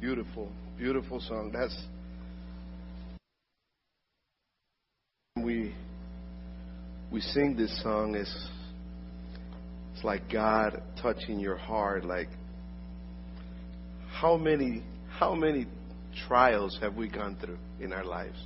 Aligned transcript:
Beautiful, 0.00 0.52
beautiful 0.76 1.20
song. 1.20 1.50
That's 1.52 1.74
we 5.42 5.74
we 7.10 7.20
sing 7.20 7.56
this 7.56 7.82
song 7.82 8.14
is 8.14 8.48
it's 9.94 10.04
like 10.04 10.30
God 10.30 10.82
touching 11.00 11.38
your 11.38 11.56
heart 11.56 12.04
like 12.04 12.28
how 14.20 14.36
many 14.36 14.82
how 15.18 15.34
many 15.34 15.66
trials 16.26 16.78
have 16.82 16.94
we 16.94 17.08
gone 17.08 17.36
through 17.40 17.58
in 17.80 17.92
our 17.92 18.04
lives? 18.04 18.38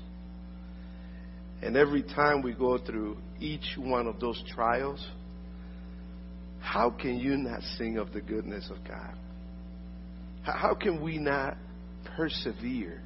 And 1.62 1.76
every 1.76 2.02
time 2.02 2.42
we 2.42 2.54
go 2.54 2.78
through 2.78 3.16
each 3.40 3.76
one 3.76 4.06
of 4.06 4.20
those 4.20 4.42
trials, 4.54 5.04
how 6.60 6.90
can 6.90 7.18
you 7.18 7.36
not 7.36 7.62
sing 7.76 7.98
of 7.98 8.12
the 8.12 8.20
goodness 8.20 8.70
of 8.70 8.86
God? 8.86 9.14
How 10.42 10.74
can 10.74 11.02
we 11.02 11.18
not 11.18 11.56
persevere? 12.16 13.02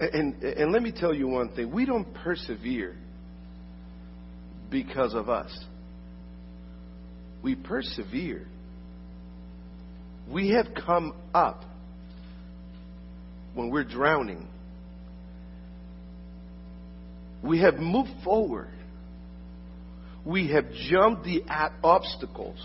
And, 0.00 0.42
and 0.42 0.72
let 0.72 0.82
me 0.82 0.92
tell 0.92 1.12
you 1.12 1.26
one 1.28 1.54
thing 1.54 1.72
we 1.72 1.84
don't 1.84 2.12
persevere 2.14 2.96
because 4.70 5.14
of 5.14 5.28
us, 5.28 5.56
we 7.42 7.54
persevere. 7.54 8.46
We 10.30 10.50
have 10.50 10.66
come 10.84 11.14
up 11.32 11.64
when 13.54 13.70
we're 13.70 13.84
drowning. 13.84 14.46
We 17.42 17.60
have 17.60 17.76
moved 17.76 18.10
forward. 18.22 18.70
We 20.24 20.48
have 20.48 20.66
jumped 20.90 21.24
the 21.24 21.42
obstacles. 21.82 22.58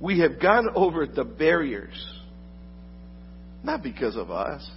We 0.00 0.20
have 0.20 0.40
gone 0.40 0.68
over 0.74 1.06
the 1.06 1.24
barriers. 1.24 1.94
Not 3.62 3.82
because 3.82 4.16
of 4.16 4.30
us, 4.30 4.68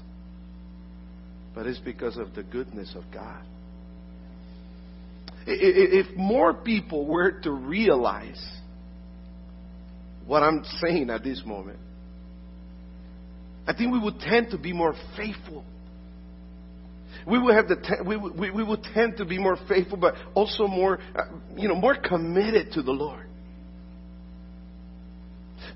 but 1.56 1.66
it's 1.66 1.80
because 1.80 2.18
of 2.18 2.36
the 2.36 2.44
goodness 2.44 2.94
of 2.96 3.04
God. 3.14 3.42
If 5.46 6.16
more 6.18 6.54
people 6.54 7.06
were 7.06 7.40
to 7.42 7.52
realize 7.52 8.42
what 10.26 10.44
I'm 10.44 10.64
saying 10.82 11.10
at 11.10 11.24
this 11.24 11.42
moment, 11.46 11.80
I 13.66 13.74
think 13.74 13.94
we 13.94 14.00
would 14.00 14.20
tend 14.20 14.52
to 14.52 14.58
be 14.58 14.74
more 14.74 14.94
faithful. 15.16 15.64
We 17.26 17.40
would 17.40 17.56
have 17.56 17.70
the 17.70 18.04
we, 18.06 18.18
we, 18.18 18.52
we 18.52 18.64
would 18.64 18.84
tend 18.94 19.18
to 19.18 19.26
be 19.26 19.38
more 19.38 19.58
faithful, 19.70 19.98
but 19.98 20.16
also 20.34 20.68
more, 20.68 21.00
uh, 21.16 21.22
you 21.56 21.70
know, 21.70 21.76
more 21.76 21.96
committed 21.96 22.74
to 22.74 22.82
the 22.82 22.92
Lord 22.92 23.28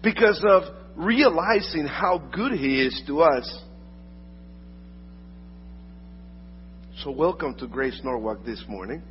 because 0.03 0.43
of 0.47 0.63
realizing 0.95 1.85
how 1.85 2.17
good 2.33 2.53
He 2.53 2.81
is 2.81 3.01
to 3.07 3.21
us. 3.21 3.63
So, 7.03 7.11
welcome 7.11 7.55
to 7.59 7.67
Grace 7.67 7.99
Norwalk 8.03 8.43
this 8.43 8.63
morning. 8.67 9.03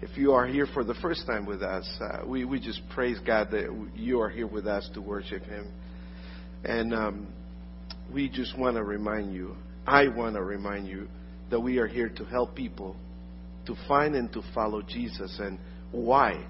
If 0.00 0.16
you 0.16 0.32
are 0.32 0.46
here 0.46 0.66
for 0.72 0.84
the 0.84 0.94
first 0.94 1.26
time 1.26 1.44
with 1.44 1.62
us, 1.62 1.88
uh, 2.00 2.24
we, 2.26 2.44
we 2.44 2.60
just 2.60 2.80
praise 2.94 3.18
God 3.26 3.50
that 3.50 3.88
you 3.96 4.20
are 4.20 4.30
here 4.30 4.46
with 4.46 4.66
us 4.66 4.88
to 4.94 5.02
worship 5.02 5.42
Him. 5.42 5.70
And 6.64 6.94
um, 6.94 7.26
we 8.12 8.28
just 8.28 8.56
want 8.56 8.76
to 8.76 8.84
remind 8.84 9.34
you, 9.34 9.56
I 9.86 10.08
want 10.08 10.36
to 10.36 10.42
remind 10.42 10.86
you, 10.86 11.08
that 11.50 11.60
we 11.60 11.78
are 11.78 11.86
here 11.86 12.08
to 12.10 12.24
help 12.24 12.54
people 12.54 12.96
to 13.66 13.74
find 13.86 14.14
and 14.14 14.32
to 14.32 14.42
follow 14.54 14.82
Jesus. 14.82 15.38
And 15.40 15.58
why? 15.92 16.46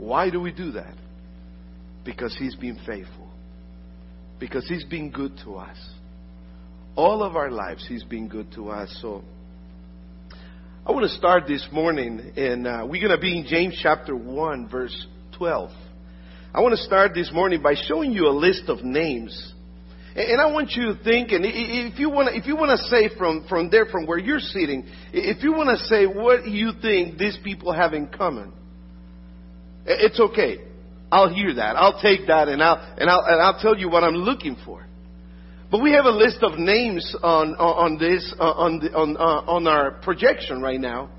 Why 0.00 0.30
do 0.30 0.40
we 0.40 0.50
do 0.50 0.72
that? 0.72 0.94
Because 2.06 2.34
He's 2.38 2.56
been 2.56 2.78
faithful. 2.86 3.28
Because 4.38 4.66
He's 4.66 4.84
been 4.84 5.10
good 5.10 5.36
to 5.44 5.56
us. 5.56 5.76
All 6.96 7.22
of 7.22 7.36
our 7.36 7.50
lives, 7.50 7.84
He's 7.86 8.02
been 8.02 8.26
good 8.26 8.50
to 8.54 8.70
us. 8.70 8.98
So, 9.02 9.22
I 10.86 10.92
want 10.92 11.02
to 11.02 11.14
start 11.14 11.46
this 11.46 11.68
morning, 11.70 12.32
and 12.34 12.66
uh, 12.66 12.86
we're 12.88 13.06
going 13.06 13.14
to 13.14 13.20
be 13.20 13.38
in 13.38 13.46
James 13.46 13.78
chapter 13.82 14.16
1, 14.16 14.70
verse 14.70 15.06
12. 15.36 15.70
I 16.54 16.60
want 16.60 16.72
to 16.72 16.82
start 16.82 17.12
this 17.14 17.30
morning 17.30 17.60
by 17.60 17.74
showing 17.86 18.12
you 18.12 18.26
a 18.26 18.32
list 18.32 18.64
of 18.68 18.82
names. 18.82 19.52
And 20.16 20.40
I 20.40 20.50
want 20.50 20.70
you 20.70 20.94
to 20.94 21.04
think, 21.04 21.30
and 21.30 21.44
if 21.46 21.98
you 21.98 22.08
want 22.08 22.30
to, 22.30 22.36
if 22.36 22.46
you 22.46 22.56
want 22.56 22.70
to 22.70 22.84
say 22.88 23.14
from, 23.18 23.44
from 23.50 23.68
there, 23.70 23.84
from 23.84 24.06
where 24.06 24.18
you're 24.18 24.40
sitting, 24.40 24.88
if 25.12 25.44
you 25.44 25.52
want 25.52 25.78
to 25.78 25.84
say 25.84 26.06
what 26.06 26.48
you 26.48 26.72
think 26.80 27.18
these 27.18 27.38
people 27.44 27.72
have 27.74 27.92
in 27.92 28.08
common, 28.08 28.54
it's 29.98 30.20
okay. 30.20 30.58
I'll 31.12 31.32
hear 31.32 31.54
that. 31.54 31.76
I'll 31.76 32.00
take 32.00 32.28
that, 32.28 32.48
and 32.48 32.62
I'll, 32.62 32.78
and 32.98 33.10
I'll, 33.10 33.24
and 33.24 33.42
I'll 33.42 33.60
tell 33.60 33.76
you 33.76 33.90
what 33.90 34.04
I'm 34.04 34.14
looking 34.14 34.56
for. 34.64 34.86
But 35.70 35.82
we 35.82 35.92
have 35.92 36.04
a 36.04 36.10
list 36.10 36.38
of 36.42 36.58
names 36.58 37.14
on, 37.22 37.54
on 37.54 37.98
this, 37.98 38.34
uh, 38.38 38.42
on, 38.42 38.80
the, 38.80 38.92
on, 38.92 39.16
uh, 39.16 39.50
on 39.50 39.66
our 39.68 39.92
projection 40.02 40.60
right 40.60 40.80
now. 40.80 41.10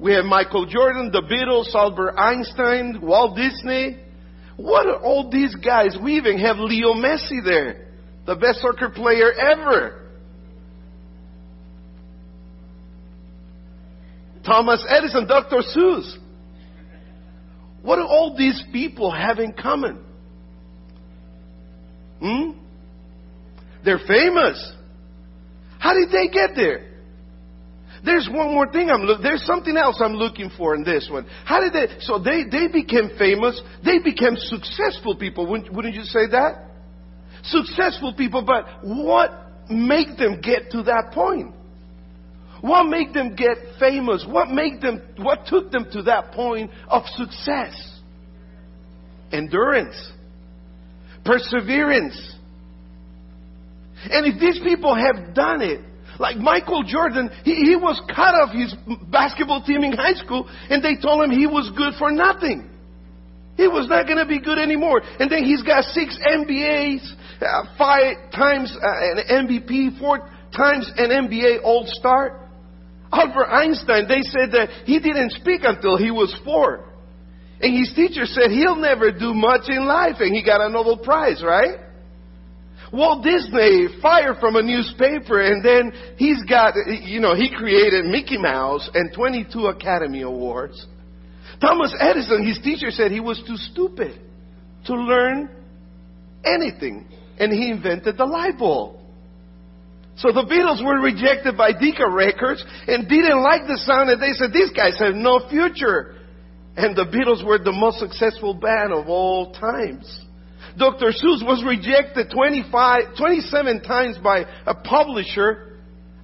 We 0.00 0.12
have 0.14 0.24
Michael 0.24 0.66
Jordan, 0.66 1.12
the 1.12 1.22
Beatles, 1.22 1.72
Albert 1.74 2.16
Einstein, 2.18 3.00
Walt 3.00 3.36
Disney. 3.36 3.98
What 4.56 4.86
are 4.86 5.00
all 5.00 5.30
these 5.30 5.54
guys? 5.54 5.96
We 6.02 6.16
even 6.16 6.38
have 6.38 6.56
Leo 6.58 6.94
Messi 6.94 7.44
there, 7.44 7.88
the 8.26 8.34
best 8.34 8.60
soccer 8.60 8.90
player 8.90 9.32
ever. 9.32 10.00
Thomas 14.44 14.84
Edison, 14.88 15.26
Dr. 15.26 15.58
Seuss. 15.74 16.18
What 17.84 17.96
do 17.96 18.02
all 18.02 18.34
these 18.34 18.62
people 18.72 19.10
have 19.10 19.38
in 19.38 19.52
common? 19.52 20.02
Hmm? 22.18 22.52
They're 23.84 24.00
famous. 24.08 24.72
How 25.78 25.92
did 25.92 26.10
they 26.10 26.28
get 26.28 26.56
there? 26.56 26.92
There's 28.02 28.26
one 28.30 28.54
more 28.54 28.72
thing 28.72 28.88
I'm 28.88 29.02
look. 29.02 29.22
There's 29.22 29.44
something 29.44 29.76
else 29.76 30.00
I'm 30.00 30.14
looking 30.14 30.50
for 30.56 30.74
in 30.74 30.82
this 30.82 31.08
one. 31.10 31.26
How 31.44 31.60
did 31.60 31.74
they? 31.74 32.00
So 32.00 32.18
they 32.18 32.44
they 32.44 32.68
became 32.68 33.10
famous. 33.18 33.60
They 33.84 33.98
became 33.98 34.36
successful 34.36 35.16
people. 35.16 35.46
Wouldn't, 35.46 35.70
wouldn't 35.72 35.94
you 35.94 36.04
say 36.04 36.26
that? 36.30 36.70
Successful 37.42 38.14
people. 38.14 38.42
But 38.44 38.64
what 38.82 39.30
made 39.68 40.16
them 40.16 40.40
get 40.40 40.70
to 40.70 40.84
that 40.84 41.12
point? 41.12 41.54
What 42.64 42.84
made 42.84 43.12
them 43.12 43.36
get 43.36 43.56
famous? 43.78 44.24
What 44.26 44.48
made 44.48 44.80
them? 44.80 45.02
What 45.18 45.46
took 45.46 45.70
them 45.70 45.86
to 45.92 46.02
that 46.04 46.32
point 46.32 46.70
of 46.88 47.02
success? 47.16 47.74
Endurance, 49.32 50.12
perseverance 51.24 52.34
and 54.10 54.26
if 54.26 54.40
these 54.40 54.60
people 54.62 54.94
have 54.94 55.34
done 55.34 55.62
it, 55.62 55.80
like 56.18 56.36
Michael 56.36 56.82
Jordan, 56.84 57.30
he, 57.42 57.54
he 57.54 57.76
was 57.76 58.00
cut 58.08 58.34
off 58.34 58.54
his 58.54 58.74
basketball 59.10 59.62
team 59.64 59.82
in 59.82 59.92
high 59.92 60.14
school 60.14 60.48
and 60.70 60.82
they 60.82 60.96
told 60.96 61.24
him 61.24 61.30
he 61.30 61.46
was 61.46 61.72
good 61.76 61.94
for 61.98 62.10
nothing. 62.12 62.70
He 63.56 63.68
was 63.68 63.88
not 63.88 64.06
going 64.06 64.18
to 64.18 64.26
be 64.26 64.40
good 64.40 64.58
anymore. 64.58 65.00
And 65.18 65.30
then 65.30 65.44
he's 65.44 65.62
got 65.62 65.84
six 65.84 66.18
NBAs, 66.26 67.12
uh, 67.40 67.64
five 67.78 68.30
times 68.32 68.76
uh, 68.76 69.22
an 69.30 69.46
MVP, 69.46 69.98
four 69.98 70.18
times 70.54 70.90
an 70.96 71.10
NBA 71.10 71.62
All 71.62 71.84
Star. 71.86 72.43
Albert 73.14 73.46
Einstein, 73.46 74.08
they 74.08 74.22
said 74.22 74.52
that 74.52 74.68
he 74.84 74.98
didn't 74.98 75.32
speak 75.32 75.60
until 75.62 75.96
he 75.96 76.10
was 76.10 76.34
four. 76.44 76.84
And 77.60 77.76
his 77.78 77.92
teacher 77.94 78.26
said 78.26 78.50
he'll 78.50 78.76
never 78.76 79.12
do 79.12 79.32
much 79.32 79.68
in 79.68 79.86
life, 79.86 80.16
and 80.18 80.34
he 80.34 80.42
got 80.44 80.60
a 80.60 80.68
Nobel 80.68 80.98
Prize, 80.98 81.42
right? 81.42 81.78
Walt 82.94 83.24
Disney 83.24 83.88
fired 84.00 84.36
from 84.38 84.54
a 84.54 84.62
newspaper 84.62 85.40
and 85.40 85.64
then 85.64 85.92
he's 86.16 86.42
got, 86.44 86.74
you 87.02 87.18
know, 87.18 87.34
he 87.34 87.52
created 87.52 88.04
Mickey 88.04 88.38
Mouse 88.38 88.88
and 88.94 89.12
22 89.12 89.66
Academy 89.66 90.22
Awards. 90.22 90.86
Thomas 91.60 91.92
Edison, 91.98 92.46
his 92.46 92.60
teacher 92.62 92.92
said 92.92 93.10
he 93.10 93.18
was 93.18 93.42
too 93.48 93.56
stupid 93.56 94.20
to 94.86 94.94
learn 94.94 95.50
anything 96.44 97.08
and 97.38 97.52
he 97.52 97.70
invented 97.70 98.16
the 98.16 98.26
light 98.26 98.58
bulb. 98.58 99.00
So 100.16 100.30
the 100.30 100.46
Beatles 100.46 100.84
were 100.84 101.00
rejected 101.00 101.56
by 101.56 101.72
Decca 101.72 102.08
Records 102.08 102.64
and 102.86 103.08
didn't 103.08 103.42
like 103.42 103.66
the 103.66 103.78
sound 103.78 104.10
and 104.10 104.22
they 104.22 104.32
said, 104.32 104.52
these 104.52 104.70
guys 104.70 104.98
have 104.98 105.14
no 105.14 105.48
future. 105.50 106.14
And 106.76 106.96
the 106.96 107.04
Beatles 107.04 107.44
were 107.44 107.58
the 107.58 107.72
most 107.72 107.98
successful 107.98 108.54
band 108.54 108.92
of 108.92 109.08
all 109.08 109.52
times. 109.52 110.20
Dr. 110.78 111.06
Seuss 111.06 111.42
was 111.44 111.64
rejected 111.66 112.30
25, 112.32 113.16
27 113.16 113.82
times 113.82 114.18
by 114.18 114.44
a 114.66 114.74
publisher 114.74 115.78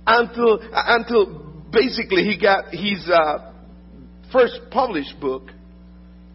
until, 0.07 0.61
until 0.73 1.67
basically 1.73 2.25
he 2.25 2.39
got 2.41 2.73
his 2.73 3.09
uh, 3.09 3.53
first 4.33 4.59
published 4.71 5.21
book 5.21 5.51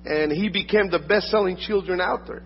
and 0.06 0.32
he 0.32 0.50
became 0.50 0.90
the 0.90 1.00
best-selling 1.00 1.58
children 1.58 2.00
author. 2.00 2.44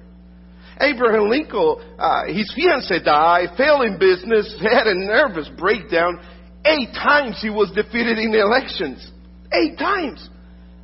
Abraham 0.81 1.29
Lincoln, 1.29 1.75
uh, 1.97 2.25
his 2.27 2.51
fiance 2.55 3.03
died, 3.03 3.49
failed 3.57 3.83
in 3.83 3.99
business, 3.99 4.55
had 4.61 4.87
a 4.87 4.95
nervous 4.95 5.49
breakdown. 5.57 6.19
Eight 6.65 6.93
times 6.93 7.39
he 7.41 7.49
was 7.49 7.71
defeated 7.71 8.17
in 8.17 8.33
elections. 8.33 9.11
Eight 9.53 9.77
times. 9.77 10.29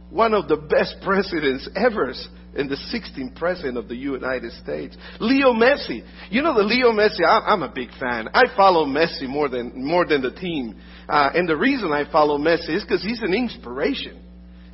One 0.10 0.34
of 0.34 0.48
the 0.48 0.58
best 0.58 0.98
presidents 1.04 1.70
ever 1.76 2.14
and 2.56 2.70
the 2.70 2.76
16th 2.76 3.36
president 3.36 3.78
of 3.78 3.88
the 3.88 3.96
United 3.96 4.52
States. 4.64 4.96
Leo 5.20 5.54
Messi. 5.54 6.04
You 6.30 6.42
know 6.42 6.56
the 6.56 6.64
Leo 6.64 6.92
Messi, 6.92 7.20
I'm 7.26 7.64
a 7.64 7.72
big 7.72 7.90
fan. 8.00 8.30
I 8.34 8.44
follow 8.56 8.86
Messi 8.86 9.28
more 9.28 9.50
than, 9.50 9.86
more 9.86 10.06
than 10.06 10.22
the 10.22 10.32
team. 10.32 10.80
Uh, 11.08 11.32
and 11.34 11.48
the 11.48 11.58
reason 11.58 11.92
I 11.92 12.10
follow 12.12 12.38
Messi 12.38 12.76
is 12.76 12.84
because 12.84 13.04
he's 13.04 13.22
an 13.22 13.34
inspiration. 13.34 14.22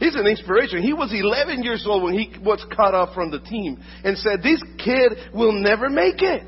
He's 0.02 0.16
an 0.16 0.26
inspiration. 0.26 0.82
He 0.82 0.94
was 0.94 1.14
11 1.14 1.62
years 1.62 1.86
old 1.88 2.02
when 2.02 2.16
he 2.16 2.34
was 2.44 2.66
cut 2.76 2.96
off 2.96 3.14
from 3.14 3.30
the 3.30 3.40
team 3.40 3.80
and 4.04 4.18
said, 4.18 4.42
this 4.42 4.60
kid 4.84 5.14
will 5.32 5.52
never 5.52 5.92
make 5.92 6.24
it. 6.24 6.42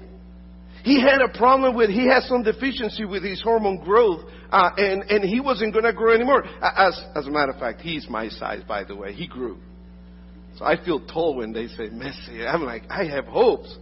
He 0.83 0.99
had 0.99 1.21
a 1.21 1.29
problem 1.37 1.75
with, 1.75 1.91
he 1.91 2.07
had 2.07 2.23
some 2.23 2.41
deficiency 2.41 3.05
with 3.05 3.23
his 3.23 3.43
hormone 3.43 3.77
growth, 3.77 4.21
uh, 4.51 4.71
and, 4.77 5.03
and 5.03 5.23
he 5.23 5.39
wasn't 5.39 5.71
going 5.71 5.85
to 5.85 5.93
grow 5.93 6.15
anymore. 6.15 6.43
As, 6.63 6.99
as 7.15 7.27
a 7.27 7.29
matter 7.29 7.51
of 7.51 7.59
fact, 7.59 7.81
he's 7.81 8.09
my 8.09 8.27
size, 8.27 8.63
by 8.67 8.85
the 8.85 8.95
way. 8.95 9.13
He 9.13 9.27
grew. 9.27 9.59
So 10.57 10.65
I 10.65 10.83
feel 10.83 10.99
tall 11.05 11.35
when 11.35 11.53
they 11.53 11.67
say 11.67 11.89
Messi. 11.89 12.51
I'm 12.51 12.63
like, 12.63 12.85
I 12.89 13.05
have 13.05 13.25
hopes. 13.25 13.77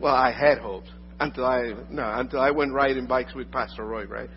Well, 0.00 0.14
I 0.14 0.32
had 0.32 0.58
hopes 0.58 0.88
until 1.20 1.46
I, 1.46 1.72
no, 1.88 2.02
until 2.04 2.40
I 2.40 2.50
went 2.50 2.72
riding 2.72 3.06
bikes 3.06 3.32
with 3.32 3.52
Pastor 3.52 3.84
Roy, 3.84 4.06
right? 4.06 4.28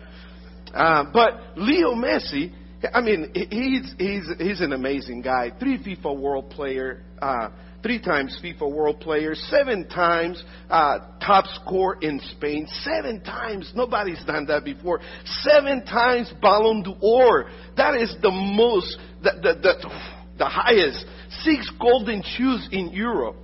Uh, 0.72 1.04
but 1.12 1.56
Leo 1.56 1.94
Messi, 1.94 2.52
I 2.94 3.00
mean, 3.00 3.32
he's, 3.34 3.94
he's, 3.98 4.24
he's 4.38 4.60
an 4.60 4.72
amazing 4.72 5.22
guy. 5.22 5.52
Three 5.58 5.78
FIFA 5.78 6.18
World 6.18 6.50
Player, 6.50 7.02
uh, 7.20 7.50
three 7.82 8.00
times 8.00 8.38
FIFA 8.42 8.72
World 8.72 9.00
Player, 9.00 9.34
seven 9.34 9.88
times 9.88 10.42
uh, 10.70 10.98
top 11.20 11.46
scorer 11.46 11.98
in 12.00 12.20
Spain, 12.36 12.68
seven 12.84 13.22
times. 13.22 13.72
Nobody's 13.74 14.24
done 14.24 14.46
that 14.46 14.64
before. 14.64 15.00
Seven 15.42 15.84
times 15.84 16.32
Ballon 16.40 16.82
d'Or. 16.82 17.50
That 17.76 17.96
is 17.96 18.14
the 18.22 18.30
most, 18.30 18.96
the, 19.22 19.32
the, 19.42 19.60
the, 19.60 19.90
the 20.38 20.46
highest. 20.46 21.04
Six 21.42 21.70
golden 21.80 22.22
shoes 22.22 22.68
in 22.70 22.90
Europe. 22.90 23.36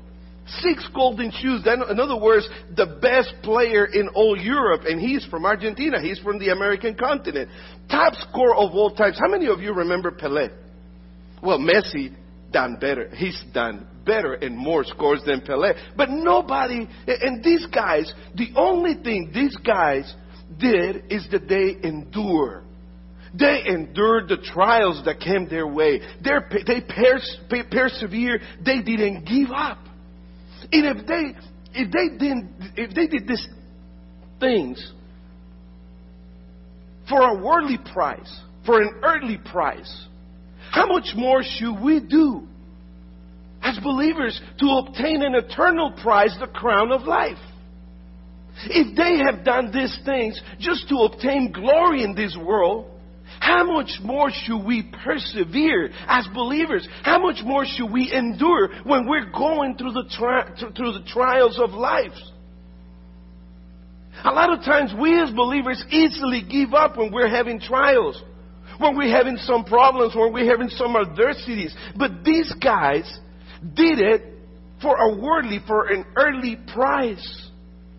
Six 0.47 0.87
golden 0.95 1.31
shoes. 1.31 1.67
In 1.67 1.99
other 1.99 2.21
words, 2.21 2.47
the 2.77 2.99
best 3.01 3.35
player 3.43 3.87
in 3.87 4.09
all 4.15 4.39
Europe, 4.39 4.83
and 4.87 5.01
he's 5.01 5.25
from 5.27 5.47
Argentina. 5.47 6.01
He's 6.03 6.19
from 6.19 6.39
the 6.39 6.51
American 6.51 6.95
continent. 6.95 7.49
Top 7.91 8.15
score 8.15 8.55
of 8.55 8.73
all 8.73 8.95
times. 8.95 9.19
How 9.19 9.31
many 9.31 9.47
of 9.47 9.61
you 9.61 9.73
remember 9.73 10.11
Pelé? 10.11 10.51
Well, 11.43 11.59
Messi 11.59 12.15
done 12.53 12.77
better. 12.81 13.09
He's 13.15 13.43
done 13.53 13.87
better 14.05 14.35
and 14.35 14.57
more 14.57 14.85
scores 14.85 15.23
than 15.25 15.41
Pelé. 15.41 15.79
But 15.97 16.11
nobody, 16.11 16.89
and 17.07 17.43
these 17.43 17.67
guys, 17.67 18.13
the 18.35 18.49
only 18.57 19.03
thing 19.03 19.31
these 19.35 19.57
guys 19.57 20.15
did 20.59 21.05
is 21.11 21.27
that 21.33 21.49
they 21.49 21.87
endure. 21.89 22.65
They 23.37 23.63
endured 23.67 24.29
the 24.29 24.37
trials 24.37 25.03
that 25.07 25.21
came 25.21 25.49
their 25.49 25.67
way. 25.67 26.01
They're, 26.23 26.49
they 26.67 26.83
persevered. 26.83 28.43
They 28.65 28.83
didn't 28.83 29.25
give 29.25 29.51
up. 29.51 29.79
And 30.73 30.99
if 30.99 31.07
they, 31.07 31.35
if 31.75 31.91
they 31.91 32.17
didn't, 32.19 32.51
if 32.77 32.95
they 32.95 33.07
did 33.07 33.29
these 33.29 33.47
things 34.41 34.93
for 37.09 37.21
a 37.21 37.43
worldly 37.43 37.79
price, 37.93 38.41
for 38.65 38.81
an 38.81 39.01
earthly 39.03 39.39
price, 39.39 40.07
how 40.71 40.87
much 40.87 41.15
more 41.15 41.43
should 41.43 41.81
we 41.81 42.01
do 42.01 42.47
as 43.63 43.79
believers 43.83 44.41
to 44.59 44.67
obtain 44.67 45.23
an 45.23 45.35
eternal 45.35 45.93
prize, 46.03 46.37
the 46.41 46.47
crown 46.47 46.93
of 46.93 47.03
life? 47.03 47.39
If 48.67 48.97
they 48.97 49.19
have 49.19 49.45
done 49.45 49.73
these 49.73 49.97
things 50.05 50.41
just 50.59 50.89
to 50.89 50.97
obtain 50.99 51.53
glory 51.53 52.05
in 52.05 52.15
this 52.15 52.37
world, 52.41 52.91
how 53.41 53.65
much 53.65 53.99
more 54.03 54.31
should 54.31 54.65
we 54.65 54.91
persevere 55.05 55.91
as 56.07 56.27
believers? 56.35 56.87
How 57.03 57.19
much 57.19 57.39
more 57.45 57.65
should 57.67 57.91
we 57.91 58.13
endure 58.13 58.71
when 58.85 59.07
we're 59.07 59.31
going 59.31 59.77
through 59.77 59.93
the, 59.93 60.05
tri- 60.11 60.55
through 60.77 60.93
the 60.93 61.05
trials 61.07 61.59
of 61.59 61.71
life? 61.71 62.13
A 64.25 64.31
lot 64.31 64.57
of 64.57 64.65
times 64.65 64.95
we 64.99 65.21
as 65.21 65.31
believers 65.31 65.85
easily 65.91 66.43
give 66.43 66.73
up 66.73 66.97
when 66.97 67.13
we're 67.13 67.29
having 67.29 67.61
trials, 67.61 68.23
when 68.79 68.97
we're 68.97 69.15
having 69.15 69.37
some 69.39 69.65
problems, 69.65 70.15
when 70.15 70.33
we're 70.33 70.51
having 70.51 70.69
some 70.69 70.97
adversities. 70.97 71.75
But 71.97 72.25
these 72.25 72.53
guys 72.63 73.05
did 73.75 73.99
it 73.99 74.23
for 74.81 74.97
a 74.97 75.17
worldly, 75.21 75.59
for 75.67 75.87
an 75.87 76.05
earthly 76.17 76.57
prize. 76.73 77.51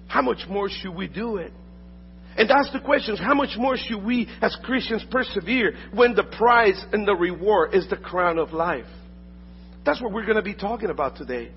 How 0.07 0.21
much 0.21 0.47
more 0.49 0.69
should 0.69 0.95
we 0.95 1.07
do 1.07 1.37
it? 1.37 1.51
And 2.37 2.49
that's 2.49 2.71
the 2.73 2.81
question. 2.81 3.15
How 3.15 3.33
much 3.33 3.57
more 3.57 3.77
should 3.77 4.03
we 4.03 4.27
as 4.41 4.57
Christians 4.63 5.05
persevere 5.09 5.75
when 5.93 6.15
the 6.15 6.23
prize 6.23 6.83
and 6.91 7.07
the 7.07 7.15
reward 7.15 7.73
is 7.73 7.89
the 7.89 7.95
crown 7.95 8.37
of 8.37 8.51
life? 8.51 8.85
That's 9.85 10.01
what 10.01 10.11
we're 10.11 10.25
going 10.25 10.37
to 10.37 10.41
be 10.41 10.55
talking 10.55 10.89
about 10.89 11.15
today. 11.15 11.51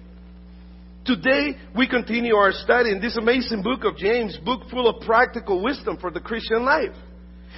Today, 1.05 1.57
we 1.75 1.89
continue 1.89 2.35
our 2.35 2.53
study 2.53 2.91
in 2.91 3.01
this 3.01 3.17
amazing 3.17 3.63
book 3.63 3.85
of 3.85 3.97
James, 3.97 4.37
book 4.45 4.63
full 4.71 4.89
of 4.89 5.01
practical 5.07 5.63
wisdom 5.65 5.97
for 5.99 6.11
the 6.11 6.21
Christian 6.21 6.65
life. 6.65 6.95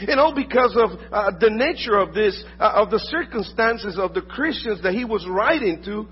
And 0.01 0.21
all 0.21 0.35
because 0.35 0.77
of 0.77 0.99
uh, 1.13 1.33
the 1.39 1.51
nature 1.51 1.99
of 1.99 2.15
this, 2.15 2.43
uh, 2.59 2.73
of 2.77 2.91
the 2.91 3.01
circumstances 3.01 3.99
of 3.99 4.15
the 4.15 4.23
Christians 4.23 4.83
that 4.83 4.95
he 4.95 5.05
was 5.05 5.27
writing 5.29 5.83
to, 5.85 6.07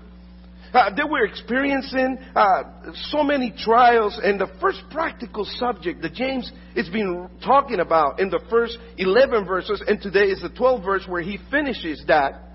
uh, 0.73 0.93
they 0.95 1.03
were 1.03 1.25
experiencing 1.25 2.17
uh, 2.35 2.63
so 3.09 3.23
many 3.23 3.53
trials, 3.57 4.19
and 4.21 4.39
the 4.39 4.49
first 4.61 4.81
practical 4.91 5.45
subject 5.57 6.01
that 6.01 6.13
James 6.13 6.51
has 6.75 6.89
been 6.89 7.29
talking 7.43 7.79
about 7.79 8.19
in 8.19 8.29
the 8.29 8.39
first 8.49 8.77
11 8.97 9.45
verses, 9.45 9.81
and 9.87 10.01
today 10.01 10.25
is 10.25 10.41
the 10.41 10.49
12th 10.49 10.85
verse 10.85 11.03
where 11.07 11.21
he 11.21 11.39
finishes 11.49 12.03
that, 12.07 12.49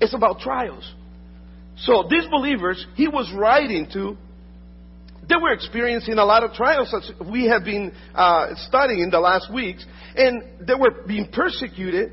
it's 0.00 0.14
about 0.14 0.40
trials. 0.40 0.90
So 1.78 2.06
these 2.10 2.26
believers 2.30 2.86
he 2.94 3.08
was 3.08 3.32
writing 3.34 3.88
to, 3.92 4.16
they 5.28 5.36
were 5.36 5.52
experiencing 5.52 6.14
a 6.14 6.24
lot 6.24 6.42
of 6.42 6.52
trials 6.52 6.92
as 6.94 7.10
we 7.30 7.46
have 7.46 7.64
been 7.64 7.92
uh, 8.14 8.48
studying 8.68 9.00
in 9.00 9.10
the 9.10 9.20
last 9.20 9.52
weeks, 9.52 9.84
and 10.16 10.66
they 10.66 10.74
were 10.74 11.04
being 11.06 11.28
persecuted 11.32 12.12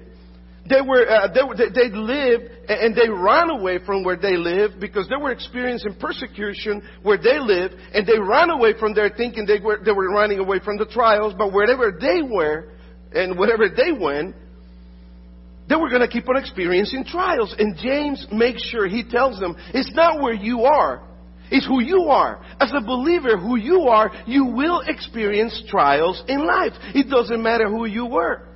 they 0.69 0.81
were, 0.81 1.09
uh, 1.09 1.27
they, 1.33 1.69
they 1.73 1.95
lived 1.95 2.45
and 2.69 2.95
they 2.95 3.09
ran 3.09 3.49
away 3.49 3.79
from 3.85 4.03
where 4.03 4.17
they 4.17 4.35
lived 4.37 4.79
because 4.79 5.07
they 5.07 5.15
were 5.15 5.31
experiencing 5.31 5.95
persecution 5.99 6.81
where 7.03 7.17
they 7.17 7.39
lived 7.39 7.75
and 7.93 8.05
they 8.05 8.19
ran 8.19 8.49
away 8.49 8.73
from 8.79 8.93
there 8.93 9.09
thinking 9.15 9.45
they 9.45 9.59
were, 9.59 9.79
they 9.83 9.91
were 9.91 10.09
running 10.09 10.39
away 10.39 10.59
from 10.59 10.77
the 10.77 10.85
trials, 10.85 11.33
but 11.37 11.53
wherever 11.53 11.97
they 11.99 12.21
were 12.21 12.69
and 13.13 13.37
wherever 13.37 13.69
they 13.69 13.91
went, 13.91 14.35
they 15.69 15.75
were 15.75 15.89
going 15.89 16.01
to 16.01 16.07
keep 16.07 16.27
on 16.29 16.37
experiencing 16.37 17.03
trials. 17.05 17.53
And 17.57 17.77
James 17.77 18.25
makes 18.31 18.63
sure 18.63 18.87
he 18.87 19.03
tells 19.03 19.39
them, 19.39 19.55
it's 19.73 19.91
not 19.93 20.21
where 20.21 20.33
you 20.33 20.63
are. 20.63 21.03
It's 21.51 21.65
who 21.65 21.81
you 21.81 22.03
are. 22.03 22.43
As 22.59 22.71
a 22.73 22.81
believer, 22.81 23.37
who 23.37 23.57
you 23.57 23.83
are, 23.83 24.11
you 24.25 24.45
will 24.45 24.81
experience 24.81 25.63
trials 25.69 26.21
in 26.27 26.45
life. 26.45 26.73
It 26.95 27.09
doesn't 27.09 27.41
matter 27.41 27.69
who 27.69 27.85
you 27.85 28.05
were. 28.05 28.46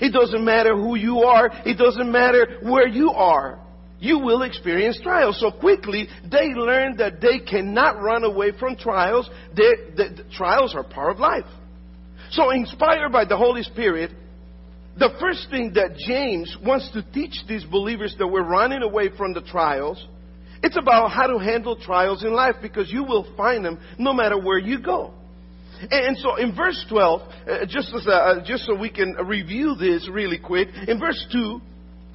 It 0.00 0.12
doesn't 0.12 0.44
matter 0.44 0.74
who 0.76 0.96
you 0.96 1.20
are. 1.20 1.50
It 1.64 1.78
doesn't 1.78 2.10
matter 2.10 2.58
where 2.62 2.86
you 2.86 3.10
are. 3.10 3.58
You 3.98 4.18
will 4.18 4.42
experience 4.42 5.00
trials. 5.02 5.40
So 5.40 5.50
quickly, 5.50 6.08
they 6.30 6.48
learn 6.54 6.98
that 6.98 7.20
they 7.20 7.38
cannot 7.38 8.00
run 8.00 8.24
away 8.24 8.52
from 8.58 8.76
trials. 8.76 9.28
They, 9.56 9.72
the, 9.96 10.22
the 10.22 10.24
trials 10.34 10.74
are 10.74 10.84
part 10.84 11.12
of 11.12 11.18
life. 11.18 11.46
So 12.30 12.50
inspired 12.50 13.10
by 13.12 13.24
the 13.24 13.36
Holy 13.36 13.62
Spirit, 13.62 14.10
the 14.98 15.10
first 15.20 15.48
thing 15.50 15.74
that 15.74 15.96
James 15.96 16.56
wants 16.64 16.90
to 16.92 17.02
teach 17.12 17.34
these 17.48 17.64
believers 17.64 18.14
that 18.18 18.26
we're 18.26 18.46
running 18.46 18.82
away 18.82 19.10
from 19.16 19.34
the 19.34 19.42
trials, 19.42 20.04
it's 20.62 20.76
about 20.76 21.10
how 21.10 21.26
to 21.26 21.38
handle 21.38 21.76
trials 21.76 22.24
in 22.24 22.32
life 22.32 22.56
because 22.62 22.90
you 22.90 23.04
will 23.04 23.26
find 23.36 23.64
them 23.64 23.78
no 23.98 24.12
matter 24.12 24.38
where 24.38 24.58
you 24.58 24.80
go. 24.80 25.12
And 25.90 26.16
so 26.18 26.36
in 26.36 26.54
verse 26.54 26.84
12, 26.88 27.20
uh, 27.20 27.66
just, 27.68 27.92
as 27.94 28.06
a, 28.06 28.10
uh, 28.10 28.44
just 28.44 28.64
so 28.64 28.74
we 28.74 28.90
can 28.90 29.14
review 29.24 29.74
this 29.74 30.08
really 30.10 30.38
quick, 30.38 30.68
in 30.88 30.98
verse 30.98 31.24
2 31.32 31.60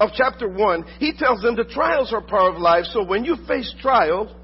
of 0.00 0.10
chapter 0.14 0.48
1, 0.48 0.84
he 0.98 1.12
tells 1.16 1.42
them 1.42 1.56
the 1.56 1.64
trials 1.64 2.12
are 2.12 2.20
part 2.20 2.54
of 2.54 2.60
life. 2.60 2.84
So 2.86 3.04
when 3.04 3.24
you 3.24 3.36
face 3.46 3.72
trials, 3.80 4.34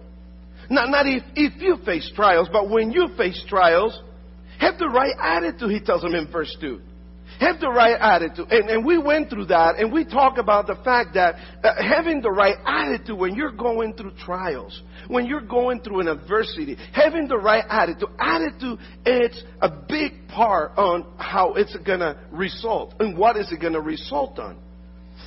not, 0.71 0.91
not 0.91 1.07
if, 1.07 1.23
if 1.35 1.61
you 1.61 1.79
face 1.85 2.11
trials, 2.15 2.49
but 2.53 2.71
when 2.71 2.93
you 2.93 3.09
face 3.17 3.43
trials, 3.49 3.99
have 4.59 4.79
the 4.79 4.89
right 4.89 5.15
attitude, 5.21 5.71
he 5.71 5.81
tells 5.81 6.03
them 6.03 6.15
in 6.15 6.31
verse 6.31 6.55
2. 6.61 6.81
Have 7.41 7.61
the 7.61 7.69
right 7.69 7.97
attitude. 8.01 8.51
And, 8.51 8.69
and 8.69 8.85
we 8.85 8.99
went 8.99 9.31
through 9.31 9.47
that 9.47 9.79
and 9.79 9.93
we 9.93 10.05
talk 10.05 10.39
about 10.39 10.67
the 10.67 10.75
fact 10.85 11.15
that 11.15 11.37
uh, 11.63 11.75
having 11.81 12.21
the 12.21 12.31
right 12.31 12.57
attitude 12.67 13.17
when 13.17 13.35
you're 13.37 13.53
going 13.53 13.95
through 13.95 14.13
trials, 14.25 14.83
when 15.07 15.27
you're 15.27 15.41
going 15.41 15.81
through 15.81 16.01
an 16.01 16.09
adversity, 16.09 16.77
having 16.93 17.29
the 17.29 17.39
right 17.39 17.65
attitude. 17.69 18.09
Attitude, 18.19 18.79
it's 19.07 19.43
a 19.61 19.71
big 19.71 20.29
part 20.29 20.77
on 20.77 21.07
how 21.19 21.55
it's 21.55 21.77
going 21.87 22.01
to 22.01 22.19
result 22.33 22.95
and 22.99 23.17
what 23.17 23.37
is 23.37 23.53
it 23.53 23.61
going 23.61 23.75
to 23.75 23.81
result 23.81 24.39
on. 24.39 24.59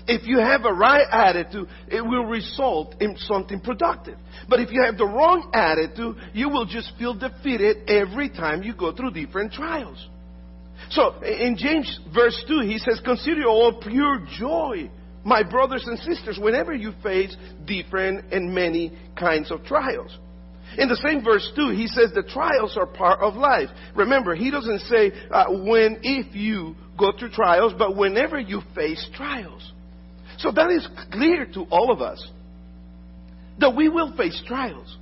If 0.08 0.28
you 0.28 0.40
have 0.40 0.66
a 0.66 0.74
right 0.74 1.06
attitude, 1.10 1.68
it 1.88 2.02
will 2.02 2.26
result 2.26 2.96
in 3.02 3.16
something 3.18 3.60
productive. 3.62 4.18
But 4.50 4.60
if 4.60 4.72
you 4.72 4.84
have 4.84 4.98
the 4.98 5.06
wrong 5.06 5.52
attitude, 5.54 6.18
you 6.34 6.50
will 6.50 6.66
just 6.66 6.92
feel 6.98 7.14
defeated 7.14 7.90
every 7.90 8.30
time 8.30 8.64
you 8.64 8.76
go 8.76 8.94
through 8.96 9.12
different 9.12 9.54
trials. 9.54 10.08
So 10.90 11.22
in 11.24 11.56
James 11.58 12.00
verse 12.14 12.44
2, 12.48 12.62
he 12.62 12.78
says, 12.78 13.00
Consider 13.04 13.46
all 13.46 13.82
pure 13.82 14.26
joy, 14.38 14.90
my 15.24 15.44
brothers 15.44 15.86
and 15.88 15.98
sisters, 16.00 16.40
whenever 16.42 16.74
you 16.74 16.94
face 17.04 17.36
different 17.66 18.34
and 18.34 18.54
many 18.54 18.98
kinds 19.18 19.52
of 19.52 19.64
trials. 19.64 20.18
In 20.78 20.88
the 20.88 20.96
same 20.96 21.24
verse 21.24 21.50
2, 21.56 21.70
he 21.70 21.88
says 21.88 22.12
the 22.14 22.24
trials 22.24 22.78
are 22.78 22.86
part 22.86 23.20
of 23.20 23.36
life. 23.36 23.70
Remember, 23.96 24.36
he 24.36 24.50
doesn't 24.50 24.80
say 24.82 25.12
uh, 25.30 25.46
when, 25.50 26.00
if 26.02 26.34
you 26.34 26.76
go 26.98 27.12
through 27.18 27.32
trials, 27.32 27.74
but 27.78 27.98
whenever 27.98 28.40
you 28.40 28.62
face 28.74 29.06
trials. 29.14 29.72
So 30.38 30.52
that 30.52 30.72
is 30.72 30.88
clear 31.12 31.46
to 31.54 31.64
all 31.64 31.92
of 31.92 32.02
us 32.02 32.26
that 33.60 33.76
we 33.76 33.90
will 33.90 34.16
face 34.16 34.42
trials. 34.48 34.98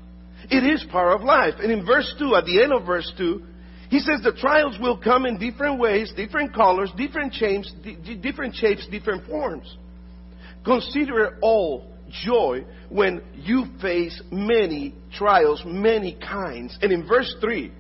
It 0.50 0.64
is 0.64 0.86
part 0.92 1.20
of 1.20 1.26
life. 1.26 1.56
And 1.60 1.72
in 1.72 1.86
verse 1.86 2.14
2, 2.18 2.36
at 2.36 2.46
the 2.46 2.64
end 2.64 2.74
of 2.74 2.86
verse 2.86 3.12
2, 3.18 3.44
he 3.90 4.00
says 4.00 4.22
the 4.24 4.34
trials 4.34 4.78
will 4.80 4.98
come 4.98 5.26
in 5.26 5.40
different 5.40 5.80
ways, 5.80 6.14
different 6.16 6.54
colors, 6.54 6.92
different 6.96 7.34
shapes, 7.34 7.74
different 8.22 8.56
shapes, 8.56 8.88
different 8.88 9.26
forms. 9.26 9.78
Consider 10.64 11.26
it 11.26 11.34
all 11.42 11.88
joy 12.24 12.66
when 12.90 13.22
you 13.34 13.66
face 13.82 14.22
many 14.32 14.94
trials, 15.12 15.64
many 15.66 16.18
kinds. 16.22 16.78
And 16.82 16.92
in 16.92 17.08
verse 17.08 17.36
3, 17.42 17.72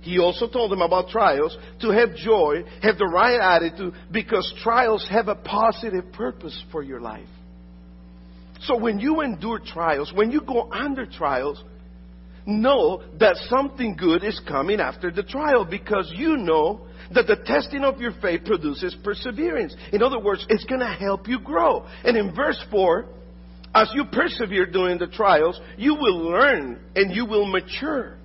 he 0.00 0.18
also 0.18 0.48
told 0.48 0.70
them 0.70 0.82
about 0.82 1.08
trials 1.08 1.56
to 1.80 1.90
have 1.90 2.14
joy, 2.14 2.64
have 2.82 2.98
the 2.98 3.06
right 3.06 3.40
attitude, 3.40 3.94
because 4.12 4.52
trials 4.62 5.06
have 5.10 5.28
a 5.28 5.34
positive 5.34 6.12
purpose 6.12 6.62
for 6.70 6.82
your 6.82 7.00
life. 7.00 7.28
So 8.62 8.76
when 8.76 8.98
you 8.98 9.22
endure 9.22 9.60
trials, 9.60 10.12
when 10.14 10.30
you 10.30 10.40
go 10.40 10.70
under 10.70 11.06
trials, 11.06 11.62
know 12.48 13.02
that 13.20 13.36
something 13.48 13.94
good 13.94 14.24
is 14.24 14.40
coming 14.48 14.80
after 14.80 15.10
the 15.10 15.22
trial 15.22 15.64
because 15.64 16.10
you 16.16 16.36
know 16.36 16.80
that 17.14 17.26
the 17.26 17.36
testing 17.44 17.84
of 17.84 18.00
your 18.00 18.12
faith 18.20 18.44
produces 18.44 18.96
perseverance. 19.04 19.76
In 19.92 20.02
other 20.02 20.18
words, 20.18 20.44
it's 20.48 20.64
going 20.64 20.80
to 20.80 20.86
help 20.86 21.28
you 21.28 21.38
grow. 21.40 21.86
And 22.04 22.16
in 22.16 22.34
verse 22.34 22.62
4, 22.70 23.06
as 23.74 23.90
you 23.94 24.04
persevere 24.10 24.66
during 24.66 24.98
the 24.98 25.06
trials, 25.06 25.60
you 25.76 25.94
will 25.94 26.18
learn 26.30 26.80
and 26.96 27.14
you 27.14 27.26
will 27.26 27.46
mature. 27.46 28.16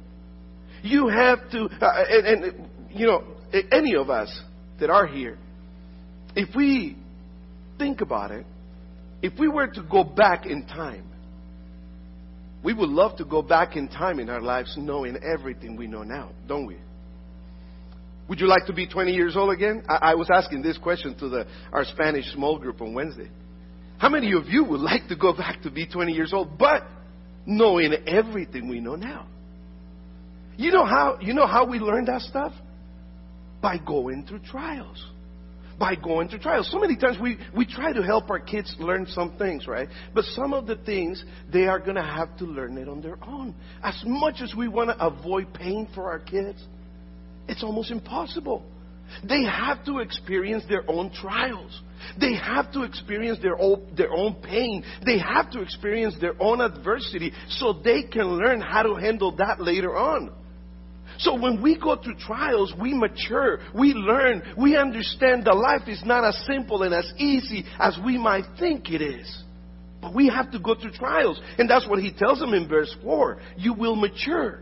You 0.81 1.07
have 1.09 1.49
to, 1.51 1.65
uh, 1.81 2.03
and, 2.09 2.43
and, 2.43 2.69
you 2.89 3.05
know, 3.05 3.23
any 3.71 3.95
of 3.95 4.09
us 4.09 4.41
that 4.79 4.89
are 4.89 5.05
here, 5.05 5.37
if 6.35 6.55
we 6.55 6.97
think 7.77 8.01
about 8.01 8.31
it, 8.31 8.45
if 9.21 9.37
we 9.39 9.47
were 9.47 9.67
to 9.67 9.83
go 9.83 10.03
back 10.03 10.45
in 10.45 10.65
time, 10.65 11.05
we 12.63 12.73
would 12.73 12.89
love 12.89 13.17
to 13.17 13.25
go 13.25 13.41
back 13.41 13.75
in 13.75 13.89
time 13.89 14.19
in 14.19 14.29
our 14.29 14.41
lives 14.41 14.75
knowing 14.77 15.17
everything 15.17 15.75
we 15.75 15.87
know 15.87 16.03
now, 16.03 16.29
don't 16.47 16.65
we? 16.65 16.77
Would 18.29 18.39
you 18.39 18.47
like 18.47 18.65
to 18.67 18.73
be 18.73 18.87
20 18.87 19.11
years 19.11 19.35
old 19.35 19.53
again? 19.53 19.83
I, 19.89 20.11
I 20.11 20.15
was 20.15 20.29
asking 20.33 20.61
this 20.61 20.77
question 20.77 21.15
to 21.19 21.29
the, 21.29 21.45
our 21.73 21.83
Spanish 21.83 22.25
small 22.33 22.57
group 22.57 22.81
on 22.81 22.93
Wednesday. 22.93 23.29
How 23.97 24.09
many 24.09 24.33
of 24.33 24.47
you 24.47 24.63
would 24.63 24.79
like 24.79 25.07
to 25.09 25.15
go 25.15 25.33
back 25.33 25.61
to 25.63 25.71
be 25.71 25.85
20 25.85 26.13
years 26.13 26.31
old, 26.33 26.57
but 26.57 26.83
knowing 27.45 27.93
everything 28.07 28.69
we 28.69 28.79
know 28.79 28.95
now? 28.95 29.27
You 30.55 30.71
know 30.71 30.85
how, 30.85 31.17
you 31.21 31.33
know 31.33 31.47
how 31.47 31.65
we 31.65 31.79
learn 31.79 32.05
that 32.05 32.21
stuff? 32.21 32.53
By 33.61 33.77
going 33.77 34.25
through 34.25 34.39
trials 34.39 35.05
by 35.79 35.95
going 35.95 36.29
through 36.29 36.39
trials. 36.39 36.69
So 36.71 36.79
many 36.79 36.95
times 36.95 37.17
we, 37.21 37.37
we 37.55 37.65
try 37.65 37.93
to 37.93 38.01
help 38.03 38.29
our 38.29 38.39
kids 38.39 38.75
learn 38.79 39.05
some 39.07 39.37
things, 39.37 39.67
right? 39.67 39.87
But 40.13 40.25
some 40.25 40.53
of 40.53 40.67
the 40.67 40.75
things, 40.75 41.23
they 41.51 41.65
are 41.65 41.79
going 41.79 41.95
to 41.95 42.03
have 42.03 42.37
to 42.37 42.45
learn 42.45 42.77
it 42.77 42.87
on 42.87 43.01
their 43.01 43.17
own. 43.23 43.55
As 43.83 44.01
much 44.05 44.35
as 44.41 44.53
we 44.55 44.67
want 44.67 44.89
to 44.89 45.05
avoid 45.05 45.53
pain 45.53 45.87
for 45.93 46.09
our 46.09 46.19
kids, 46.19 46.63
it's 47.47 47.63
almost 47.63 47.91
impossible. 47.91 48.65
They 49.27 49.43
have 49.43 49.83
to 49.85 49.99
experience 49.99 50.63
their 50.67 50.89
own 50.89 51.11
trials. 51.11 51.81
They 52.19 52.35
have 52.35 52.71
to 52.73 52.83
experience 52.83 53.39
their 53.41 53.59
own, 53.59 53.93
their 53.95 54.11
own 54.11 54.35
pain. 54.35 54.83
They 55.05 55.19
have 55.19 55.51
to 55.51 55.61
experience 55.61 56.15
their 56.19 56.41
own 56.41 56.61
adversity 56.61 57.31
so 57.49 57.73
they 57.73 58.03
can 58.03 58.25
learn 58.37 58.61
how 58.61 58.83
to 58.83 58.95
handle 58.95 59.35
that 59.37 59.61
later 59.61 59.95
on. 59.95 60.31
So 61.19 61.39
when 61.39 61.61
we 61.61 61.79
go 61.79 61.95
through 61.95 62.15
trials, 62.15 62.73
we 62.79 62.93
mature, 62.93 63.59
we 63.73 63.93
learn, 63.93 64.41
we 64.57 64.75
understand 64.75 65.45
that 65.45 65.55
life 65.55 65.87
is 65.87 66.03
not 66.05 66.23
as 66.23 66.37
simple 66.45 66.83
and 66.83 66.93
as 66.93 67.11
easy 67.17 67.65
as 67.79 67.97
we 68.03 68.17
might 68.17 68.45
think 68.59 68.89
it 68.89 69.01
is. 69.01 69.43
But 70.01 70.13
we 70.13 70.27
have 70.27 70.51
to 70.51 70.59
go 70.59 70.75
through 70.75 70.91
trials. 70.91 71.39
And 71.57 71.69
that's 71.69 71.87
what 71.87 71.99
he 71.99 72.11
tells 72.11 72.39
them 72.39 72.53
in 72.53 72.67
verse 72.67 72.93
4. 73.03 73.39
You 73.57 73.73
will 73.73 73.95
mature. 73.95 74.59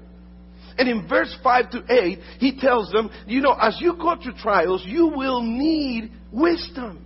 And 0.77 0.87
in 0.87 1.07
verse 1.07 1.35
5 1.43 1.71
to 1.71 1.83
8, 1.89 2.19
he 2.39 2.59
tells 2.59 2.91
them, 2.91 3.09
you 3.27 3.41
know, 3.41 3.53
as 3.53 3.77
you 3.79 3.95
go 3.97 4.15
through 4.21 4.35
trials, 4.35 4.83
you 4.85 5.07
will 5.07 5.41
need 5.41 6.11
wisdom. 6.31 7.05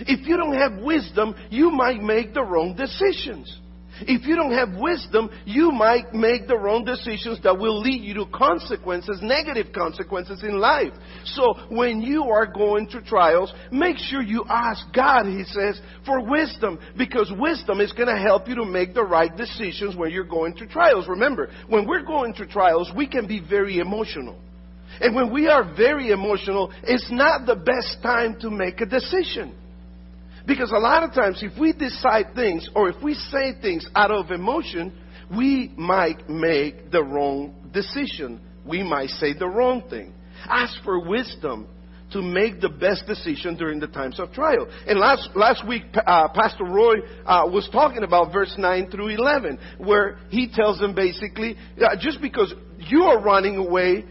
If 0.00 0.26
you 0.26 0.36
don't 0.36 0.54
have 0.54 0.82
wisdom, 0.82 1.34
you 1.50 1.70
might 1.70 2.02
make 2.02 2.34
the 2.34 2.42
wrong 2.42 2.74
decisions. 2.74 3.60
If 4.00 4.26
you 4.26 4.34
don't 4.34 4.52
have 4.52 4.80
wisdom, 4.80 5.30
you 5.44 5.70
might 5.70 6.12
make 6.12 6.48
the 6.48 6.58
wrong 6.58 6.84
decisions 6.84 7.40
that 7.42 7.58
will 7.58 7.80
lead 7.80 8.02
you 8.02 8.14
to 8.14 8.26
consequences, 8.26 9.20
negative 9.22 9.72
consequences 9.72 10.42
in 10.42 10.58
life. 10.58 10.92
So 11.24 11.54
when 11.68 12.00
you 12.02 12.24
are 12.24 12.46
going 12.46 12.88
through 12.88 13.04
trials, 13.04 13.52
make 13.70 13.96
sure 13.98 14.20
you 14.20 14.44
ask 14.48 14.84
God, 14.92 15.26
he 15.26 15.44
says, 15.44 15.80
for 16.04 16.20
wisdom, 16.28 16.78
because 16.98 17.32
wisdom 17.38 17.80
is 17.80 17.92
going 17.92 18.08
to 18.08 18.20
help 18.20 18.48
you 18.48 18.56
to 18.56 18.64
make 18.64 18.94
the 18.94 19.04
right 19.04 19.34
decisions 19.36 19.94
when 19.94 20.10
you're 20.10 20.24
going 20.24 20.54
through 20.54 20.68
trials. 20.68 21.06
Remember, 21.08 21.50
when 21.68 21.86
we're 21.86 22.04
going 22.04 22.34
through 22.34 22.48
trials, 22.48 22.90
we 22.96 23.06
can 23.06 23.26
be 23.26 23.40
very 23.40 23.78
emotional. 23.78 24.38
And 25.00 25.14
when 25.14 25.32
we 25.32 25.48
are 25.48 25.74
very 25.74 26.10
emotional, 26.10 26.72
it's 26.82 27.10
not 27.10 27.46
the 27.46 27.56
best 27.56 28.02
time 28.02 28.38
to 28.40 28.50
make 28.50 28.80
a 28.80 28.86
decision. 28.86 29.54
Because 30.46 30.70
a 30.72 30.78
lot 30.78 31.02
of 31.02 31.14
times, 31.14 31.42
if 31.42 31.58
we 31.58 31.72
decide 31.72 32.34
things 32.34 32.68
or 32.74 32.90
if 32.90 33.02
we 33.02 33.14
say 33.14 33.54
things 33.60 33.86
out 33.94 34.10
of 34.10 34.30
emotion, 34.30 34.92
we 35.34 35.72
might 35.76 36.28
make 36.28 36.90
the 36.90 37.02
wrong 37.02 37.54
decision. 37.72 38.40
We 38.66 38.82
might 38.82 39.08
say 39.10 39.32
the 39.32 39.48
wrong 39.48 39.88
thing. 39.88 40.12
Ask 40.48 40.82
for 40.84 41.00
wisdom 41.00 41.68
to 42.12 42.22
make 42.22 42.60
the 42.60 42.68
best 42.68 43.06
decision 43.06 43.56
during 43.56 43.80
the 43.80 43.88
times 43.88 44.20
of 44.20 44.32
trial. 44.32 44.68
And 44.86 45.00
last, 45.00 45.30
last 45.34 45.66
week, 45.66 45.82
uh, 45.94 46.28
Pastor 46.28 46.64
Roy 46.64 46.96
uh, 47.26 47.44
was 47.46 47.68
talking 47.72 48.04
about 48.04 48.32
verse 48.32 48.54
9 48.56 48.90
through 48.90 49.08
11, 49.08 49.58
where 49.78 50.18
he 50.28 50.48
tells 50.48 50.78
them 50.78 50.94
basically, 50.94 51.56
uh, 51.82 51.96
just 51.98 52.20
because 52.20 52.54
you 52.78 53.02
are 53.02 53.20
running 53.20 53.56
away 53.56 54.04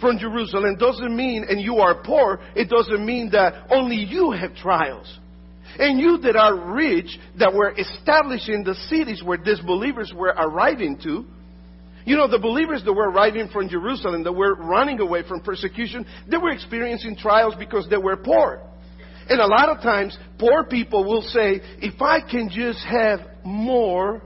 from 0.00 0.18
Jerusalem 0.18 0.76
doesn't 0.76 1.14
mean, 1.14 1.44
and 1.48 1.60
you 1.60 1.76
are 1.76 2.02
poor, 2.02 2.40
it 2.56 2.70
doesn't 2.70 3.04
mean 3.04 3.30
that 3.32 3.66
only 3.70 3.96
you 3.96 4.30
have 4.30 4.54
trials. 4.54 5.19
And 5.78 6.00
you 6.00 6.18
that 6.18 6.36
are 6.36 6.72
rich, 6.72 7.18
that 7.38 7.52
were 7.54 7.72
establishing 7.76 8.64
the 8.64 8.74
cities 8.88 9.22
where 9.24 9.38
these 9.38 9.60
believers 9.60 10.12
were 10.14 10.34
arriving 10.36 10.98
to, 11.04 11.24
you 12.04 12.16
know, 12.16 12.28
the 12.28 12.38
believers 12.38 12.82
that 12.84 12.92
were 12.92 13.10
arriving 13.10 13.48
from 13.48 13.68
Jerusalem, 13.68 14.24
that 14.24 14.32
were 14.32 14.54
running 14.54 15.00
away 15.00 15.22
from 15.26 15.40
persecution, 15.40 16.06
they 16.28 16.38
were 16.38 16.50
experiencing 16.50 17.16
trials 17.16 17.54
because 17.58 17.86
they 17.88 17.98
were 17.98 18.16
poor. 18.16 18.62
And 19.28 19.40
a 19.40 19.46
lot 19.46 19.68
of 19.68 19.82
times, 19.82 20.16
poor 20.38 20.64
people 20.64 21.04
will 21.04 21.22
say, 21.22 21.60
if 21.80 22.00
I 22.02 22.20
can 22.20 22.48
just 22.50 22.84
have 22.84 23.20
more, 23.44 24.22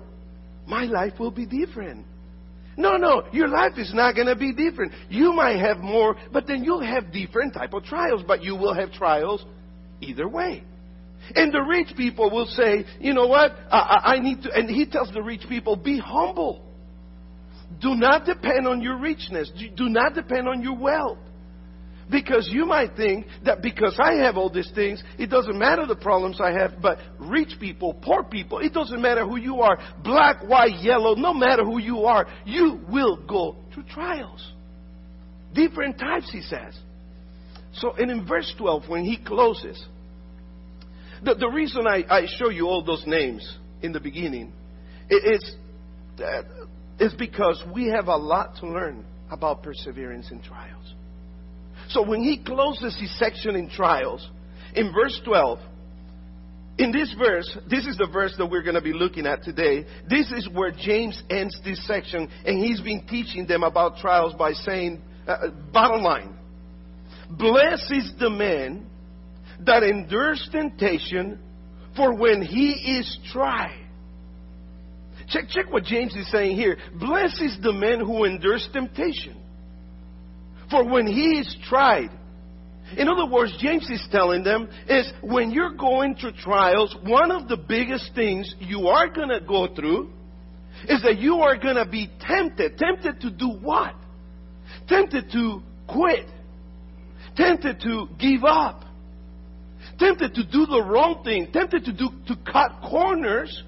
my 0.66 0.84
life 0.84 1.14
will 1.18 1.30
be 1.30 1.44
different. 1.44 2.06
No, 2.76 2.96
no, 2.96 3.24
your 3.32 3.48
life 3.48 3.74
is 3.76 3.92
not 3.94 4.14
going 4.14 4.26
to 4.26 4.36
be 4.36 4.52
different. 4.52 4.92
You 5.08 5.32
might 5.32 5.58
have 5.58 5.78
more, 5.78 6.16
but 6.32 6.46
then 6.46 6.64
you'll 6.64 6.82
have 6.82 7.12
different 7.12 7.54
type 7.54 7.72
of 7.72 7.84
trials, 7.84 8.22
but 8.26 8.42
you 8.42 8.56
will 8.56 8.74
have 8.74 8.92
trials 8.92 9.44
either 10.00 10.28
way. 10.28 10.64
And 11.34 11.52
the 11.52 11.60
rich 11.60 11.88
people 11.96 12.30
will 12.30 12.46
say, 12.46 12.84
you 13.00 13.14
know 13.14 13.26
what? 13.26 13.52
I, 13.70 14.16
I, 14.16 14.18
need 14.18 14.42
to, 14.42 14.52
and 14.52 14.68
he 14.68 14.86
tells 14.86 15.12
the 15.12 15.22
rich 15.22 15.42
people, 15.48 15.76
be 15.76 15.98
humble. 15.98 16.62
Do 17.80 17.94
not 17.94 18.26
depend 18.26 18.66
on 18.66 18.80
your 18.82 18.98
richness. 18.98 19.50
Do 19.76 19.88
not 19.88 20.14
depend 20.14 20.48
on 20.48 20.62
your 20.62 20.76
wealth. 20.76 21.18
Because 22.10 22.48
you 22.52 22.66
might 22.66 22.96
think 22.96 23.26
that 23.44 23.62
because 23.62 23.98
I 23.98 24.14
have 24.24 24.36
all 24.36 24.50
these 24.50 24.70
things, 24.74 25.02
it 25.18 25.30
doesn't 25.30 25.58
matter 25.58 25.86
the 25.86 25.96
problems 25.96 26.38
I 26.40 26.52
have, 26.52 26.74
but 26.82 26.98
rich 27.18 27.54
people, 27.58 27.94
poor 27.94 28.22
people, 28.22 28.58
it 28.58 28.74
doesn't 28.74 29.00
matter 29.00 29.24
who 29.24 29.36
you 29.36 29.62
are, 29.62 29.78
black, 30.02 30.46
white, 30.46 30.80
yellow, 30.82 31.14
no 31.14 31.32
matter 31.32 31.64
who 31.64 31.78
you 31.78 32.04
are, 32.04 32.26
you 32.44 32.80
will 32.90 33.16
go 33.26 33.56
through 33.72 33.84
trials. 33.84 34.52
Different 35.54 35.98
types, 35.98 36.30
he 36.30 36.42
says. 36.42 36.78
So, 37.72 37.92
and 37.92 38.10
in 38.10 38.26
verse 38.26 38.52
12, 38.58 38.88
when 38.88 39.04
he 39.04 39.16
closes, 39.16 39.82
the, 41.24 41.34
the 41.34 41.48
reason 41.48 41.86
I, 41.86 42.04
I 42.08 42.26
show 42.38 42.50
you 42.50 42.66
all 42.66 42.84
those 42.84 43.04
names 43.06 43.58
in 43.82 43.92
the 43.92 44.00
beginning 44.00 44.52
is, 45.10 45.56
is 46.98 47.14
because 47.14 47.62
we 47.74 47.86
have 47.88 48.06
a 48.08 48.16
lot 48.16 48.56
to 48.60 48.66
learn 48.66 49.04
about 49.30 49.62
perseverance 49.62 50.30
in 50.30 50.42
trials. 50.42 50.94
So 51.88 52.02
when 52.02 52.22
he 52.22 52.42
closes 52.42 52.98
his 52.98 53.16
section 53.18 53.56
in 53.56 53.68
trials, 53.68 54.28
in 54.74 54.92
verse 54.92 55.20
12, 55.24 55.58
in 56.78 56.90
this 56.90 57.14
verse, 57.16 57.56
this 57.70 57.86
is 57.86 57.96
the 57.96 58.08
verse 58.12 58.34
that 58.38 58.46
we're 58.46 58.62
going 58.62 58.74
to 58.74 58.80
be 58.80 58.92
looking 58.92 59.26
at 59.26 59.44
today. 59.44 59.84
This 60.08 60.30
is 60.32 60.48
where 60.52 60.72
James 60.72 61.22
ends 61.30 61.56
this 61.64 61.86
section, 61.86 62.28
and 62.44 62.64
he's 62.64 62.80
been 62.80 63.06
teaching 63.06 63.46
them 63.46 63.62
about 63.62 63.98
trials 63.98 64.34
by 64.34 64.52
saying, 64.52 65.00
uh, 65.26 65.48
bottom 65.72 66.02
line, 66.02 66.36
blessed 67.30 67.92
is 67.92 68.12
the 68.18 68.30
man 68.30 68.86
that 69.66 69.82
endures 69.82 70.48
temptation, 70.52 71.38
For 71.96 72.14
when 72.14 72.42
he 72.42 72.98
is 72.98 73.18
tried, 73.32 73.86
check, 75.28 75.44
check 75.48 75.72
what 75.72 75.84
James 75.84 76.14
is 76.14 76.30
saying 76.30 76.56
here. 76.56 76.76
Blessed 76.98 77.40
is 77.40 77.58
the 77.62 77.72
man 77.72 78.00
who 78.00 78.24
endures 78.24 78.68
temptation. 78.72 79.36
For 80.70 80.84
when 80.84 81.06
he 81.06 81.38
is 81.38 81.56
tried, 81.68 82.10
in 82.96 83.08
other 83.08 83.26
words, 83.26 83.56
James 83.60 83.88
is 83.90 84.06
telling 84.10 84.44
them 84.44 84.68
is 84.88 85.10
when 85.22 85.50
you're 85.50 85.74
going 85.74 86.16
through 86.16 86.32
trials, 86.32 86.94
one 87.04 87.30
of 87.30 87.48
the 87.48 87.56
biggest 87.56 88.10
things 88.14 88.54
you 88.60 88.88
are 88.88 89.08
going 89.08 89.30
to 89.30 89.40
go 89.40 89.72
through 89.74 90.10
is 90.88 91.02
that 91.02 91.18
you 91.18 91.36
are 91.36 91.56
going 91.56 91.76
to 91.76 91.86
be 91.86 92.10
tempted. 92.20 92.76
Tempted 92.76 93.20
to 93.20 93.30
do 93.30 93.48
what? 93.48 93.94
Tempted 94.88 95.30
to 95.32 95.62
quit. 95.88 96.26
Tempted 97.36 97.80
to 97.80 98.08
give 98.18 98.44
up. 98.44 98.83
Tempted 99.98 100.34
to 100.34 100.44
do 100.44 100.66
the 100.66 100.82
wrong 100.82 101.22
thing. 101.24 101.48
Tempted 101.52 101.84
to 101.84 101.92
do, 101.92 102.10
to 102.26 102.36
cut 102.50 102.72
corners 102.88 103.62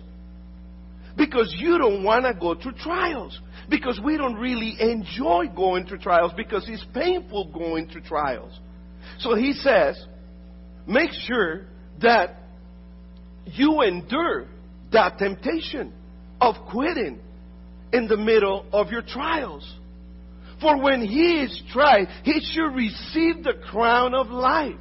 because 1.17 1.55
you 1.59 1.79
don't 1.79 2.05
want 2.05 2.25
to 2.25 2.35
go 2.35 2.55
through 2.55 2.73
trials. 2.73 3.39
Because 3.69 4.01
we 4.05 4.17
don't 4.17 4.37
really 4.37 4.77
enjoy 4.79 5.47
going 5.55 5.87
through 5.87 5.99
trials 5.99 6.33
because 6.37 6.65
it's 6.69 6.85
painful 6.95 7.51
going 7.53 7.89
through 7.89 8.03
trials. 8.03 8.53
So 9.19 9.35
he 9.35 9.53
says, 9.55 10.03
make 10.87 11.11
sure 11.13 11.67
that 12.01 12.37
you 13.47 13.83
endure 13.83 14.47
that 14.93 15.19
temptation 15.19 15.93
of 16.41 16.55
quitting 16.71 17.21
in 17.93 18.09
the 18.09 18.17
middle 18.17 18.67
of 18.73 18.91
your 18.91 19.03
trials. 19.03 19.75
For 20.61 20.81
when 20.81 21.03
he 21.03 21.43
is 21.43 21.63
tried, 21.73 22.09
he 22.25 22.41
should 22.41 22.75
receive 22.75 23.45
the 23.45 23.55
crown 23.71 24.15
of 24.15 24.29
life, 24.29 24.81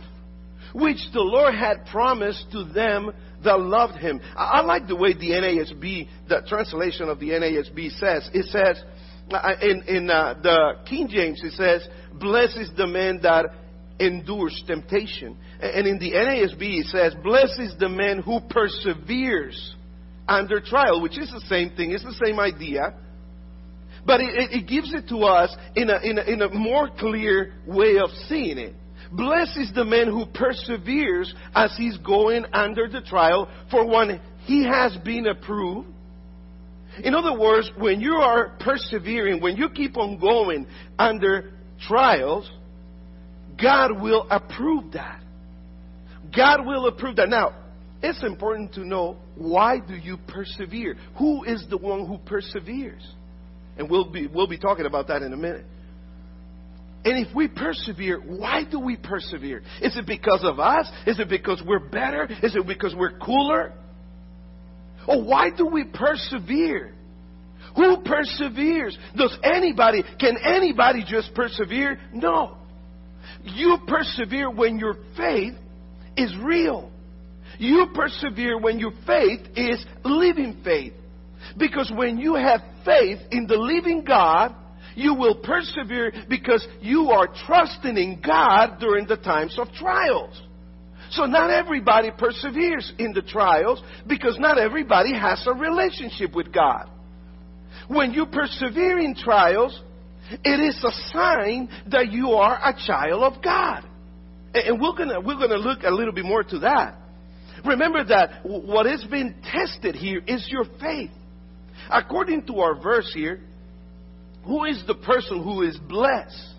which 0.75 0.97
the 1.13 1.21
Lord 1.21 1.55
had 1.55 1.85
promised 1.85 2.51
to 2.51 2.65
them 2.65 3.11
that 3.45 3.59
loved 3.61 3.97
him. 3.97 4.19
I, 4.35 4.59
like 4.61 4.87
the 4.87 4.95
way 4.95 5.13
the 5.13 5.29
NASB, 5.29 6.09
the 6.27 6.41
translation 6.47 7.07
of 7.07 7.17
the 7.17 7.29
NASB 7.29 7.97
says. 7.97 8.29
It 8.33 8.45
says, 8.47 8.83
uh, 9.31 9.53
in, 9.61 9.83
in 9.87 10.09
uh, 10.09 10.35
the 10.43 10.73
King 10.85 11.07
James, 11.07 11.41
it 11.43 11.53
says, 11.53 11.87
Blessed 12.19 12.57
is 12.57 12.71
the 12.75 12.87
man 12.87 13.21
that 13.23 13.45
endures 13.99 14.61
temptation. 14.67 15.37
And 15.61 15.87
in 15.87 15.97
the 15.97 16.11
NASB, 16.11 16.81
it 16.81 16.87
says, 16.87 17.15
Blessed 17.23 17.59
is 17.61 17.75
the 17.79 17.87
man 17.87 18.21
who 18.21 18.41
perseveres 18.49 19.75
under 20.27 20.59
trial, 20.59 21.01
which 21.01 21.17
is 21.17 21.31
the 21.31 21.43
same 21.47 21.69
thing, 21.77 21.91
it's 21.91 22.03
the 22.03 22.19
same 22.25 22.37
idea. 22.37 22.95
But 24.05 24.19
it, 24.19 24.51
it 24.51 24.67
gives 24.67 24.93
it 24.93 25.07
to 25.07 25.19
us 25.19 25.55
in 25.75 25.89
a, 25.89 25.99
in, 26.01 26.17
a, 26.17 26.23
in 26.23 26.41
a 26.41 26.49
more 26.49 26.89
clear 26.89 27.53
way 27.65 27.97
of 27.97 28.09
seeing 28.27 28.57
it. 28.57 28.75
Blessed 29.11 29.57
is 29.57 29.71
the 29.73 29.85
man 29.85 30.07
who 30.07 30.25
perseveres 30.25 31.33
as 31.53 31.75
he's 31.77 31.97
going 31.97 32.45
under 32.53 32.87
the 32.87 33.01
trial, 33.01 33.49
for 33.69 33.85
when 33.85 34.19
he 34.45 34.65
has 34.65 34.95
been 34.97 35.27
approved. 35.27 35.87
In 37.03 37.13
other 37.13 37.37
words, 37.37 37.69
when 37.77 37.99
you 37.99 38.13
are 38.13 38.55
persevering, 38.59 39.41
when 39.41 39.57
you 39.57 39.69
keep 39.69 39.97
on 39.97 40.17
going 40.17 40.65
under 40.97 41.51
trials, 41.87 42.49
God 43.61 44.01
will 44.01 44.27
approve 44.29 44.93
that. 44.93 45.21
God 46.35 46.65
will 46.65 46.87
approve 46.87 47.17
that. 47.17 47.29
Now, 47.29 47.55
it's 48.01 48.23
important 48.23 48.73
to 48.73 48.85
know 48.85 49.17
why 49.35 49.79
do 49.79 49.95
you 49.95 50.17
persevere? 50.27 50.95
Who 51.17 51.43
is 51.43 51.65
the 51.69 51.77
one 51.77 52.05
who 52.05 52.17
perseveres? 52.17 53.05
And 53.77 53.89
we'll 53.89 54.11
be, 54.11 54.27
we'll 54.27 54.47
be 54.47 54.57
talking 54.57 54.85
about 54.85 55.07
that 55.07 55.21
in 55.21 55.33
a 55.33 55.37
minute. 55.37 55.65
And 57.05 57.23
if 57.23 57.33
we 57.35 57.47
persevere, 57.47 58.19
why 58.19 58.63
do 58.69 58.79
we 58.79 58.97
persevere? 58.97 59.61
Is 59.79 59.95
it 59.95 60.07
because 60.07 60.41
of 60.43 60.59
us? 60.59 60.89
Is 61.05 61.19
it 61.19 61.29
because 61.29 61.61
we're 61.65 61.87
better? 61.87 62.27
Is 62.41 62.55
it 62.55 62.67
because 62.67 62.95
we're 62.95 63.17
cooler? 63.19 63.73
Or 65.07 65.23
why 65.23 65.51
do 65.55 65.67
we 65.67 65.83
persevere? 65.83 66.95
Who 67.75 67.97
perseveres? 68.03 68.97
Does 69.15 69.37
anybody, 69.43 70.03
can 70.19 70.37
anybody 70.43 71.05
just 71.07 71.35
persevere? 71.35 71.99
No. 72.11 72.57
You 73.43 73.77
persevere 73.87 74.49
when 74.49 74.79
your 74.79 74.95
faith 75.15 75.53
is 76.17 76.33
real. 76.41 76.89
You 77.59 77.87
persevere 77.93 78.57
when 78.57 78.79
your 78.79 78.93
faith 79.05 79.41
is 79.55 79.85
living 80.03 80.61
faith. 80.63 80.93
Because 81.57 81.91
when 81.95 82.17
you 82.17 82.33
have 82.33 82.61
faith 82.83 83.19
in 83.29 83.45
the 83.45 83.57
living 83.57 84.03
God, 84.03 84.55
you 84.95 85.13
will 85.13 85.35
persevere 85.35 86.11
because 86.29 86.65
you 86.81 87.09
are 87.09 87.27
trusting 87.45 87.97
in 87.97 88.21
God 88.21 88.79
during 88.79 89.07
the 89.07 89.17
times 89.17 89.57
of 89.59 89.71
trials. 89.73 90.41
So 91.11 91.25
not 91.25 91.51
everybody 91.51 92.09
perseveres 92.17 92.91
in 92.97 93.13
the 93.13 93.21
trials 93.21 93.81
because 94.07 94.37
not 94.39 94.57
everybody 94.57 95.13
has 95.13 95.45
a 95.47 95.53
relationship 95.53 96.35
with 96.35 96.51
God. 96.51 96.89
When 97.87 98.11
you 98.11 98.25
persevere 98.25 98.99
in 98.99 99.15
trials, 99.15 99.79
it 100.43 100.59
is 100.59 100.83
a 100.83 100.91
sign 101.11 101.69
that 101.91 102.11
you 102.11 102.31
are 102.31 102.55
a 102.55 102.73
child 102.85 103.23
of 103.23 103.43
God. 103.43 103.83
And 104.53 104.81
we're 104.81 104.95
gonna, 104.95 105.19
we're 105.19 105.37
gonna 105.37 105.57
look 105.57 105.83
a 105.83 105.91
little 105.91 106.13
bit 106.13 106.25
more 106.25 106.43
to 106.43 106.59
that. 106.59 106.97
Remember 107.65 108.03
that 108.05 108.41
what 108.43 108.85
is 108.85 109.05
being 109.09 109.35
tested 109.43 109.95
here 109.95 110.21
is 110.25 110.47
your 110.49 110.65
faith. 110.79 111.11
According 111.89 112.47
to 112.47 112.59
our 112.59 112.81
verse 112.81 113.11
here, 113.13 113.41
who 114.45 114.65
is 114.65 114.83
the 114.87 114.95
person 114.95 115.43
who 115.43 115.63
is 115.63 115.77
blessed? 115.77 116.53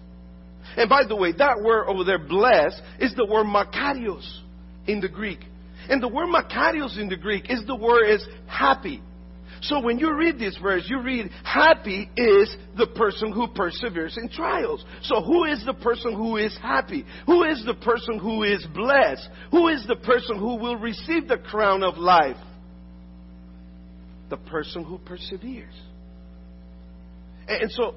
And 0.77 0.89
by 0.89 1.05
the 1.07 1.17
way, 1.17 1.33
that 1.33 1.63
word 1.63 1.87
over 1.89 2.05
there, 2.05 2.19
blessed, 2.19 2.83
is 3.01 3.15
the 3.15 3.25
word 3.25 3.47
makarios 3.47 4.27
in 4.87 5.01
the 5.01 5.09
Greek. 5.09 5.39
And 5.89 6.03
the 6.03 6.09
word 6.09 6.29
makarios 6.29 6.99
in 6.99 7.09
the 7.09 7.17
Greek 7.17 7.47
is 7.49 7.65
the 7.67 7.77
word 7.77 8.11
is 8.11 8.27
happy. 8.47 9.03
So 9.63 9.81
when 9.81 9.99
you 9.99 10.15
read 10.15 10.39
this 10.39 10.57
verse, 10.63 10.85
you 10.87 11.01
read, 11.01 11.31
happy 11.43 12.11
is 12.17 12.57
the 12.77 12.89
person 12.89 13.33
who 13.33 13.49
perseveres 13.49 14.19
in 14.19 14.29
trials. 14.29 14.85
So 15.03 15.23
who 15.23 15.45
is 15.45 15.65
the 15.65 15.75
person 15.75 16.15
who 16.15 16.37
is 16.37 16.57
happy? 16.61 17.05
Who 17.27 17.43
is 17.45 17.65
the 17.65 17.75
person 17.75 18.19
who 18.19 18.43
is 18.43 18.67
blessed? 18.75 19.29
Who 19.51 19.69
is 19.69 19.87
the 19.87 19.97
person 19.97 20.39
who 20.39 20.57
will 20.57 20.77
receive 20.77 21.29
the 21.29 21.39
crown 21.39 21.83
of 21.83 21.97
life? 21.97 22.37
The 24.29 24.37
person 24.37 24.85
who 24.85 24.99
perseveres. 24.99 25.75
And 27.49 27.71
so 27.71 27.95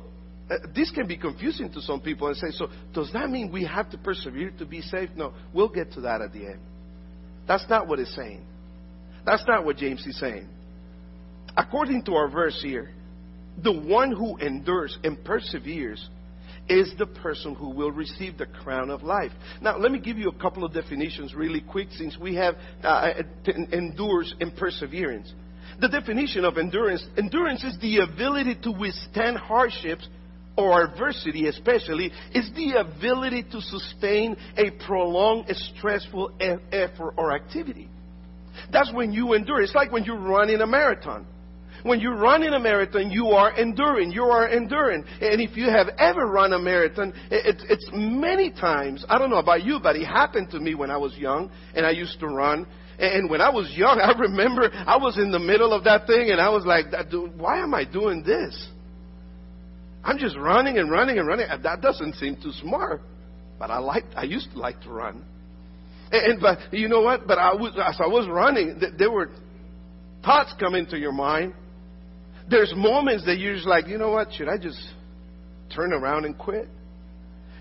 uh, 0.50 0.56
this 0.76 0.92
can 0.92 1.08
be 1.08 1.18
confusing 1.18 1.72
to 1.74 1.82
some 1.82 2.02
people 2.02 2.28
and 2.28 2.38
say, 2.38 2.52
so 2.52 2.68
does 2.94 3.12
that 3.14 3.30
mean 3.30 3.52
we 3.52 3.66
have 3.66 3.90
to 3.92 3.98
persevere 3.98 4.52
to 4.60 4.66
be 4.66 4.82
saved? 4.82 5.16
No, 5.16 5.34
we'll 5.54 5.70
get 5.70 5.92
to 5.94 6.02
that 6.02 6.22
at 6.22 6.34
the 6.34 6.46
end. 6.46 6.60
That's 7.48 7.66
not 7.70 7.88
what 7.88 8.00
it's 8.00 8.16
saying. 8.16 8.46
That's 9.26 9.44
not 9.48 9.66
what 9.66 9.78
James 9.78 10.06
is 10.06 10.20
saying 10.20 10.48
according 11.60 12.04
to 12.04 12.14
our 12.14 12.30
verse 12.30 12.60
here, 12.62 12.90
the 13.62 13.72
one 13.72 14.12
who 14.12 14.38
endures 14.38 14.98
and 15.04 15.24
perseveres 15.24 16.10
is 16.70 16.94
the 16.98 17.06
person 17.06 17.56
who 17.56 17.70
will 17.70 17.92
receive 17.92 18.38
the 18.38 18.46
crown 18.46 18.90
of 18.90 19.04
life. 19.04 19.32
Now, 19.62 19.78
let 19.78 19.92
me 19.92 20.00
give 20.00 20.18
you 20.18 20.30
a 20.30 20.36
couple 20.36 20.64
of 20.64 20.74
definitions 20.74 21.34
really 21.34 21.62
quick 21.62 21.90
since 21.92 22.18
we 22.18 22.36
have 22.36 22.56
uh, 22.84 23.12
endures 23.72 24.34
and 24.40 24.56
perseverance. 24.56 25.34
The 25.80 25.88
definition 25.88 26.44
of 26.44 26.58
endurance 26.58 27.06
endurance 27.18 27.64
is 27.64 27.78
the 27.80 28.00
ability 28.00 28.56
to 28.64 28.72
withstand 28.72 29.38
hardships 29.38 30.08
or 30.58 30.84
adversity, 30.84 31.48
especially, 31.48 32.12
is 32.34 32.52
the 32.54 32.80
ability 32.80 33.44
to 33.44 33.62
sustain 33.62 34.36
a 34.58 34.72
prolonged, 34.86 35.46
stressful 35.56 36.34
effort 36.72 37.14
or 37.16 37.34
activity. 37.34 37.90
That's 38.72 38.92
when 38.92 39.14
you 39.14 39.34
endure. 39.34 39.62
It's 39.62 39.74
like 39.74 39.92
when 39.92 40.04
you 40.04 40.16
run 40.16 40.50
in 40.50 40.60
a 40.60 40.68
marathon. 40.68 41.26
When 41.84 42.00
you 42.00 42.12
run 42.12 42.44
in 42.44 42.54
a 42.54 42.60
marathon, 42.60 43.12
you 43.12 43.28
are 43.28 43.58
enduring. 43.58 44.12
You 44.12 44.24
are 44.24 44.48
enduring. 44.48 45.06
And 45.22 45.42
if 45.42 45.56
you 45.56 45.70
have 45.70 45.88
ever 45.98 46.26
run 46.28 46.54
a 46.54 46.60
marathon, 46.60 47.14
it's, 47.32 47.64
it's 47.70 47.90
many 47.94 48.52
times, 48.52 49.06
I 49.08 49.18
don't 49.18 49.30
know 49.30 49.38
about 49.38 49.64
you, 49.64 49.80
but 49.82 49.96
it 49.96 50.06
happened 50.06 50.52
to 50.52 50.60
me 50.60 50.76
when 50.76 50.92
I 50.92 50.98
was 50.98 51.16
young 51.18 51.52
and 51.76 51.86
I 51.86 51.92
used 51.92 52.20
to 52.20 52.28
run. 52.28 52.68
And 53.00 53.30
when 53.30 53.40
I 53.40 53.50
was 53.50 53.72
young, 53.76 54.00
I 54.04 54.18
remember 54.18 54.70
I 54.74 54.98
was 54.98 55.18
in 55.18 55.32
the 55.32 55.40
middle 55.40 55.74
of 55.74 55.86
that 55.86 56.06
thing 56.06 56.32
and 56.32 56.42
I 56.42 56.50
was 56.50 56.66
like, 56.66 56.86
why 57.38 57.60
am 57.60 57.74
I 57.74 57.86
doing 57.86 58.24
this? 58.24 58.68
I'm 60.04 60.18
just 60.18 60.38
running 60.38 60.78
and 60.78 60.90
running 60.90 61.18
and 61.20 61.28
running. 61.28 61.48
That 61.64 61.82
doesn't 61.82 62.16
seem 62.16 62.36
too 62.42 62.52
smart. 62.52 63.02
But 63.58 63.70
I 63.70 63.80
like, 63.80 64.06
I 64.16 64.24
used 64.24 64.52
to 64.54 64.60
like 64.60 64.82
to 64.82 64.90
run. 64.90 65.24
And, 66.12 66.32
and 66.32 66.42
but 66.42 66.74
you 66.74 66.88
know 66.88 67.02
what? 67.02 67.28
But 67.28 67.38
I 67.38 67.54
was, 67.54 67.74
as 67.74 68.00
I 68.00 68.08
was 68.08 68.28
running, 68.30 68.82
there 68.98 69.12
were 69.12 69.30
thoughts 70.24 70.54
come 70.60 70.76
into 70.76 70.98
your 70.98 71.12
mind 71.12 71.54
there's 72.50 72.74
moments 72.76 73.26
that 73.26 73.38
you're 73.38 73.56
just 73.56 73.68
like, 73.68 73.88
you 73.88 73.98
know 73.98 74.12
what? 74.12 74.34
Should 74.34 74.50
I 74.50 74.58
just 74.58 74.80
turn 75.76 75.94
around 75.94 76.26
and 76.26 76.38
quit? 76.38 76.68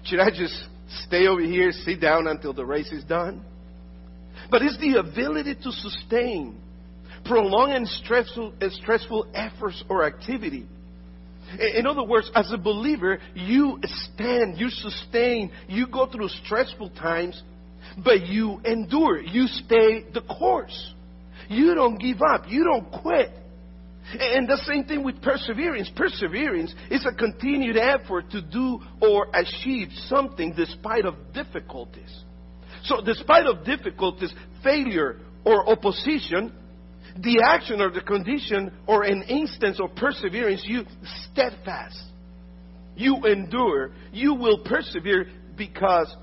Should 0.05 0.21
I 0.21 0.31
just 0.31 0.55
stay 1.07 1.27
over 1.27 1.41
here, 1.41 1.73
sit 1.73 2.01
down 2.01 2.27
until 2.27 2.53
the 2.53 2.65
race 2.65 2.91
is 2.91 3.05
done? 3.05 3.43
But 4.51 4.63
it's 4.63 4.79
the 4.79 4.99
ability 4.99 5.57
to 5.57 5.73
sustain 5.73 6.61
prolonged 7.25 7.73
and 7.73 7.89
stressful, 7.89 8.55
stressful 8.71 9.27
efforts 9.35 9.83
or 9.89 10.05
activity. 10.05 10.67
In 11.77 11.87
other 11.87 12.05
words, 12.05 12.31
as 12.35 12.53
a 12.53 12.59
believer, 12.59 13.19
you 13.35 13.79
stand, 13.85 14.59
you 14.59 14.69
sustain, 14.69 15.51
you 15.67 15.87
go 15.87 16.07
through 16.07 16.29
stressful 16.45 16.91
times, 16.91 17.43
but 18.03 18.27
you 18.27 18.61
endure, 18.65 19.21
you 19.21 19.47
stay 19.47 20.05
the 20.13 20.21
course. 20.21 20.93
You 21.49 21.75
don't 21.75 21.97
give 21.97 22.21
up. 22.21 22.45
You 22.49 22.65
don't 22.65 22.91
quit. 23.03 23.31
And 24.13 24.49
the 24.49 24.57
same 24.67 24.85
thing 24.85 25.05
with 25.05 25.21
perseverance. 25.21 25.91
Perseverance 25.95 26.75
is 26.91 27.07
a 27.07 27.15
continued 27.15 27.77
effort 27.77 28.31
to 28.31 28.41
do 28.41 28.81
or 29.03 29.27
achieve 29.35 29.89
something 30.07 30.55
despite 30.57 31.05
of 31.05 31.15
difficulties. 31.35 32.25
So 32.85 33.03
despite 33.05 33.47
of 33.47 33.65
difficulties, 33.65 34.33
failure 34.63 35.17
or 35.45 35.69
opposition, 35.69 36.53
the 37.17 37.43
action 37.45 37.81
or 37.81 37.91
the 37.91 38.01
condition 38.01 38.73
or 38.87 39.03
an 39.03 39.23
instance 39.23 39.79
of 39.81 39.95
perseverance, 39.95 40.63
you 40.65 40.85
steadfast. 41.31 42.03
You 42.97 43.25
endure. 43.27 43.91
You 44.13 44.35
will 44.35 44.61
persevere 44.65 45.27
because 45.57 46.15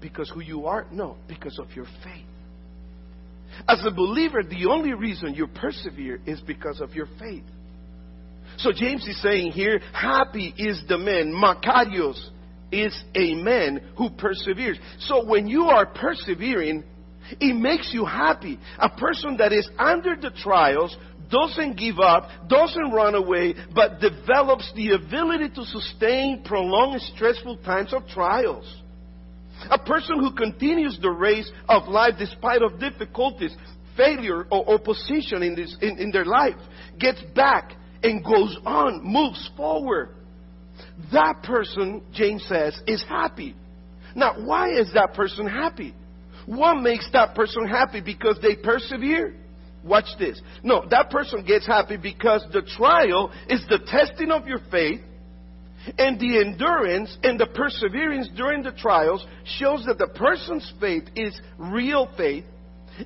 because 0.00 0.30
who 0.30 0.40
you 0.40 0.66
are? 0.66 0.86
No, 0.90 1.16
because 1.28 1.58
of 1.58 1.70
your 1.76 1.86
faith. 2.02 2.24
As 3.68 3.84
a 3.84 3.90
believer, 3.90 4.42
the 4.42 4.66
only 4.66 4.94
reason 4.94 5.34
you 5.34 5.46
persevere 5.46 6.20
is 6.26 6.40
because 6.40 6.80
of 6.80 6.94
your 6.94 7.06
faith. 7.18 7.44
So 8.58 8.72
James 8.72 9.06
is 9.06 9.20
saying 9.22 9.52
here, 9.52 9.80
happy 9.92 10.54
is 10.56 10.82
the 10.88 10.98
man, 10.98 11.32
Makarios 11.32 12.20
is 12.72 13.02
a 13.14 13.34
man 13.34 13.80
who 13.96 14.10
perseveres. 14.10 14.78
So 15.00 15.24
when 15.24 15.46
you 15.46 15.64
are 15.64 15.86
persevering, 15.86 16.84
it 17.40 17.54
makes 17.54 17.90
you 17.92 18.04
happy. 18.04 18.58
A 18.78 18.88
person 18.88 19.36
that 19.38 19.52
is 19.52 19.68
under 19.78 20.16
the 20.16 20.30
trials 20.42 20.96
doesn't 21.30 21.76
give 21.78 21.98
up, 22.00 22.28
doesn't 22.48 22.90
run 22.90 23.14
away, 23.14 23.54
but 23.74 24.00
develops 24.00 24.72
the 24.74 24.92
ability 24.92 25.50
to 25.50 25.64
sustain 25.64 26.42
prolonged 26.44 27.00
stressful 27.14 27.58
times 27.58 27.94
of 27.94 28.06
trials. 28.08 28.79
A 29.70 29.78
person 29.78 30.18
who 30.18 30.32
continues 30.32 30.98
the 31.00 31.10
race 31.10 31.50
of 31.68 31.88
life 31.88 32.14
despite 32.18 32.62
of 32.62 32.78
difficulties, 32.78 33.54
failure, 33.96 34.46
or 34.50 34.74
opposition 34.74 35.42
in, 35.42 35.54
this, 35.54 35.76
in, 35.82 35.98
in 35.98 36.10
their 36.10 36.24
life 36.24 36.56
gets 36.98 37.20
back 37.34 37.72
and 38.02 38.24
goes 38.24 38.56
on, 38.64 39.04
moves 39.04 39.50
forward. 39.56 40.14
That 41.12 41.42
person, 41.42 42.02
James 42.12 42.44
says, 42.48 42.80
is 42.86 43.04
happy. 43.08 43.54
Now, 44.14 44.34
why 44.44 44.70
is 44.70 44.92
that 44.94 45.14
person 45.14 45.46
happy? 45.46 45.94
What 46.46 46.80
makes 46.80 47.08
that 47.12 47.34
person 47.34 47.66
happy? 47.66 48.00
Because 48.00 48.38
they 48.40 48.56
persevere? 48.56 49.34
Watch 49.84 50.06
this. 50.18 50.40
No, 50.62 50.84
that 50.90 51.10
person 51.10 51.44
gets 51.44 51.66
happy 51.66 51.96
because 51.96 52.44
the 52.52 52.62
trial 52.62 53.32
is 53.48 53.64
the 53.68 53.78
testing 53.78 54.30
of 54.30 54.46
your 54.46 54.60
faith 54.70 55.00
and 55.98 56.20
the 56.20 56.40
endurance 56.40 57.16
and 57.22 57.38
the 57.38 57.46
perseverance 57.46 58.28
during 58.36 58.62
the 58.62 58.72
trials 58.72 59.24
shows 59.58 59.84
that 59.86 59.98
the 59.98 60.08
person's 60.08 60.72
faith 60.80 61.04
is 61.16 61.38
real 61.58 62.10
faith, 62.16 62.44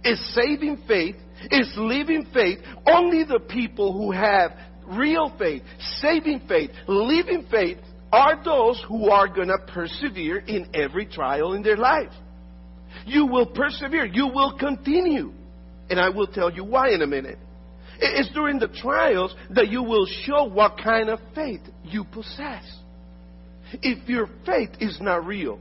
is 0.05 0.35
saving 0.35 0.83
faith, 0.89 1.17
is 1.51 1.73
living 1.77 2.27
faith. 2.33 2.59
Only 2.87 3.25
the 3.25 3.41
people 3.41 3.93
who 3.93 4.11
have 4.11 4.53
real 4.87 5.33
faith, 5.39 5.63
saving 6.01 6.43
faith, 6.49 6.71
living 6.89 7.47
faith 7.51 7.79
are 8.13 8.43
those 8.45 8.83
who 8.89 9.11
are 9.11 9.29
going 9.29 9.49
to 9.49 9.59
persevere 9.73 10.39
in 10.39 10.69
every 10.75 11.07
trial 11.07 11.55
in 11.55 11.63
their 11.63 11.77
life. 11.77 12.13
You 13.07 13.27
will 13.27 13.47
persevere. 13.47 14.07
You 14.07 14.29
will 14.29 14.57
continue. 14.57 15.33
And 15.91 16.01
I 16.01 16.09
will 16.11 16.29
tell 16.29 16.51
you 16.51 16.65
why 16.65 16.91
in 16.91 17.03
a 17.03 17.07
minute. 17.07 17.39
It's 17.99 18.31
during 18.33 18.59
the 18.59 18.69
trials 18.69 19.35
that 19.51 19.69
you 19.69 19.83
will 19.83 20.07
show 20.07 20.45
what 20.45 20.79
kind 20.83 21.09
of 21.09 21.21
faith 21.35 21.61
you 21.85 22.05
possess. 22.05 22.65
If 23.83 24.09
your 24.09 24.29
faith 24.47 24.71
is 24.81 24.99
not 25.01 25.27
real, 25.27 25.61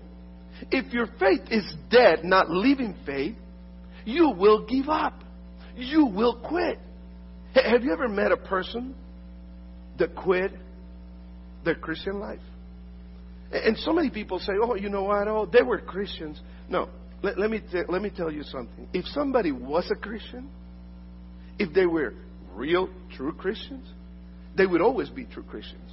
if 0.72 0.94
your 0.94 1.08
faith 1.20 1.42
is 1.50 1.74
dead, 1.90 2.24
not 2.24 2.50
living 2.50 2.96
faith, 3.06 3.36
you 4.06 4.30
will 4.30 4.66
give 4.66 4.90
up. 4.90 5.24
You 5.76 6.06
will 6.06 6.40
quit. 6.48 6.80
Have 7.56 7.84
you 7.84 7.94
ever 7.94 8.08
met 8.08 8.32
a 8.32 8.38
person 8.38 8.96
that 9.98 10.16
quit 10.16 10.52
their 11.64 11.76
Christian 11.76 12.20
life? 12.20 12.40
And 13.52 13.78
so 13.78 13.94
many 13.94 14.10
people 14.10 14.40
say, 14.40 14.54
oh, 14.62 14.76
you 14.76 14.90
know 14.90 15.04
what? 15.04 15.28
Oh, 15.28 15.46
they 15.52 15.62
were 15.62 15.80
Christians. 15.80 16.40
No, 16.68 16.90
let, 17.22 17.38
let 17.38 17.50
me, 17.50 17.60
t- 17.60 17.84
let 17.88 18.02
me 18.02 18.10
tell 18.10 18.32
you 18.32 18.44
something. 18.44 18.88
If 18.94 19.06
somebody 19.08 19.52
was 19.52 19.90
a 19.92 19.96
Christian, 19.96 20.50
if 21.60 21.74
they 21.74 21.86
were 21.86 22.14
real, 22.54 22.90
true 23.16 23.34
Christians, 23.34 23.88
they 24.56 24.66
would 24.66 24.82
always 24.82 25.10
be 25.10 25.26
true 25.26 25.44
Christians. 25.44 25.90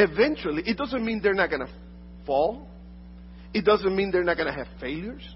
Eventually, 0.00 0.62
it 0.64 0.76
doesn't 0.76 1.04
mean 1.04 1.20
they're 1.20 1.34
not 1.34 1.50
going 1.50 1.66
to 1.66 1.72
fall. 2.24 2.68
It 3.52 3.64
doesn't 3.64 3.94
mean 3.94 4.12
they're 4.12 4.22
not 4.22 4.36
going 4.36 4.46
to 4.46 4.56
have 4.56 4.68
failures. 4.80 5.28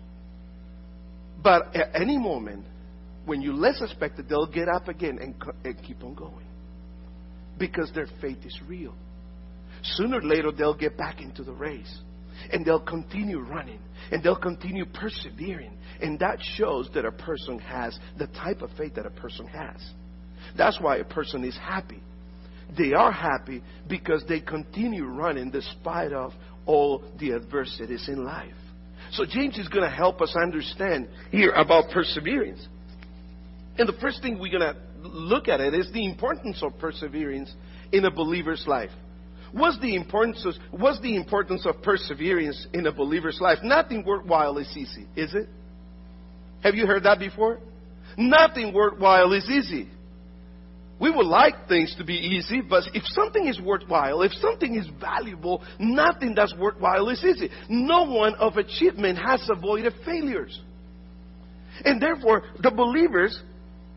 But 1.43 1.75
at 1.75 2.01
any 2.01 2.17
moment, 2.17 2.65
when 3.25 3.43
you 3.43 3.55
less 3.55 3.83
expect 3.83 4.21
it, 4.21 4.29
they'll 4.29 4.47
get 4.47 4.69
up 4.69 4.87
again 4.87 5.19
and, 5.21 5.35
and 5.65 5.83
keep 5.83 6.05
on 6.05 6.15
going. 6.15 6.47
Because 7.59 7.91
their 7.93 8.07
faith 8.21 8.39
is 8.45 8.57
real. 8.69 8.95
Sooner 9.83 10.19
or 10.19 10.23
later, 10.23 10.53
they'll 10.53 10.77
get 10.77 10.97
back 10.97 11.21
into 11.21 11.43
the 11.43 11.53
race. 11.53 11.99
And 12.53 12.65
they'll 12.65 12.79
continue 12.79 13.41
running. 13.41 13.81
And 14.13 14.23
they'll 14.23 14.37
continue 14.37 14.85
persevering. 14.87 15.77
And 16.01 16.21
that 16.21 16.39
shows 16.57 16.89
that 16.95 17.05
a 17.05 17.11
person 17.11 17.59
has 17.59 17.99
the 18.17 18.29
type 18.29 18.63
of 18.63 18.71
faith 18.79 18.95
that 18.95 19.07
a 19.07 19.11
person 19.11 19.49
has. 19.49 19.85
That's 20.57 20.81
why 20.81 20.99
a 20.99 21.05
person 21.05 21.43
is 21.43 21.57
happy. 21.57 22.01
They 22.77 22.93
are 22.95 23.13
happy 23.13 23.63
because 23.89 24.25
they 24.29 24.41
continue 24.41 25.05
running 25.05 25.51
despite 25.51 26.13
of 26.13 26.33
all 26.67 27.03
the 27.19 27.33
adversities 27.33 28.09
in 28.09 28.25
life. 28.25 28.55
So 29.13 29.25
James 29.27 29.59
is 29.59 29.69
going 29.69 29.85
to 29.85 29.95
help 29.95 30.23
us 30.23 30.35
understand 30.35 31.09
here 31.31 31.51
about 31.51 31.91
perseverance. 31.91 32.67
And 33.79 33.89
the 33.89 33.99
first 34.01 34.23
thing 34.23 34.39
we're 34.39 34.59
going 34.59 34.75
to 34.75 35.09
look 35.09 35.49
at 35.49 35.61
it 35.61 35.75
is 35.75 35.91
the 35.93 36.05
importance 36.05 36.63
of 36.63 36.79
perseverance 36.79 37.53
in 37.91 38.05
a 38.05 38.11
believer's 38.11 38.65
life. 38.67 38.91
What's 39.53 39.79
the 39.81 39.95
importance 39.97 40.47
of, 40.47 40.55
what's 40.71 41.01
the 41.01 41.15
importance 41.15 41.67
of 41.67 41.83
perseverance 41.83 42.67
in 42.73 42.87
a 42.87 42.93
believer's 42.93 43.39
life? 43.41 43.59
Nothing 43.63 44.03
worthwhile 44.05 44.57
is 44.57 44.75
easy, 44.77 45.07
is 45.15 45.35
it? 45.35 45.49
Have 46.63 46.75
you 46.75 46.87
heard 46.87 47.03
that 47.03 47.19
before? 47.19 47.61
Nothing 48.17 48.73
worthwhile 48.73 49.33
is 49.33 49.49
easy. 49.51 49.89
We 51.03 51.11
would 51.11 51.27
like 51.27 51.67
things 51.67 51.93
to 51.99 52.05
be 52.05 52.15
easy, 52.15 52.61
but 52.61 52.85
if 52.95 53.03
something 53.07 53.49
is 53.49 53.61
worthwhile, 53.61 54.23
if 54.23 54.31
something 54.35 54.77
is 54.77 54.87
valuable, 55.01 55.61
nothing 55.81 56.33
that's 56.33 56.55
worthwhile 56.57 57.09
is 57.09 57.25
easy. 57.25 57.51
No 57.69 58.05
one 58.05 58.37
of 58.37 58.57
achievement 58.57 59.19
has 59.19 59.45
avoided 59.51 59.95
failures. 60.05 60.61
And 61.85 62.01
therefore, 62.01 62.45
the 62.61 62.71
believers, 62.71 63.37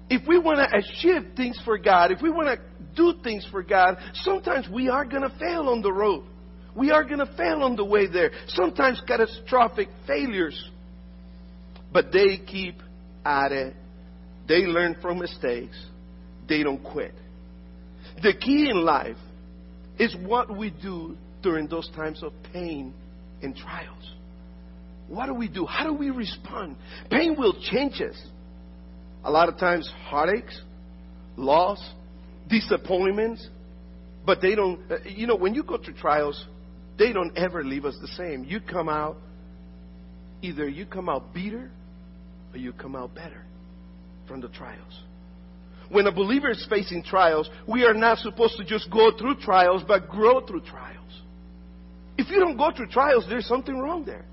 if 0.10 0.28
we 0.28 0.40
want 0.40 0.58
to 0.58 0.78
achieve 0.80 1.36
things 1.38 1.62
for 1.64 1.78
God, 1.78 2.12
if 2.12 2.24
we 2.24 2.32
want 2.32 2.48
to 2.48 2.96
do 2.96 3.14
things 3.22 3.48
for 3.52 3.62
God, 3.62 3.98
sometimes 4.24 4.68
we 4.68 4.90
are 4.90 5.06
going 5.06 5.22
to 5.22 5.38
fail 5.38 5.70
on 5.70 5.84
the 5.84 5.94
road. 5.94 6.24
We 6.76 6.90
are 6.90 7.04
going 7.04 7.20
to 7.20 7.32
fail 7.38 7.62
on 7.62 7.76
the 7.76 7.86
way 7.86 8.08
there. 8.08 8.32
Sometimes 8.48 9.00
catastrophic 9.08 9.90
failures. 10.08 10.60
But 11.94 12.12
they 12.12 12.40
keep 12.40 12.82
at 13.24 13.52
it. 13.52 13.76
They 14.48 14.62
learn 14.62 14.98
from 15.04 15.20
mistakes. 15.20 15.78
They 16.48 16.64
don't 16.64 16.84
quit. 16.84 17.14
The 18.22 18.34
key 18.34 18.70
in 18.70 18.84
life 18.84 19.18
is 20.00 20.16
what 20.26 20.56
we 20.56 20.70
do 20.70 21.18
during 21.42 21.68
those 21.68 21.90
times 21.96 22.24
of 22.24 22.34
pain 22.54 22.94
and 23.42 23.56
trials. 23.56 24.14
What 25.08 25.28
do 25.28 25.34
we 25.34 25.48
do? 25.48 25.66
How 25.66 25.86
do 25.86 25.94
we 25.94 26.10
respond? 26.10 26.78
Pain 27.10 27.36
will 27.38 27.54
change 27.72 28.02
us. 28.02 28.20
A 29.24 29.32
lot 29.32 29.50
of 29.50 29.58
times, 29.58 29.92
heartaches, 30.06 30.62
loss, 31.38 31.80
disappointments, 32.48 33.48
but 34.26 34.42
they 34.42 34.56
don't, 34.56 34.80
uh, 34.92 34.98
you 35.06 35.28
know, 35.28 35.36
when 35.36 35.54
you 35.54 35.64
go 35.64 35.78
through 35.78 35.96
trials, 35.96 36.46
they 36.98 37.12
don't 37.12 37.38
ever 37.38 37.64
leave 37.64 37.86
us 37.86 37.96
the 38.02 38.08
same. 38.10 38.44
You 38.44 38.60
come 38.60 38.90
out, 38.90 39.18
either 40.42 40.68
you 40.68 40.86
come 40.86 41.10
out 41.10 41.34
bitter 41.34 41.72
or 42.54 42.58
you 42.58 42.72
come 42.74 42.96
out 42.96 43.14
better 43.14 43.44
from 44.28 44.42
the 44.42 44.48
trials. 44.50 45.04
When 45.90 46.08
a 46.08 46.12
believer 46.12 46.50
is 46.50 46.66
facing 46.70 47.04
trials, 47.04 47.50
we 47.68 47.86
are 47.86 47.94
not 47.94 48.20
supposed 48.20 48.58
to 48.58 48.66
just 48.66 48.90
go 48.90 49.12
through 49.18 49.36
trials, 49.36 49.84
but 49.88 50.10
grow 50.10 50.46
through 50.46 50.62
trials. 50.62 51.22
If 52.18 52.30
you 52.30 52.40
don't 52.40 52.58
go 52.58 52.72
through 52.76 52.88
trials, 52.88 53.26
there's 53.30 53.48
something 53.48 53.78
wrong 53.78 54.06
there. 54.06 54.26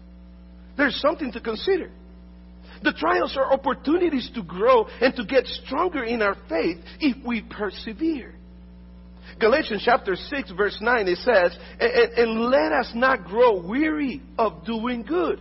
There's 0.77 0.99
something 1.01 1.33
to 1.33 1.41
consider. 1.41 1.91
The 2.83 2.93
trials 2.93 3.37
are 3.37 3.53
opportunities 3.53 4.31
to 4.35 4.43
grow 4.43 4.87
and 5.01 5.15
to 5.17 5.25
get 5.25 5.47
stronger 5.47 6.03
in 6.05 6.23
our 6.23 6.37
faith 6.49 6.79
if 7.01 7.25
we 7.25 7.43
persevere. 7.43 8.35
Galatians 9.39 9.83
chapter 9.85 10.17
6 10.17 10.51
verse 10.53 10.79
9 10.81 11.09
it 11.09 11.19
says, 11.19 11.57
and, 11.81 12.13
and 12.13 12.41
let 12.51 12.73
us 12.73 12.91
not 12.95 13.25
grow 13.25 13.61
weary 13.61 14.21
of 14.39 14.65
doing 14.65 15.03
good. 15.03 15.41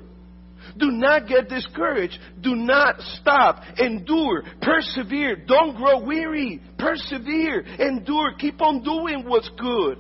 Do 0.77 0.91
not 0.91 1.27
get 1.27 1.49
discouraged. 1.49 2.17
Do 2.41 2.55
not 2.55 2.99
stop. 3.19 3.63
Endure. 3.77 4.43
Persevere. 4.62 5.36
Don't 5.45 5.75
grow 5.75 6.03
weary. 6.03 6.62
Persevere. 6.77 7.62
Endure. 7.79 8.34
Keep 8.38 8.62
on 8.62 8.84
doing 8.84 9.27
what's 9.27 9.49
good. 9.60 9.97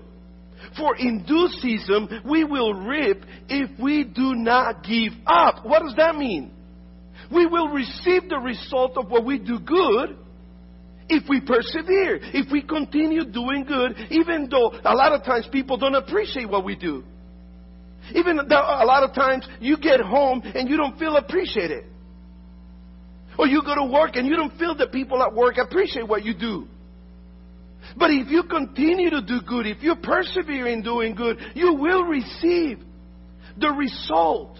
For 0.77 0.95
in 0.95 1.23
due 1.25 1.49
season 1.59 2.21
we 2.23 2.43
will 2.43 2.73
reap 2.73 3.23
if 3.49 3.79
we 3.79 4.03
do 4.03 4.35
not 4.35 4.83
give 4.83 5.13
up. 5.25 5.65
What 5.65 5.81
does 5.81 5.95
that 5.97 6.15
mean? 6.15 6.51
We 7.31 7.45
will 7.45 7.69
receive 7.69 8.29
the 8.29 8.37
result 8.37 8.97
of 8.97 9.09
what 9.09 9.25
we 9.25 9.39
do 9.39 9.59
good 9.59 10.17
if 11.09 11.27
we 11.27 11.41
persevere, 11.41 12.19
if 12.21 12.51
we 12.51 12.61
continue 12.61 13.25
doing 13.25 13.65
good, 13.65 13.95
even 14.11 14.47
though 14.49 14.71
a 14.83 14.95
lot 14.95 15.11
of 15.11 15.23
times 15.23 15.47
people 15.51 15.77
don't 15.77 15.95
appreciate 15.95 16.49
what 16.49 16.63
we 16.63 16.75
do. 16.75 17.03
Even 18.15 18.37
though 18.47 18.55
a 18.55 18.85
lot 18.85 19.03
of 19.03 19.13
times 19.13 19.47
you 19.59 19.77
get 19.77 19.99
home 20.01 20.41
and 20.43 20.69
you 20.69 20.77
don't 20.77 20.97
feel 20.97 21.17
appreciated. 21.17 21.85
Or 23.37 23.47
you 23.47 23.61
go 23.63 23.75
to 23.75 23.85
work 23.85 24.15
and 24.15 24.27
you 24.27 24.35
don't 24.35 24.57
feel 24.57 24.75
that 24.75 24.91
people 24.91 25.21
at 25.23 25.33
work 25.33 25.57
appreciate 25.57 26.07
what 26.07 26.23
you 26.23 26.33
do. 26.33 26.67
But 27.97 28.11
if 28.11 28.29
you 28.29 28.43
continue 28.43 29.09
to 29.09 29.21
do 29.21 29.41
good, 29.41 29.65
if 29.65 29.81
you 29.81 29.95
persevere 29.95 30.67
in 30.67 30.83
doing 30.83 31.15
good, 31.15 31.37
you 31.55 31.73
will 31.73 32.03
receive 32.03 32.79
the 33.57 33.69
result 33.69 34.59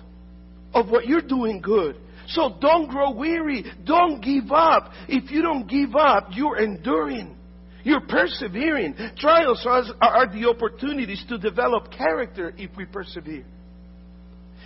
of 0.73 0.89
what 0.89 1.05
you're 1.05 1.21
doing 1.21 1.61
good. 1.61 1.97
So 2.27 2.55
don't 2.59 2.89
grow 2.89 3.11
weary. 3.11 3.65
Don't 3.83 4.21
give 4.21 4.51
up. 4.51 4.91
If 5.07 5.31
you 5.31 5.41
don't 5.41 5.67
give 5.67 5.95
up, 5.95 6.29
you're 6.31 6.57
enduring. 6.57 7.35
You're 7.83 8.01
persevering. 8.01 8.95
Trials 9.17 9.65
are, 9.65 9.83
are 10.01 10.31
the 10.31 10.47
opportunities 10.47 11.23
to 11.29 11.37
develop 11.37 11.91
character 11.91 12.53
if 12.57 12.71
we 12.77 12.85
persevere. 12.85 13.45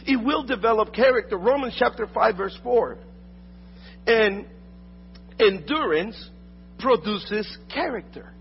It 0.05 0.17
will 0.17 0.43
develop 0.43 0.93
character. 0.93 1.37
Romans 1.37 1.75
chapter 1.77 2.07
5 2.13 2.37
verse 2.37 2.57
4. 2.61 2.97
And 4.07 4.45
endurance 5.39 6.29
produces 6.77 7.57
character. 7.73 8.34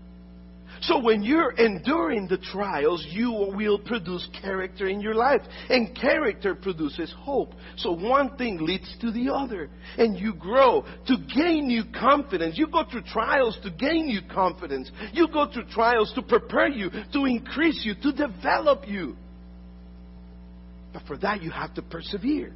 So 0.87 0.99
when 0.99 1.23
you're 1.23 1.51
enduring 1.51 2.27
the 2.27 2.37
trials, 2.37 3.03
you 3.09 3.31
will 3.31 3.79
produce 3.79 4.27
character 4.39 4.87
in 4.87 5.01
your 5.01 5.15
life. 5.15 5.41
And 5.69 5.95
character 5.95 6.53
produces 6.53 7.13
hope. 7.17 7.53
So 7.77 7.91
one 7.91 8.37
thing 8.37 8.59
leads 8.61 8.95
to 9.01 9.11
the 9.11 9.33
other. 9.33 9.69
And 9.97 10.17
you 10.17 10.33
grow 10.33 10.85
to 11.07 11.17
gain 11.35 11.67
new 11.67 11.83
confidence. 11.97 12.57
You 12.57 12.67
go 12.67 12.83
through 12.89 13.03
trials 13.03 13.57
to 13.63 13.71
gain 13.71 14.05
new 14.05 14.21
confidence. 14.31 14.91
You 15.11 15.27
go 15.27 15.51
through 15.51 15.65
trials 15.69 16.11
to 16.13 16.21
prepare 16.21 16.67
you, 16.67 16.91
to 17.13 17.25
increase 17.25 17.83
you, 17.83 17.95
to 18.03 18.11
develop 18.11 18.87
you. 18.87 19.15
But 20.93 21.03
for 21.07 21.17
that, 21.17 21.41
you 21.41 21.49
have 21.49 21.73
to 21.75 21.81
persevere. 21.81 22.53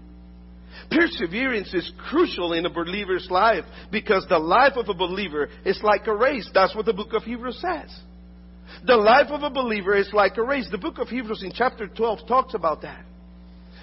Perseverance 0.92 1.74
is 1.74 1.92
crucial 2.10 2.54
in 2.54 2.68
a 2.68 2.70
believer's 2.70 3.28
life 3.32 3.66
because 3.92 4.26
the 4.30 4.38
life 4.38 4.74
of 4.76 4.88
a 4.88 4.94
believer 4.94 5.50
is 5.66 5.80
like 5.82 6.06
a 6.06 6.16
race. 6.16 6.48
That's 6.54 6.76
what 6.76 6.86
the 6.86 6.94
book 6.94 7.14
of 7.14 7.24
Hebrews 7.24 7.60
says. 7.60 8.00
The 8.86 8.96
life 8.96 9.28
of 9.30 9.44
a 9.44 9.50
believer 9.50 9.96
is 9.96 10.10
like 10.14 10.38
a 10.38 10.44
race. 10.44 10.68
The 10.72 10.78
book 10.78 10.98
of 11.00 11.08
Hebrews 11.10 11.44
in 11.44 11.52
chapter 11.54 11.88
12 11.88 12.28
talks 12.28 12.54
about 12.54 12.82
that. 12.82 13.04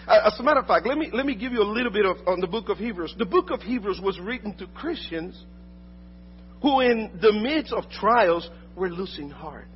Uh, 0.07 0.20
as 0.27 0.38
a 0.38 0.42
matter 0.42 0.61
of 0.61 0.66
fact, 0.66 0.87
let 0.87 0.96
me, 0.96 1.11
let 1.12 1.27
me 1.27 1.35
give 1.35 1.53
you 1.53 1.62
a 1.62 1.64
little 1.64 1.90
bit 1.90 2.07
of, 2.07 2.16
on 2.27 2.40
the 2.40 2.46
book 2.46 2.68
of 2.68 2.79
Hebrews. 2.79 3.14
The 3.18 3.27
book 3.27 3.51
of 3.51 3.61
Hebrews 3.61 4.01
was 4.03 4.18
written 4.20 4.57
to 4.59 4.66
Christians 4.68 5.40
who, 6.62 6.81
in 6.81 7.18
the 7.20 7.33
midst 7.33 7.72
of 7.72 7.88
trials, 7.90 8.49
were 8.77 8.88
losing 8.88 9.31
heart. 9.31 9.68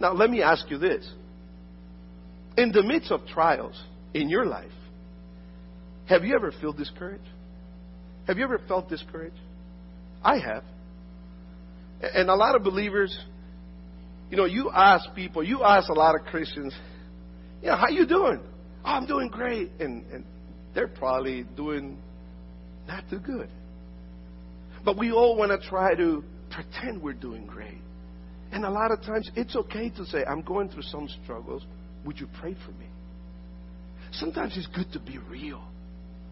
Now, 0.00 0.12
let 0.12 0.30
me 0.30 0.42
ask 0.42 0.70
you 0.70 0.78
this. 0.78 1.08
In 2.56 2.72
the 2.72 2.82
midst 2.82 3.10
of 3.12 3.26
trials 3.26 3.80
in 4.14 4.28
your 4.28 4.46
life, 4.46 4.72
have 6.06 6.24
you 6.24 6.34
ever 6.34 6.52
felt 6.60 6.76
discouraged? 6.76 7.28
Have 8.26 8.38
you 8.38 8.44
ever 8.44 8.60
felt 8.66 8.88
discouraged? 8.88 9.38
I 10.22 10.38
have. 10.38 10.64
And 12.02 12.28
a 12.28 12.34
lot 12.34 12.56
of 12.56 12.64
believers, 12.64 13.16
you 14.30 14.36
know, 14.36 14.44
you 14.44 14.70
ask 14.72 15.12
people, 15.14 15.42
you 15.42 15.64
ask 15.64 15.88
a 15.88 15.92
lot 15.92 16.14
of 16.14 16.22
Christians, 16.26 16.74
you 17.62 17.68
know, 17.68 17.76
how 17.76 17.88
you 17.88 18.06
doing? 18.06 18.40
Oh, 18.84 18.88
I'm 18.88 19.06
doing 19.06 19.28
great. 19.28 19.70
And, 19.80 20.04
and 20.12 20.24
they're 20.74 20.88
probably 20.88 21.44
doing 21.56 21.98
not 22.86 23.04
too 23.10 23.18
good. 23.18 23.48
But 24.84 24.96
we 24.96 25.10
all 25.10 25.36
want 25.36 25.50
to 25.50 25.68
try 25.68 25.94
to 25.94 26.24
pretend 26.50 27.02
we're 27.02 27.12
doing 27.12 27.46
great. 27.46 27.78
And 28.52 28.64
a 28.64 28.70
lot 28.70 28.92
of 28.92 29.02
times 29.02 29.30
it's 29.34 29.54
okay 29.56 29.90
to 29.90 30.06
say, 30.06 30.24
I'm 30.24 30.42
going 30.42 30.68
through 30.68 30.82
some 30.82 31.08
struggles. 31.22 31.64
Would 32.04 32.18
you 32.18 32.28
pray 32.40 32.56
for 32.64 32.72
me? 32.72 32.86
Sometimes 34.12 34.56
it's 34.56 34.66
good 34.68 34.92
to 34.92 35.00
be 35.00 35.18
real. 35.18 35.62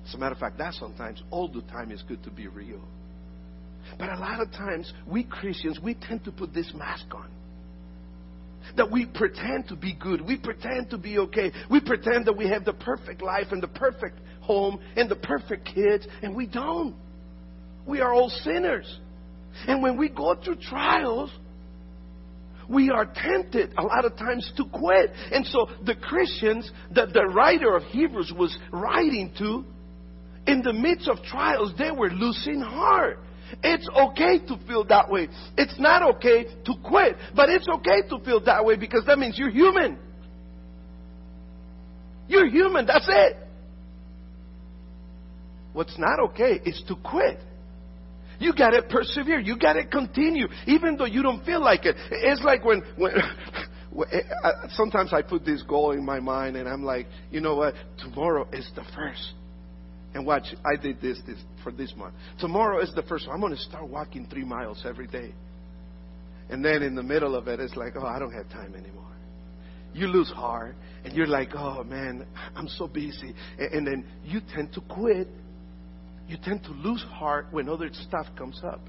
As 0.07 0.15
a 0.15 0.19
matter 0.19 0.33
of 0.33 0.39
fact, 0.39 0.59
that 0.59 0.75
sometimes, 0.75 1.23
all 1.31 1.49
the 1.49 1.63
time, 1.63 1.93
is 1.93 2.03
good 2.09 2.23
to 2.25 2.31
be 2.31 2.49
real. 2.49 2.81
But 3.99 4.09
a 4.09 4.19
lot 4.19 4.41
of 4.41 4.51
times, 4.53 4.93
we 5.07 5.23
Christians, 5.25 5.79
we 5.83 5.95
tend 5.95 6.25
to 6.25 6.33
put 6.33 6.55
this 6.55 6.73
mask 6.75 7.07
on 7.13 7.29
that 8.76 8.90
we 8.90 9.07
pretend 9.07 9.68
to 9.68 9.76
be 9.76 9.94
good. 9.94 10.20
We 10.20 10.37
pretend 10.37 10.90
to 10.90 10.98
be 10.98 11.18
okay. 11.18 11.52
We 11.70 11.81
pretend 11.81 12.26
that 12.26 12.37
we 12.37 12.48
have 12.48 12.64
the 12.64 12.72
perfect 12.72 13.22
life 13.22 13.46
and 13.50 13.62
the 13.62 13.68
perfect 13.68 14.18
home 14.40 14.81
and 14.96 15.09
the 15.09 15.16
perfect 15.16 15.66
kids, 15.66 16.07
and 16.22 16.35
we 16.35 16.46
don't. 16.46 16.94
We 17.87 18.00
are 18.00 18.12
all 18.12 18.28
sinners. 18.28 18.98
And 19.66 19.83
when 19.83 19.96
we 19.96 20.09
go 20.09 20.35
through 20.35 20.57
trials, 20.57 21.31
we 22.68 22.90
are 22.90 23.07
tempted 23.07 23.72
a 23.78 23.83
lot 23.83 24.04
of 24.04 24.16
times 24.16 24.50
to 24.57 24.64
quit. 24.64 25.11
And 25.33 25.46
so 25.46 25.68
the 25.85 25.94
Christians 25.94 26.70
that 26.94 27.12
the 27.12 27.24
writer 27.35 27.74
of 27.74 27.83
Hebrews 27.85 28.33
was 28.37 28.57
writing 28.70 29.33
to, 29.38 29.64
in 30.46 30.62
the 30.62 30.72
midst 30.72 31.09
of 31.09 31.22
trials, 31.22 31.72
they 31.78 31.90
were 31.90 32.11
losing 32.11 32.61
heart. 32.61 33.20
It's 33.63 33.89
okay 33.89 34.39
to 34.47 34.59
feel 34.67 34.85
that 34.85 35.11
way. 35.11 35.29
It's 35.57 35.79
not 35.79 36.03
okay 36.17 36.45
to 36.65 36.75
quit, 36.85 37.17
but 37.35 37.49
it's 37.49 37.67
okay 37.69 38.03
to 38.09 38.19
feel 38.25 38.45
that 38.45 38.65
way 38.65 38.77
because 38.77 39.05
that 39.07 39.19
means 39.19 39.39
you're 39.39 39.51
human. 39.51 39.99
You're 42.29 42.49
human, 42.49 42.87
that's 42.87 43.09
it. 43.09 43.37
What's 45.73 45.99
not 45.99 46.21
okay 46.31 46.61
is 46.65 46.83
to 46.89 46.97
quit. 46.97 47.41
You 48.39 48.53
gotta 48.53 48.83
persevere. 48.83 49.41
You 49.41 49.59
gotta 49.59 49.85
continue, 49.85 50.47
even 50.67 50.97
though 50.97 51.07
you 51.07 51.23
don't 51.23 51.45
feel 51.45 51.61
like 51.61 51.85
it. 51.85 51.97
It's 52.11 52.43
like 52.43 52.65
when, 52.65 52.83
when 52.97 53.13
eh, 54.13 54.21
sometimes 54.71 55.13
I 55.13 55.23
put 55.23 55.45
this 55.45 55.63
goal 55.63 55.93
in 55.93 56.05
my 56.05 56.21
mind 56.21 56.57
and 56.57 56.69
I'm 56.69 56.85
like, 56.85 57.07
you 57.31 57.41
know 57.41 57.57
what? 57.57 57.75
Tomorrow 57.99 58.49
is 58.53 58.71
the 58.77 58.85
first. 58.95 59.33
And 60.18 60.26
watch, 60.26 60.52
I 60.66 60.74
did 60.74 61.00
this, 61.00 61.16
this 61.28 61.38
for 61.62 61.70
this 61.70 61.94
month. 61.96 62.12
Tomorrow 62.40 62.81
is 62.81 62.92
the 62.96 63.04
first 63.04 63.28
one. 63.28 63.37
I'm 63.37 63.40
going 63.40 63.54
to 63.54 63.62
start 63.62 63.87
walking 63.87 64.26
three 64.28 64.42
miles 64.42 64.83
every 64.85 65.07
day. 65.07 65.33
And 66.50 66.64
then 66.64 66.83
in 66.83 66.96
the 66.96 67.04
middle 67.04 67.37
of 67.37 67.46
it, 67.46 67.61
it's 67.61 67.76
like, 67.76 67.92
oh, 67.94 68.04
I 68.04 68.18
don't 68.18 68.33
have 68.33 68.48
time 68.48 68.74
anymore. 68.74 69.04
You 69.94 70.09
lose 70.09 70.28
heart, 70.31 70.74
and 71.04 71.14
you're 71.14 71.28
like, 71.28 71.50
oh 71.54 71.85
man, 71.85 72.26
I'm 72.57 72.66
so 72.66 72.88
busy. 72.88 73.33
And, 73.59 73.87
then 73.87 74.04
you 74.24 74.40
tend 74.52 74.72
to 74.72 74.81
quit. 74.81 75.28
You 76.26 76.37
tend 76.42 76.64
to 76.64 76.72
lose 76.72 77.04
heart 77.12 77.46
when 77.52 77.68
other 77.68 77.88
stuff 77.92 78.26
comes 78.37 78.61
up. 78.64 78.81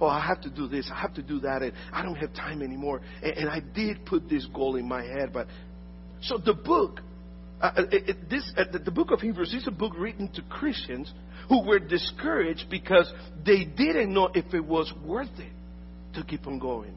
Oh, 0.00 0.06
I 0.06 0.24
have 0.24 0.40
to 0.42 0.50
do 0.50 0.68
this, 0.68 0.88
I 0.94 1.00
have 1.00 1.14
to 1.14 1.22
do 1.22 1.40
that, 1.40 1.62
and 1.62 1.72
I 1.92 2.02
don't 2.02 2.14
have 2.14 2.32
time 2.32 2.62
anymore. 2.62 3.00
And 3.24 3.48
I 3.48 3.58
did 3.74 4.06
put 4.06 4.28
this 4.28 4.46
goal 4.54 4.76
in 4.76 4.86
my 4.86 5.02
head, 5.02 5.32
but 5.32 5.48
so 6.22 6.38
the 6.38 6.54
book 6.54 7.00
uh, 7.60 7.70
uh, 7.76 7.82
it, 7.90 8.28
this, 8.28 8.52
uh, 8.56 8.64
the, 8.70 8.78
the 8.78 8.90
book 8.90 9.10
of 9.10 9.20
Hebrews 9.20 9.54
is 9.54 9.66
a 9.66 9.70
book 9.70 9.94
written 9.96 10.28
to 10.32 10.42
Christians 10.42 11.12
who 11.48 11.66
were 11.66 11.78
discouraged 11.78 12.66
because 12.70 13.10
they 13.44 13.64
didn't 13.64 14.12
know 14.12 14.28
if 14.34 14.52
it 14.52 14.64
was 14.64 14.92
worth 15.04 15.30
it 15.38 15.52
to 16.14 16.24
keep 16.24 16.46
on 16.46 16.58
going. 16.58 16.94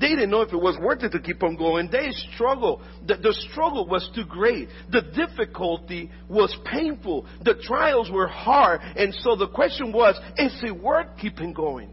They 0.00 0.08
didn't 0.08 0.30
know 0.30 0.40
if 0.40 0.52
it 0.52 0.60
was 0.60 0.76
worth 0.80 1.04
it 1.04 1.10
to 1.10 1.20
keep 1.20 1.42
on 1.44 1.56
going. 1.56 1.88
They 1.90 2.10
struggled. 2.34 2.82
The, 3.06 3.16
the 3.16 3.32
struggle 3.50 3.86
was 3.86 4.08
too 4.14 4.24
great. 4.24 4.68
The 4.90 5.02
difficulty 5.02 6.10
was 6.28 6.56
painful. 6.64 7.26
The 7.44 7.54
trials 7.62 8.10
were 8.10 8.26
hard. 8.26 8.80
And 8.96 9.14
so 9.14 9.36
the 9.36 9.46
question 9.46 9.92
was, 9.92 10.18
is 10.36 10.58
it 10.64 10.76
worth 10.76 11.16
keeping 11.20 11.52
going? 11.52 11.90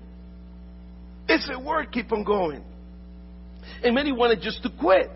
Is 1.29 1.47
it 1.49 1.63
worth 1.63 1.91
keeping 1.91 2.23
going? 2.23 2.63
And 3.83 3.93
many 3.93 4.11
wanted 4.11 4.41
just 4.41 4.63
to 4.63 4.71
quit. 4.79 5.11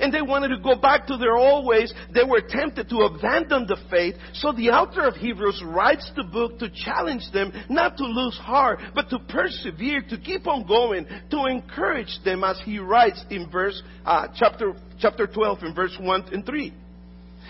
And 0.00 0.12
they 0.12 0.22
wanted 0.22 0.48
to 0.48 0.58
go 0.58 0.74
back 0.74 1.06
to 1.06 1.16
their 1.16 1.36
old 1.36 1.66
ways. 1.66 1.92
They 2.12 2.24
were 2.24 2.40
tempted 2.40 2.88
to 2.88 2.96
abandon 3.02 3.66
the 3.66 3.76
faith. 3.90 4.14
So 4.34 4.52
the 4.52 4.70
author 4.70 5.02
of 5.02 5.14
Hebrews 5.16 5.62
writes 5.64 6.10
the 6.16 6.24
book 6.24 6.58
to 6.58 6.70
challenge 6.70 7.30
them 7.32 7.52
not 7.68 7.96
to 7.98 8.04
lose 8.04 8.36
heart, 8.38 8.80
but 8.94 9.10
to 9.10 9.18
persevere, 9.18 10.02
to 10.08 10.18
keep 10.18 10.46
on 10.46 10.66
going, 10.66 11.06
to 11.30 11.46
encourage 11.46 12.18
them 12.24 12.44
as 12.44 12.60
he 12.64 12.78
writes 12.78 13.24
in 13.30 13.50
verse, 13.50 13.82
uh, 14.04 14.28
chapter, 14.36 14.74
chapter 15.00 15.26
12 15.26 15.62
in 15.64 15.74
verse 15.74 15.96
1 16.00 16.24
and 16.32 16.46
3. 16.46 16.72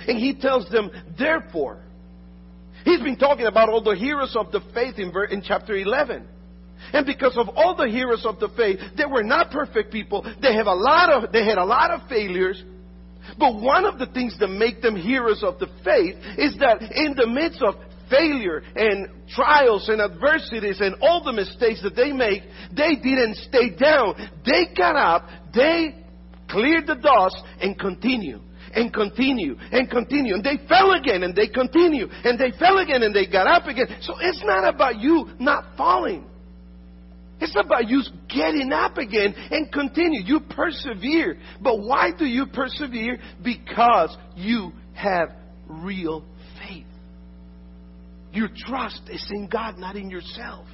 And 0.08 0.18
he 0.18 0.34
tells 0.34 0.68
them, 0.70 0.90
therefore, 1.18 1.78
he's 2.84 3.00
been 3.00 3.18
talking 3.18 3.46
about 3.46 3.68
all 3.68 3.82
the 3.82 3.94
heroes 3.94 4.34
of 4.36 4.50
the 4.52 4.60
faith 4.74 4.98
in, 4.98 5.12
in 5.30 5.42
chapter 5.42 5.76
11. 5.76 6.26
And 6.92 7.06
because 7.06 7.36
of 7.36 7.48
all 7.50 7.74
the 7.76 7.88
heroes 7.88 8.26
of 8.26 8.40
the 8.40 8.48
faith, 8.56 8.78
they 8.96 9.06
were 9.06 9.22
not 9.22 9.50
perfect 9.50 9.92
people. 9.92 10.22
They 10.40 10.54
have 10.54 10.66
a 10.66 10.74
lot 10.74 11.10
of, 11.10 11.32
they 11.32 11.44
had 11.44 11.58
a 11.58 11.64
lot 11.64 11.90
of 11.90 12.08
failures. 12.08 12.62
But 13.38 13.60
one 13.60 13.84
of 13.84 13.98
the 13.98 14.06
things 14.06 14.36
that 14.40 14.48
make 14.48 14.82
them 14.82 14.96
heroes 14.96 15.42
of 15.42 15.58
the 15.58 15.68
faith 15.84 16.16
is 16.38 16.56
that 16.58 16.82
in 16.82 17.14
the 17.16 17.26
midst 17.26 17.62
of 17.62 17.76
failure 18.10 18.62
and 18.74 19.08
trials 19.28 19.88
and 19.88 20.00
adversities 20.00 20.80
and 20.80 20.96
all 21.00 21.22
the 21.24 21.32
mistakes 21.32 21.82
that 21.82 21.96
they 21.96 22.12
make, 22.12 22.42
they 22.76 22.96
didn't 22.96 23.36
stay 23.36 23.70
down. 23.70 24.14
They 24.44 24.74
got 24.76 24.96
up, 24.96 25.28
they 25.54 26.04
cleared 26.48 26.86
the 26.86 26.96
dust 26.96 27.42
and 27.60 27.78
continued. 27.78 28.42
and 28.74 28.92
continue 28.92 29.56
and 29.70 29.90
continue. 29.90 30.34
And 30.34 30.44
they 30.44 30.58
fell 30.68 30.92
again 30.92 31.22
and 31.22 31.34
they 31.34 31.48
continue 31.48 32.08
and 32.24 32.38
they 32.38 32.52
fell 32.58 32.78
again 32.78 33.02
and 33.02 33.14
they 33.14 33.26
got 33.26 33.46
up 33.46 33.66
again. 33.66 33.86
So 34.00 34.14
it's 34.20 34.42
not 34.44 34.66
about 34.66 34.98
you 34.98 35.28
not 35.38 35.76
falling. 35.76 36.24
It's 37.42 37.56
about 37.56 37.88
you 37.88 38.00
getting 38.28 38.72
up 38.72 38.98
again 38.98 39.34
and 39.50 39.70
continue. 39.72 40.22
You 40.22 40.40
persevere. 40.48 41.38
But 41.60 41.80
why 41.80 42.10
do 42.16 42.24
you 42.24 42.46
persevere? 42.46 43.18
Because 43.42 44.16
you 44.36 44.70
have 44.94 45.30
real 45.66 46.24
faith. 46.60 46.86
Your 48.32 48.48
trust 48.56 49.02
is 49.10 49.26
in 49.34 49.48
God, 49.48 49.76
not 49.76 49.96
in 49.96 50.08
yourself. 50.08 50.68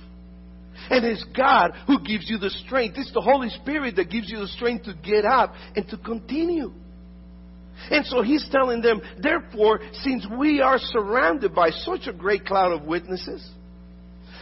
And 0.91 1.07
it's 1.07 1.25
God 1.35 1.73
who 1.87 2.05
gives 2.05 2.29
you 2.29 2.37
the 2.37 2.51
strength. 2.51 2.99
It's 2.99 3.13
the 3.15 3.23
Holy 3.23 3.49
Spirit 3.49 3.97
that 3.97 4.11
gives 4.11 4.29
you 4.29 4.39
the 4.39 4.49
strength 4.49 4.85
to 4.85 4.95
get 4.95 5.25
up 5.25 5.55
and 5.75 5.89
to 5.89 5.97
continue. 5.97 6.71
And 7.91 8.05
so 8.05 8.23
he's 8.23 8.47
telling 8.53 8.83
them, 8.83 9.01
therefore, 9.23 9.81
since 10.03 10.27
we 10.39 10.61
are 10.61 10.79
surrounded 10.79 11.55
by 11.55 11.71
such 11.71 12.07
a 12.09 12.13
great 12.13 12.45
cloud 12.45 12.73
of 12.73 12.83
witnesses, 12.87 13.49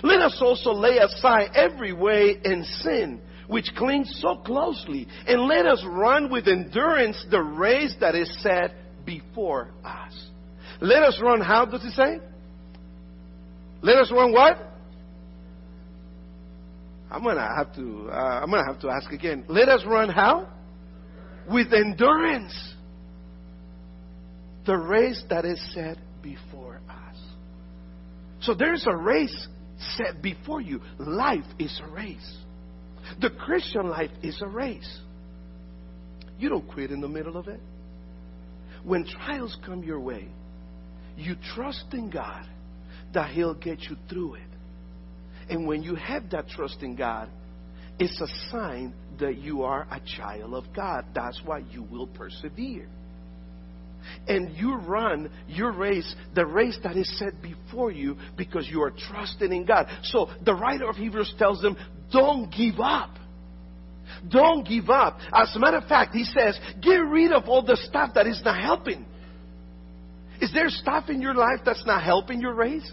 let 0.03 0.21
us 0.21 0.39
also 0.41 0.73
lay 0.73 0.99
aside 0.99 1.51
every 1.55 1.93
way 1.93 2.39
and 2.45 2.65
sin 2.67 3.21
which 3.49 3.73
clings 3.77 4.11
so 4.21 4.37
closely, 4.37 5.07
and 5.27 5.43
let 5.43 5.67
us 5.67 5.83
run 5.87 6.31
with 6.31 6.49
endurance 6.49 7.25
the 7.31 7.41
race 7.41 7.95
that 8.01 8.15
is 8.15 8.29
set 8.43 8.73
before 9.05 9.71
us. 9.85 10.13
Let 10.81 11.03
us 11.03 11.21
run, 11.23 11.41
how 11.41 11.65
does 11.65 11.85
it 11.85 11.93
say? 11.93 12.19
Let 13.83 13.99
us 13.99 14.11
run 14.11 14.33
what? 14.33 14.59
I'm 17.11 17.23
gonna 17.23 17.55
have 17.57 17.75
to. 17.77 18.09
Uh, 18.11 18.41
I'm 18.43 18.51
gonna 18.51 18.67
have 18.67 18.81
to 18.81 18.91
ask 18.91 19.11
again. 19.13 19.45
Let 19.49 19.69
us 19.69 19.85
run 19.87 20.09
how? 20.09 20.49
With 21.49 21.73
endurance. 21.73 22.75
The 24.67 24.77
race 24.77 25.23
that 25.31 25.45
is 25.45 25.61
set 25.73 25.99
before 26.21 26.81
us. 26.91 27.17
So 28.41 28.55
there's 28.55 28.85
a 28.87 28.97
race 28.97 29.47
set 29.97 30.23
before 30.23 30.61
you. 30.61 30.81
Life 30.99 31.45
is 31.59 31.81
a 31.85 31.91
race. 31.91 32.37
The 33.21 33.31
Christian 33.31 33.89
life 33.89 34.11
is 34.23 34.41
a 34.43 34.49
race. 34.49 35.01
You 36.39 36.49
don't 36.49 36.69
quit 36.69 36.91
in 36.91 37.01
the 37.01 37.09
middle 37.09 37.37
of 37.37 37.49
it. 37.49 37.61
When 38.85 39.07
trials 39.07 39.57
come 39.65 39.83
your 39.83 40.01
way, 40.01 40.29
you 41.17 41.35
trust 41.55 41.87
in 41.93 42.11
God 42.11 42.47
that 43.15 43.31
He'll 43.31 43.55
get 43.55 43.81
you 43.83 43.97
through 44.09 44.35
it. 44.35 44.43
And 45.49 45.67
when 45.67 45.83
you 45.83 45.95
have 45.95 46.31
that 46.31 46.49
trust 46.49 46.83
in 46.83 46.97
God, 46.97 47.29
it's 47.99 48.21
a 48.21 48.51
sign 48.51 48.93
that 49.19 49.39
you 49.39 49.63
are 49.63 49.87
a 49.91 50.01
child 50.19 50.55
of 50.55 50.65
God. 50.75 51.07
That's 51.15 51.41
why 51.45 51.61
you 51.71 51.83
will 51.83 52.07
persevere. 52.09 52.89
And 54.29 54.57
you 54.57 54.77
run 54.77 55.31
your 55.49 55.73
race, 55.73 56.15
the 56.35 56.47
race 56.47 56.79
that 56.83 56.97
is 56.97 57.19
set 57.19 57.41
before 57.43 57.91
you, 57.91 58.17
because 58.37 58.69
you 58.69 58.83
are 58.83 58.91
trusting 58.91 59.53
in 59.53 59.65
God. 59.65 59.87
So 60.05 60.31
the 60.45 60.55
writer 60.55 60.89
of 60.89 60.97
Hebrews 60.97 61.35
tells 61.39 61.61
them, 61.61 61.77
don't 62.13 62.51
give 62.51 62.81
up. 62.81 63.11
Don't 64.29 64.67
give 64.67 64.89
up. 64.89 65.19
As 65.33 65.55
a 65.55 65.59
matter 65.59 65.79
of 65.79 65.85
fact, 65.89 66.15
he 66.15 66.25
says, 66.25 66.59
get 66.81 66.97
rid 66.97 67.33
of 67.33 67.49
all 67.49 67.63
the 67.63 67.77
stuff 67.77 68.15
that 68.15 68.27
is 68.27 68.41
not 68.45 68.61
helping. 68.61 69.05
Is 70.41 70.53
there 70.53 70.69
stuff 70.69 71.09
in 71.09 71.21
your 71.21 71.35
life 71.35 71.61
that's 71.65 71.85
not 71.87 72.03
helping 72.03 72.41
your 72.41 72.55
race? 72.55 72.91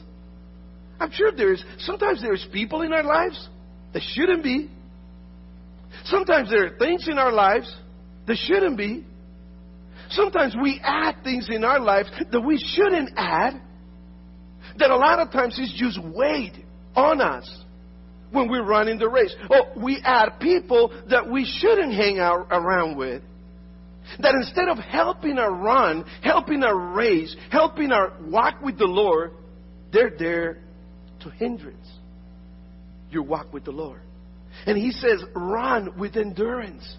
I'm 1.00 1.12
sure 1.12 1.32
there's, 1.32 1.64
sometimes 1.80 2.22
there's 2.22 2.46
people 2.52 2.82
in 2.82 2.94
our 2.94 3.04
lives 3.04 3.50
that 3.94 4.02
shouldn't 4.14 4.44
be. 4.44 4.70
Sometimes 6.06 6.50
there 6.50 6.68
are 6.68 6.78
things 6.78 7.08
in 7.08 7.18
our 7.18 7.32
lives 7.32 7.74
that 8.28 8.38
shouldn't 8.38 8.78
be. 8.78 9.06
Sometimes 10.14 10.56
we 10.60 10.80
add 10.84 11.24
things 11.24 11.50
in 11.50 11.64
our 11.64 11.80
lives 11.80 12.10
that 12.32 12.42
we 12.42 12.58
shouldn't 12.58 13.12
add. 13.16 13.62
That 14.78 14.92
a 14.92 14.96
lot 14.96 15.20
of 15.20 15.32
times 15.32 15.60
is 15.60 15.74
just 15.78 16.00
weight 16.04 16.54
on 16.96 17.22
us 17.22 17.64
when 18.32 18.50
we're 18.50 18.66
running 18.66 18.98
the 18.98 19.10
race. 19.10 19.36
Or 19.50 19.72
we 19.82 20.00
add 20.04 20.40
people 20.40 20.92
that 21.10 21.30
we 21.30 21.46
shouldn't 21.60 21.94
hang 21.94 22.20
out 22.20 22.48
around 22.50 22.98
with. 22.98 23.22
That 24.20 24.36
instead 24.36 24.68
of 24.68 24.78
helping 24.78 25.38
our 25.38 25.54
run, 25.54 26.06
helping 26.22 26.64
our 26.64 26.94
race, 26.94 27.36
helping 27.52 27.92
our 27.92 28.14
walk 28.22 28.62
with 28.62 28.78
the 28.78 28.86
Lord, 28.86 29.32
they're 29.92 30.14
there 30.18 30.60
to 31.22 31.30
hindrance 31.30 31.88
your 33.10 33.24
walk 33.24 33.54
with 33.54 33.64
the 33.64 33.72
Lord. 33.72 34.02
And 34.66 34.78
he 34.78 34.92
says, 34.92 35.24
run 35.36 35.98
with 35.98 36.18
endurance. 36.18 36.98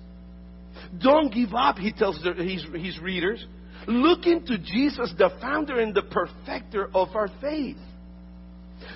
Don't 0.98 1.33
give 1.33 1.54
up, 1.54 1.78
he 1.78 1.92
tells 1.92 2.22
his, 2.22 2.64
his 2.74 2.98
readers. 3.00 3.44
Look 3.87 4.26
into 4.26 4.59
Jesus, 4.59 5.12
the 5.18 5.30
founder 5.40 5.80
and 5.80 5.94
the 5.94 6.02
perfecter 6.02 6.88
of 6.94 7.14
our 7.14 7.28
faith. 7.40 7.76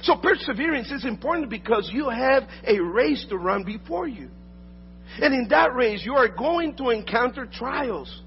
So 0.03 0.17
perseverance 0.17 0.91
is 0.91 1.05
important 1.05 1.51
because 1.51 1.91
you 1.93 2.09
have 2.09 2.45
a 2.67 2.79
race 2.79 3.25
to 3.31 3.37
run 3.37 3.65
before 3.65 4.07
you. 4.07 4.29
And 5.21 5.35
in 5.35 5.49
that 5.49 5.75
race, 5.75 6.03
you 6.05 6.15
are 6.15 6.29
going 6.29 6.77
to 6.77 6.91
encounter 6.91 7.47
trials. 7.47 8.23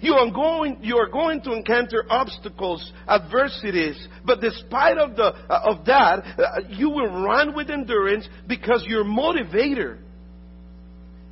You 0.00 0.14
are 0.14 0.30
going, 0.30 0.78
you 0.82 0.96
are 0.98 1.08
going 1.08 1.42
to 1.42 1.52
encounter 1.52 2.04
obstacles, 2.08 2.92
adversities, 3.08 4.06
but 4.24 4.40
despite 4.40 4.98
of, 4.98 5.16
the, 5.16 5.24
uh, 5.24 5.60
of 5.64 5.84
that, 5.86 6.24
uh, 6.38 6.60
you 6.68 6.90
will 6.90 7.08
run 7.24 7.56
with 7.56 7.70
endurance 7.70 8.28
because 8.46 8.84
your 8.86 9.04
motivator 9.04 9.98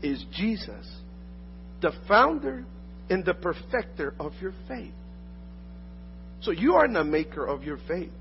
is 0.02 0.24
Jesus, 0.32 0.86
the 1.80 1.92
founder 2.06 2.64
and 3.10 3.24
the 3.24 3.34
perfecter 3.34 4.14
of 4.18 4.32
your 4.40 4.52
faith. 4.66 4.92
So 6.40 6.50
you 6.50 6.74
are 6.74 6.86
the 6.92 7.04
maker 7.04 7.44
of 7.44 7.62
your 7.62 7.78
faith. 7.88 8.12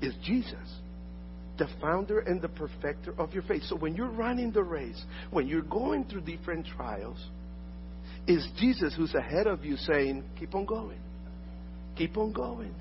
Is 0.00 0.14
Jesus, 0.24 0.56
the 1.58 1.68
founder 1.80 2.20
and 2.20 2.40
the 2.40 2.48
perfecter 2.48 3.14
of 3.18 3.34
your 3.34 3.42
faith. 3.42 3.62
So 3.64 3.76
when 3.76 3.96
you're 3.96 4.10
running 4.10 4.52
the 4.52 4.62
race, 4.62 5.02
when 5.30 5.48
you're 5.48 5.62
going 5.62 6.04
through 6.04 6.22
different 6.22 6.66
trials, 6.66 7.18
is 8.26 8.46
Jesus 8.58 8.94
who's 8.96 9.14
ahead 9.14 9.46
of 9.46 9.64
you 9.64 9.76
saying, 9.76 10.24
keep 10.38 10.54
on 10.54 10.66
going. 10.66 11.00
Keep 11.96 12.16
on 12.16 12.32
going. 12.32 12.74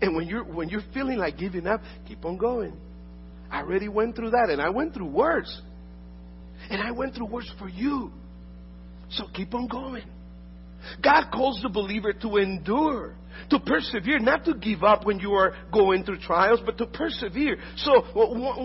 And 0.00 0.16
when 0.16 0.26
you're, 0.26 0.44
when 0.44 0.68
you're 0.68 0.82
feeling 0.92 1.18
like 1.18 1.38
giving 1.38 1.66
up, 1.66 1.80
keep 2.06 2.24
on 2.24 2.36
going. 2.36 2.76
I 3.50 3.60
already 3.60 3.88
went 3.88 4.16
through 4.16 4.30
that 4.30 4.48
and 4.50 4.60
I 4.60 4.70
went 4.70 4.94
through 4.94 5.06
worse. 5.06 5.60
And 6.70 6.82
I 6.82 6.90
went 6.90 7.14
through 7.14 7.26
worse 7.26 7.50
for 7.58 7.68
you. 7.68 8.10
So 9.10 9.24
keep 9.32 9.54
on 9.54 9.66
going. 9.66 10.04
God 11.02 11.30
calls 11.32 11.60
the 11.62 11.68
believer 11.68 12.12
to 12.12 12.36
endure, 12.36 13.14
to 13.50 13.58
persevere, 13.58 14.18
not 14.18 14.44
to 14.44 14.54
give 14.54 14.82
up 14.82 15.04
when 15.04 15.18
you 15.18 15.32
are 15.32 15.54
going 15.72 16.04
through 16.04 16.20
trials, 16.20 16.60
but 16.64 16.78
to 16.78 16.86
persevere. 16.86 17.58
So, 17.76 17.96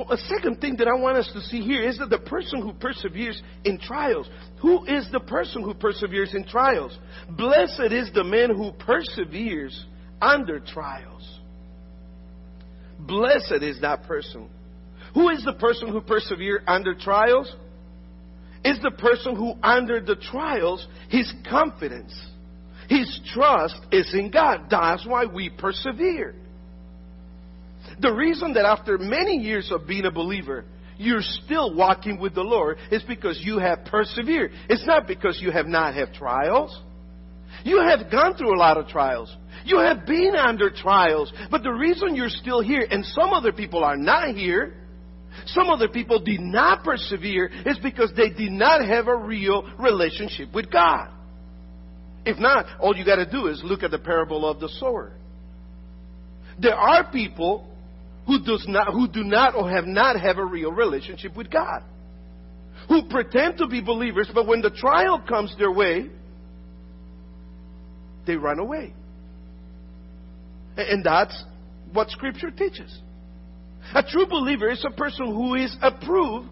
a 0.09 0.17
second 0.17 0.61
thing 0.61 0.77
that 0.77 0.87
I 0.87 0.93
want 0.93 1.17
us 1.17 1.29
to 1.33 1.41
see 1.41 1.61
here 1.61 1.81
is 1.81 1.97
that 1.97 2.09
the 2.09 2.19
person 2.19 2.61
who 2.61 2.73
perseveres 2.73 3.41
in 3.65 3.79
trials, 3.79 4.29
who 4.61 4.85
is 4.85 5.07
the 5.11 5.19
person 5.19 5.63
who 5.63 5.73
perseveres 5.73 6.33
in 6.33 6.45
trials? 6.45 6.97
Blessed 7.29 7.91
is 7.91 8.11
the 8.13 8.23
man 8.23 8.55
who 8.55 8.71
perseveres 8.73 9.85
under 10.21 10.59
trials. 10.59 11.39
Blessed 12.99 13.61
is 13.63 13.81
that 13.81 14.03
person. 14.03 14.49
Who 15.13 15.29
is 15.29 15.43
the 15.43 15.53
person 15.53 15.89
who 15.89 16.01
perseveres 16.01 16.61
under 16.67 16.95
trials? 16.95 17.53
Is 18.63 18.79
the 18.81 18.91
person 18.91 19.35
who, 19.35 19.53
under 19.61 19.99
the 19.99 20.15
trials, 20.15 20.87
his 21.09 21.31
confidence, 21.49 22.13
his 22.89 23.19
trust 23.33 23.79
is 23.91 24.13
in 24.13 24.31
God. 24.31 24.67
That's 24.69 25.05
why 25.05 25.25
we 25.25 25.49
persevere. 25.49 26.35
The 27.99 28.11
reason 28.13 28.53
that 28.53 28.65
after 28.65 28.97
many 28.97 29.37
years 29.37 29.71
of 29.71 29.87
being 29.87 30.05
a 30.05 30.11
believer, 30.11 30.65
you're 30.97 31.21
still 31.21 31.75
walking 31.75 32.19
with 32.19 32.35
the 32.35 32.43
Lord 32.43 32.77
is 32.91 33.03
because 33.03 33.39
you 33.43 33.59
have 33.59 33.85
persevered. 33.85 34.51
It's 34.69 34.85
not 34.85 35.07
because 35.07 35.39
you 35.41 35.51
have 35.51 35.67
not 35.67 35.93
had 35.93 36.13
trials. 36.13 36.79
You 37.63 37.81
have 37.81 38.11
gone 38.11 38.35
through 38.35 38.55
a 38.55 38.59
lot 38.59 38.77
of 38.77 38.87
trials. 38.87 39.35
You 39.65 39.79
have 39.79 40.05
been 40.05 40.35
under 40.35 40.69
trials. 40.69 41.31
But 41.51 41.63
the 41.63 41.71
reason 41.71 42.15
you're 42.15 42.29
still 42.29 42.61
here, 42.61 42.85
and 42.89 43.05
some 43.05 43.31
other 43.31 43.51
people 43.51 43.83
are 43.83 43.97
not 43.97 44.35
here, 44.35 44.75
some 45.45 45.69
other 45.69 45.87
people 45.87 46.19
did 46.19 46.39
not 46.39 46.83
persevere 46.83 47.49
is 47.65 47.77
because 47.79 48.11
they 48.15 48.29
did 48.29 48.51
not 48.51 48.85
have 48.85 49.07
a 49.07 49.15
real 49.15 49.63
relationship 49.79 50.53
with 50.53 50.71
God. 50.71 51.09
If 52.25 52.39
not, 52.39 52.65
all 52.79 52.95
you 52.95 53.05
got 53.05 53.17
to 53.17 53.29
do 53.29 53.47
is 53.47 53.61
look 53.63 53.83
at 53.83 53.91
the 53.91 53.99
parable 53.99 54.49
of 54.49 54.59
the 54.59 54.69
sower. 54.79 55.11
There 56.59 56.75
are 56.75 57.11
people 57.11 57.67
who 58.25 58.43
does 58.43 58.65
not 58.67 58.93
who 58.93 59.07
do 59.07 59.23
not 59.23 59.55
or 59.55 59.69
have 59.69 59.85
not 59.85 60.19
have 60.19 60.37
a 60.37 60.45
real 60.45 60.71
relationship 60.71 61.35
with 61.35 61.49
God. 61.49 61.83
Who 62.87 63.07
pretend 63.09 63.57
to 63.57 63.67
be 63.67 63.81
believers, 63.81 64.29
but 64.33 64.47
when 64.47 64.61
the 64.61 64.69
trial 64.69 65.21
comes 65.27 65.55
their 65.57 65.71
way, 65.71 66.09
they 68.25 68.35
run 68.35 68.59
away. 68.59 68.93
And 70.77 71.03
that's 71.03 71.43
what 71.91 72.09
scripture 72.09 72.51
teaches. 72.51 72.97
A 73.93 74.03
true 74.03 74.25
believer 74.25 74.69
is 74.69 74.83
a 74.85 74.91
person 74.91 75.27
who 75.27 75.55
is 75.55 75.75
approved 75.81 76.49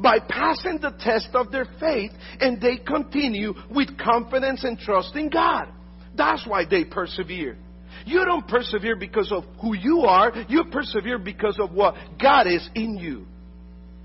by 0.00 0.18
passing 0.18 0.78
the 0.80 0.92
test 1.00 1.28
of 1.34 1.50
their 1.52 1.66
faith 1.78 2.12
and 2.40 2.60
they 2.60 2.76
continue 2.76 3.54
with 3.70 3.98
confidence 3.98 4.64
and 4.64 4.78
trust 4.78 5.14
in 5.16 5.28
God. 5.28 5.68
That's 6.14 6.46
why 6.46 6.64
they 6.68 6.84
persevere. 6.84 7.56
You 8.04 8.24
don't 8.24 8.46
persevere 8.48 8.96
because 8.96 9.30
of 9.30 9.44
who 9.60 9.74
you 9.74 10.00
are, 10.00 10.32
you 10.48 10.64
persevere 10.70 11.18
because 11.18 11.58
of 11.60 11.72
what 11.72 11.94
God 12.20 12.46
is 12.46 12.68
in 12.74 12.96
you. 12.96 13.26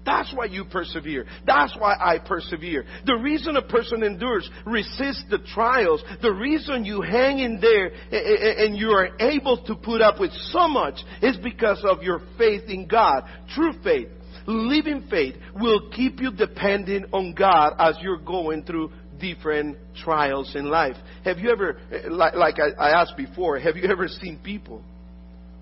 That's 0.07 0.33
why 0.33 0.45
you 0.45 0.63
persevere. 0.63 1.25
That's 1.45 1.75
why 1.77 1.93
I 1.99 2.17
persevere. 2.17 2.85
The 3.05 3.15
reason 3.17 3.57
a 3.57 3.61
person 3.61 4.03
endures, 4.03 4.49
resists 4.65 5.25
the 5.29 5.39
trials, 5.53 6.01
the 6.21 6.31
reason 6.31 6.85
you 6.85 7.01
hang 7.01 7.39
in 7.39 7.59
there 7.59 7.91
and 8.09 8.77
you 8.77 8.91
are 8.91 9.09
able 9.19 9.61
to 9.65 9.75
put 9.75 10.01
up 10.01 10.17
with 10.17 10.31
so 10.51 10.69
much 10.69 11.01
is 11.21 11.35
because 11.35 11.83
of 11.83 12.03
your 12.03 12.21
faith 12.37 12.69
in 12.69 12.87
God. 12.87 13.25
True 13.53 13.73
faith, 13.83 14.07
living 14.47 15.07
faith 15.09 15.35
will 15.53 15.89
keep 15.89 16.21
you 16.21 16.31
dependent 16.31 17.07
on 17.11 17.33
God 17.33 17.73
as 17.77 17.97
you're 18.01 18.17
going 18.17 18.63
through 18.63 18.93
different 19.19 19.77
trials 20.05 20.55
in 20.55 20.69
life. 20.69 20.95
Have 21.25 21.39
you 21.39 21.51
ever, 21.51 21.81
eh, 21.91 22.07
like, 22.09 22.33
like 22.35 22.55
I 22.79 22.91
asked 22.91 23.17
before, 23.17 23.59
have 23.59 23.75
you 23.75 23.89
ever 23.91 24.07
seen 24.07 24.39
people 24.41 24.81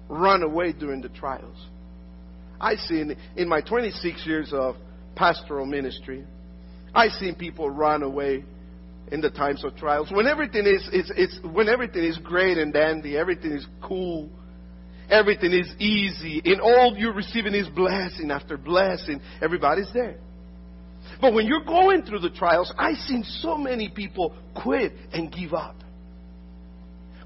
run 0.07 0.43
away 0.43 0.71
during 0.71 1.01
the 1.01 1.09
trials? 1.09 1.57
I 2.65 2.77
seen 2.77 3.15
in 3.35 3.47
my 3.47 3.61
26 3.61 4.25
years 4.25 4.49
of 4.51 4.75
pastoral 5.15 5.67
ministry, 5.67 6.25
I've 6.95 7.11
seen 7.11 7.35
people 7.35 7.69
run 7.69 8.01
away 8.01 8.43
in 9.11 9.21
the 9.21 9.29
times 9.29 9.63
of 9.63 9.75
trials. 9.75 10.11
When 10.11 10.25
everything 10.25 10.65
is, 10.65 10.89
is, 10.91 11.11
is 11.15 11.39
when 11.43 11.69
everything 11.69 12.03
is 12.03 12.17
great 12.17 12.57
and 12.57 12.73
dandy, 12.73 13.15
everything 13.15 13.51
is 13.51 13.67
cool, 13.83 14.31
everything 15.11 15.53
is 15.53 15.71
easy, 15.77 16.41
and 16.43 16.59
all 16.59 16.95
you're 16.97 17.13
receiving 17.13 17.53
is 17.53 17.67
blessing 17.69 18.31
after 18.31 18.57
blessing, 18.57 19.21
everybody's 19.43 19.93
there. 19.93 20.17
But 21.21 21.35
when 21.35 21.45
you're 21.45 21.65
going 21.65 22.01
through 22.01 22.21
the 22.21 22.31
trials, 22.31 22.73
I've 22.79 22.97
seen 23.05 23.23
so 23.41 23.57
many 23.57 23.89
people 23.89 24.35
quit 24.55 24.93
and 25.13 25.31
give 25.31 25.53
up 25.53 25.75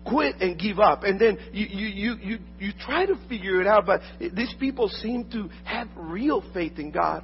quit 0.10 0.36
and 0.42 0.60
give 0.60 0.80
up. 0.80 1.04
And 1.04 1.20
then 1.20 1.38
you, 1.52 1.66
you, 1.66 2.16
you, 2.22 2.40
you, 2.60 2.72
try 2.86 3.06
to 3.06 3.16
figure 3.28 3.62
it 3.62 3.68
out, 3.68 3.86
but 3.86 4.02
these 4.20 4.54
people 4.60 4.90
seem 4.90 5.30
to 5.32 5.50
have 5.66 5.88
real 5.96 6.44
faith 6.54 6.80
in 6.80 6.92
God. 6.92 7.24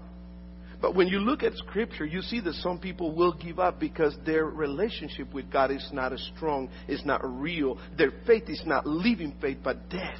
But 0.81 0.95
when 0.95 1.07
you 1.07 1.19
look 1.19 1.41
at 1.41 1.53
Scripture, 1.55 2.05
you 2.05 2.21
see 2.21 2.41
that 2.41 2.53
some 2.55 2.79
people 2.79 3.15
will 3.15 3.33
give 3.33 3.59
up 3.59 3.79
because 3.79 4.15
their 4.25 4.45
relationship 4.45 5.33
with 5.33 5.51
God 5.51 5.71
is 5.71 5.87
not 5.91 6.13
as 6.13 6.29
strong, 6.35 6.69
is 6.87 7.03
not 7.05 7.21
real. 7.23 7.79
Their 7.97 8.11
faith 8.27 8.43
is 8.47 8.61
not 8.65 8.85
living 8.85 9.35
faith, 9.41 9.57
but 9.63 9.89
dead. 9.89 10.17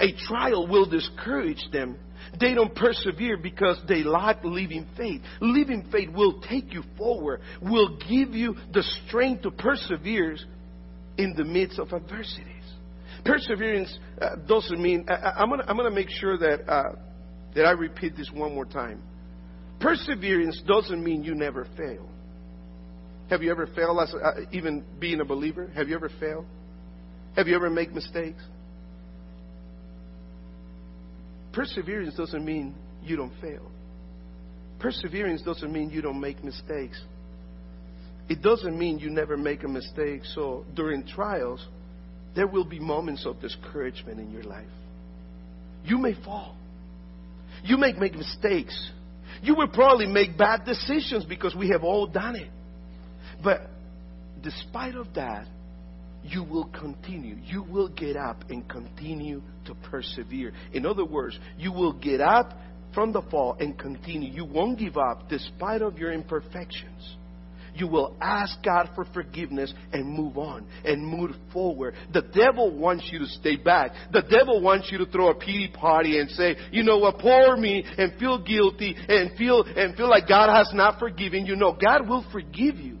A 0.00 0.12
trial 0.26 0.66
will 0.66 0.88
discourage 0.88 1.62
them. 1.72 1.98
They 2.38 2.54
don't 2.54 2.74
persevere 2.74 3.36
because 3.36 3.80
they 3.88 4.02
lack 4.02 4.44
living 4.44 4.86
faith. 4.96 5.22
Living 5.40 5.88
faith 5.90 6.10
will 6.10 6.40
take 6.42 6.72
you 6.72 6.82
forward, 6.96 7.40
will 7.62 7.98
give 7.98 8.34
you 8.34 8.54
the 8.72 8.82
strength 9.06 9.42
to 9.42 9.50
persevere 9.50 10.36
in 11.18 11.34
the 11.36 11.44
midst 11.44 11.78
of 11.78 11.92
adversities. 11.92 12.46
Perseverance 13.24 13.98
uh, 14.22 14.36
doesn't 14.46 14.80
mean, 14.80 15.04
I, 15.08 15.42
am 15.42 15.48
going 15.48 15.60
to 15.60 15.68
I'm 15.68 15.76
gonna 15.76 15.90
make 15.90 16.08
sure 16.08 16.38
that, 16.38 16.60
uh, 16.66 16.92
that 17.54 17.66
I 17.66 17.72
repeat 17.72 18.16
this 18.16 18.30
one 18.32 18.54
more 18.54 18.64
time. 18.64 19.02
Perseverance 19.80 20.62
doesn't 20.66 21.02
mean 21.02 21.24
you 21.24 21.34
never 21.34 21.66
fail. 21.76 22.08
Have 23.28 23.42
you 23.42 23.50
ever 23.50 23.66
failed 23.66 23.98
as 24.00 24.14
uh, 24.14 24.40
even 24.52 24.84
being 24.98 25.20
a 25.20 25.24
believer? 25.24 25.70
Have 25.74 25.88
you 25.88 25.96
ever 25.96 26.10
failed? 26.20 26.46
Have 27.36 27.48
you 27.48 27.54
ever 27.54 27.68
made 27.68 27.92
mistakes? 27.92 28.42
Perseverance 31.52 32.14
doesn't 32.14 32.44
mean 32.44 32.74
you 33.02 33.16
don't 33.16 33.32
fail. 33.40 33.70
Perseverance 34.78 35.42
doesn't 35.42 35.72
mean 35.72 35.90
you 35.90 36.00
don't 36.00 36.20
make 36.20 36.42
mistakes 36.42 37.00
it 38.28 38.42
doesn't 38.42 38.78
mean 38.78 38.98
you 38.98 39.10
never 39.10 39.36
make 39.36 39.64
a 39.64 39.68
mistake. 39.68 40.22
So 40.34 40.64
during 40.74 41.06
trials, 41.06 41.66
there 42.36 42.46
will 42.46 42.64
be 42.64 42.78
moments 42.78 43.24
of 43.24 43.40
discouragement 43.40 44.20
in 44.20 44.30
your 44.30 44.42
life. 44.42 44.68
You 45.84 45.98
may 45.98 46.14
fall. 46.24 46.56
You 47.64 47.78
may 47.78 47.92
make 47.92 48.14
mistakes. 48.14 48.90
You 49.42 49.54
will 49.54 49.68
probably 49.68 50.06
make 50.06 50.36
bad 50.36 50.64
decisions 50.64 51.24
because 51.24 51.54
we 51.54 51.70
have 51.70 51.82
all 51.82 52.06
done 52.06 52.36
it. 52.36 52.50
But 53.42 53.62
despite 54.42 54.94
of 54.94 55.14
that, 55.14 55.46
you 56.22 56.42
will 56.42 56.66
continue. 56.78 57.36
You 57.44 57.62
will 57.62 57.88
get 57.88 58.16
up 58.16 58.44
and 58.50 58.68
continue 58.68 59.40
to 59.66 59.74
persevere. 59.90 60.52
In 60.72 60.84
other 60.84 61.04
words, 61.04 61.38
you 61.56 61.72
will 61.72 61.92
get 61.94 62.20
up 62.20 62.52
from 62.92 63.12
the 63.12 63.22
fall 63.22 63.56
and 63.58 63.78
continue. 63.78 64.30
You 64.30 64.44
won't 64.44 64.78
give 64.78 64.96
up 64.98 65.28
despite 65.30 65.80
of 65.80 65.98
your 65.98 66.12
imperfections 66.12 67.16
you 67.78 67.86
will 67.88 68.16
ask 68.20 68.62
God 68.62 68.90
for 68.94 69.04
forgiveness 69.12 69.72
and 69.92 70.06
move 70.06 70.36
on 70.36 70.66
and 70.84 71.06
move 71.06 71.32
forward. 71.52 71.94
The 72.12 72.22
devil 72.22 72.76
wants 72.76 73.08
you 73.12 73.20
to 73.20 73.26
stay 73.26 73.56
back. 73.56 73.92
The 74.12 74.22
devil 74.22 74.60
wants 74.60 74.90
you 74.90 74.98
to 74.98 75.06
throw 75.06 75.30
a 75.30 75.34
pity 75.34 75.70
party 75.72 76.18
and 76.18 76.30
say, 76.30 76.56
you 76.72 76.82
know 76.82 76.98
what, 76.98 77.18
poor 77.18 77.56
me 77.56 77.84
and 77.96 78.18
feel 78.18 78.42
guilty 78.42 78.96
and 79.08 79.36
feel, 79.36 79.62
and 79.62 79.96
feel 79.96 80.08
like 80.08 80.28
God 80.28 80.54
has 80.54 80.70
not 80.74 80.98
forgiven 80.98 81.46
you. 81.46 81.56
No, 81.56 81.72
God 81.72 82.08
will 82.08 82.26
forgive 82.32 82.76
you. 82.76 82.98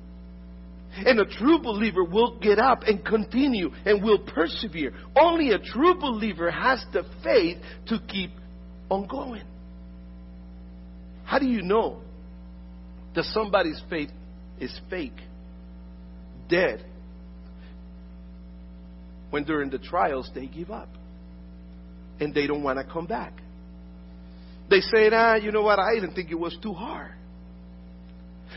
And 0.90 1.20
a 1.20 1.26
true 1.26 1.60
believer 1.60 2.02
will 2.02 2.38
get 2.40 2.58
up 2.58 2.82
and 2.82 3.04
continue 3.04 3.70
and 3.84 4.02
will 4.02 4.18
persevere. 4.18 4.94
Only 5.14 5.50
a 5.50 5.58
true 5.58 5.94
believer 5.94 6.50
has 6.50 6.84
the 6.92 7.04
faith 7.22 7.58
to 7.88 8.00
keep 8.08 8.30
on 8.90 9.06
going. 9.06 9.44
How 11.24 11.38
do 11.38 11.46
you 11.46 11.62
know 11.62 12.00
that 13.14 13.24
somebody's 13.26 13.80
faith 13.90 14.10
is 14.60 14.78
fake, 14.90 15.20
dead. 16.48 16.84
When 19.30 19.44
during 19.44 19.70
the 19.70 19.78
trials 19.78 20.30
they 20.34 20.46
give 20.46 20.70
up 20.70 20.88
and 22.20 22.34
they 22.34 22.46
don't 22.46 22.62
want 22.62 22.78
to 22.78 22.84
come 22.84 23.06
back. 23.06 23.34
They 24.70 24.80
say, 24.80 25.08
ah, 25.12 25.36
you 25.36 25.52
know 25.52 25.62
what, 25.62 25.78
I 25.78 25.94
didn't 25.94 26.14
think 26.14 26.30
it 26.30 26.38
was 26.38 26.56
too 26.62 26.72
hard. 26.72 27.12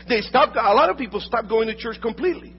They 0.08 0.20
stopped, 0.20 0.56
a 0.56 0.74
lot 0.74 0.90
of 0.90 0.96
people 0.96 1.20
stop 1.20 1.48
going 1.48 1.68
to 1.68 1.76
church 1.76 1.96
completely. 2.00 2.54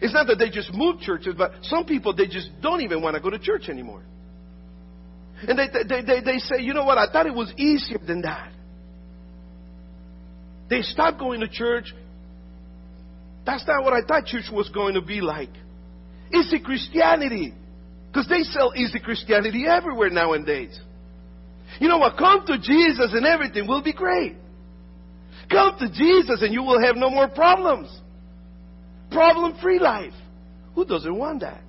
It's 0.00 0.12
not 0.12 0.26
that 0.26 0.38
they 0.38 0.50
just 0.50 0.72
moved 0.72 1.00
churches, 1.00 1.34
but 1.36 1.52
some 1.62 1.84
people, 1.84 2.14
they 2.14 2.26
just 2.26 2.50
don't 2.60 2.80
even 2.80 3.00
want 3.02 3.14
to 3.14 3.20
go 3.20 3.30
to 3.30 3.38
church 3.38 3.68
anymore. 3.68 4.02
And 5.46 5.58
they, 5.58 5.66
they, 5.88 6.02
they, 6.02 6.20
they 6.20 6.38
say, 6.38 6.60
you 6.60 6.74
know 6.74 6.84
what, 6.84 6.98
I 6.98 7.10
thought 7.12 7.26
it 7.26 7.34
was 7.34 7.52
easier 7.56 7.98
than 8.04 8.22
that. 8.22 8.52
They 10.70 10.82
stop 10.82 11.18
going 11.18 11.40
to 11.40 11.48
church 11.48 11.92
that's 13.44 13.66
not 13.66 13.84
what 13.84 13.92
I 13.92 14.06
thought 14.06 14.26
church 14.26 14.50
was 14.52 14.68
going 14.70 14.94
to 14.94 15.02
be 15.02 15.20
like. 15.20 15.50
Easy 16.32 16.60
Christianity. 16.60 17.54
Because 18.08 18.28
they 18.28 18.42
sell 18.42 18.72
easy 18.76 19.00
Christianity 19.00 19.64
everywhere 19.68 20.10
nowadays. 20.10 20.78
You 21.80 21.88
know 21.88 21.98
what? 21.98 22.16
Come 22.16 22.46
to 22.46 22.58
Jesus 22.58 23.12
and 23.12 23.26
everything 23.26 23.66
will 23.66 23.82
be 23.82 23.92
great. 23.92 24.36
Come 25.50 25.76
to 25.78 25.88
Jesus 25.88 26.40
and 26.42 26.52
you 26.52 26.62
will 26.62 26.80
have 26.80 26.96
no 26.96 27.10
more 27.10 27.28
problems. 27.28 27.88
Problem 29.10 29.58
free 29.60 29.78
life. 29.78 30.14
Who 30.74 30.84
doesn't 30.84 31.14
want 31.14 31.40
that? 31.40 31.63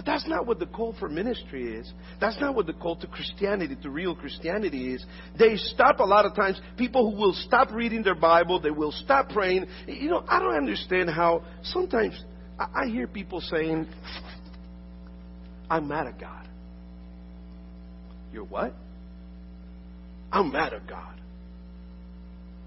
But 0.00 0.06
that's 0.06 0.26
not 0.26 0.46
what 0.46 0.58
the 0.58 0.64
call 0.64 0.94
for 0.98 1.10
ministry 1.10 1.74
is. 1.74 1.92
That's 2.22 2.40
not 2.40 2.54
what 2.54 2.66
the 2.66 2.72
call 2.72 2.96
to 2.96 3.06
Christianity, 3.06 3.76
to 3.82 3.90
real 3.90 4.16
Christianity 4.16 4.94
is. 4.94 5.04
They 5.38 5.56
stop 5.56 6.00
a 6.00 6.04
lot 6.04 6.24
of 6.24 6.34
times, 6.34 6.58
people 6.78 7.10
who 7.10 7.18
will 7.18 7.34
stop 7.34 7.70
reading 7.70 8.02
their 8.02 8.14
Bible, 8.14 8.58
they 8.62 8.70
will 8.70 8.92
stop 8.92 9.28
praying. 9.28 9.66
You 9.86 10.08
know, 10.08 10.24
I 10.26 10.38
don't 10.38 10.56
understand 10.56 11.10
how 11.10 11.44
sometimes 11.64 12.18
I 12.58 12.86
hear 12.86 13.08
people 13.08 13.42
saying, 13.42 13.88
I'm 15.68 15.86
mad 15.86 16.06
at 16.06 16.18
God. 16.18 16.48
You're 18.32 18.44
what? 18.44 18.72
I'm 20.32 20.50
mad 20.50 20.72
at 20.72 20.86
God. 20.86 21.20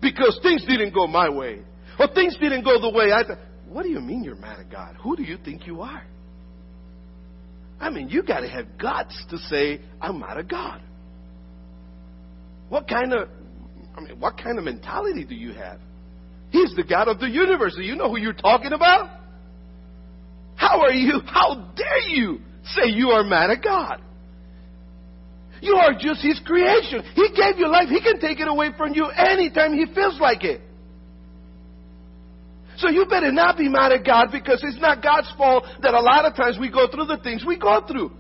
Because 0.04 0.40
things 0.44 0.64
didn't 0.68 0.94
go 0.94 1.08
my 1.08 1.30
way. 1.30 1.64
Or 1.98 2.14
things 2.14 2.38
didn't 2.40 2.64
go 2.64 2.80
the 2.80 2.96
way 2.96 3.12
I 3.12 3.24
thought. 3.24 3.40
What 3.68 3.82
do 3.82 3.90
you 3.90 4.02
mean 4.02 4.24
you're 4.24 4.36
mad 4.36 4.60
at 4.60 4.72
God? 4.72 4.98
Who 5.02 5.16
do 5.16 5.24
you 5.24 5.40
think 5.44 5.66
you 5.66 5.82
are? 5.82 6.04
I 7.84 7.90
mean, 7.90 8.08
you 8.08 8.24
got 8.24 8.40
to 8.40 8.48
have 8.48 8.78
guts 8.78 9.22
to 9.30 9.38
say, 9.38 9.82
I'm 10.02 10.18
not 10.18 10.38
a 10.38 10.44
God. 10.44 10.82
What 12.70 12.88
kind 12.88 13.12
of, 13.12 13.28
I 13.96 14.00
mean, 14.00 14.20
what 14.22 14.38
kind 14.38 14.58
of 14.58 14.64
mentality 14.64 15.26
do 15.26 15.36
you 15.36 15.52
have? 15.52 15.80
He's 16.50 16.74
the 16.78 16.84
God 16.84 17.10
of 17.10 17.20
the 17.20 17.30
universe. 17.30 17.76
Do 17.76 17.84
you 17.84 17.98
know 17.98 18.10
who 18.10 18.18
you're 18.18 18.32
talking 18.32 18.72
about? 18.72 19.20
How 20.56 20.80
are 20.82 20.94
you, 20.94 21.20
how 21.26 21.74
dare 21.76 22.08
you 22.08 22.40
say 22.64 22.90
you 22.90 23.10
are 23.10 23.24
mad 23.24 23.50
at 23.50 23.62
God? 23.62 24.02
You 25.62 25.76
are 25.76 25.94
just 25.94 26.22
His 26.22 26.40
creation. 26.46 27.04
He 27.16 27.30
gave 27.36 27.58
you 27.58 27.68
life. 27.68 27.90
He 27.90 28.00
can 28.02 28.22
take 28.22 28.40
it 28.40 28.48
away 28.48 28.70
from 28.78 28.94
you 28.94 29.08
anytime 29.08 29.74
He 29.74 29.86
feels 29.94 30.20
like 30.22 30.46
it. 30.46 30.62
So 32.84 32.90
you 32.90 33.06
better 33.06 33.32
not 33.32 33.58
be 33.58 33.70
mad 33.70 33.94
at 33.94 34.06
God 34.06 34.28
because 34.30 34.62
it's 34.62 34.80
not 34.82 35.02
God's 35.02 35.32
fault 35.38 35.64
that 35.82 35.94
a 35.94 36.02
lot 36.02 36.26
of 36.26 36.36
times 36.36 36.58
we 36.60 36.70
go 36.70 36.86
through 36.92 37.06
the 37.06 37.18
things 37.24 37.46
we 37.48 37.58
go 37.58 37.82
through. 37.88 38.12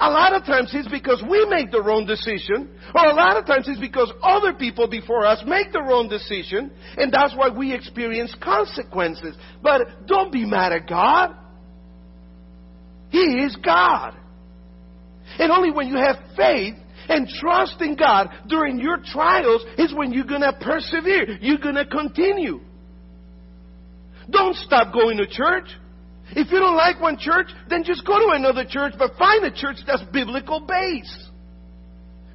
A 0.00 0.08
lot 0.08 0.32
of 0.32 0.46
times 0.46 0.70
it's 0.72 0.88
because 0.88 1.22
we 1.28 1.44
make 1.50 1.70
the 1.70 1.82
wrong 1.82 2.06
decision, 2.06 2.70
or 2.94 3.04
a 3.04 3.12
lot 3.12 3.36
of 3.36 3.44
times 3.44 3.68
it's 3.68 3.78
because 3.78 4.10
other 4.22 4.54
people 4.54 4.88
before 4.88 5.26
us 5.26 5.42
make 5.46 5.72
the 5.72 5.82
wrong 5.82 6.08
decision, 6.08 6.70
and 6.96 7.12
that's 7.12 7.36
why 7.36 7.50
we 7.50 7.74
experience 7.74 8.34
consequences. 8.40 9.36
But 9.62 10.06
don't 10.06 10.32
be 10.32 10.46
mad 10.46 10.72
at 10.72 10.88
God. 10.88 11.36
He 13.10 13.18
is 13.18 13.54
God. 13.56 14.16
And 15.38 15.52
only 15.52 15.70
when 15.70 15.88
you 15.88 15.96
have 15.96 16.16
faith 16.34 16.76
and 17.10 17.28
trust 17.28 17.78
in 17.82 17.94
God 17.94 18.30
during 18.48 18.78
your 18.80 19.02
trials 19.04 19.66
is 19.76 19.92
when 19.92 20.14
you're 20.14 20.24
going 20.24 20.40
to 20.40 20.56
persevere. 20.58 21.36
You're 21.42 21.58
going 21.58 21.74
to 21.74 21.84
continue. 21.84 22.60
Don't 24.30 24.56
stop 24.56 24.92
going 24.92 25.18
to 25.18 25.26
church. 25.26 25.68
If 26.32 26.50
you 26.52 26.60
don't 26.60 26.76
like 26.76 27.00
one 27.00 27.18
church, 27.18 27.48
then 27.68 27.82
just 27.82 28.06
go 28.06 28.18
to 28.18 28.32
another 28.34 28.64
church, 28.68 28.94
but 28.98 29.16
find 29.18 29.44
a 29.44 29.52
church 29.52 29.78
that's 29.86 30.02
biblical 30.12 30.60
based. 30.60 31.28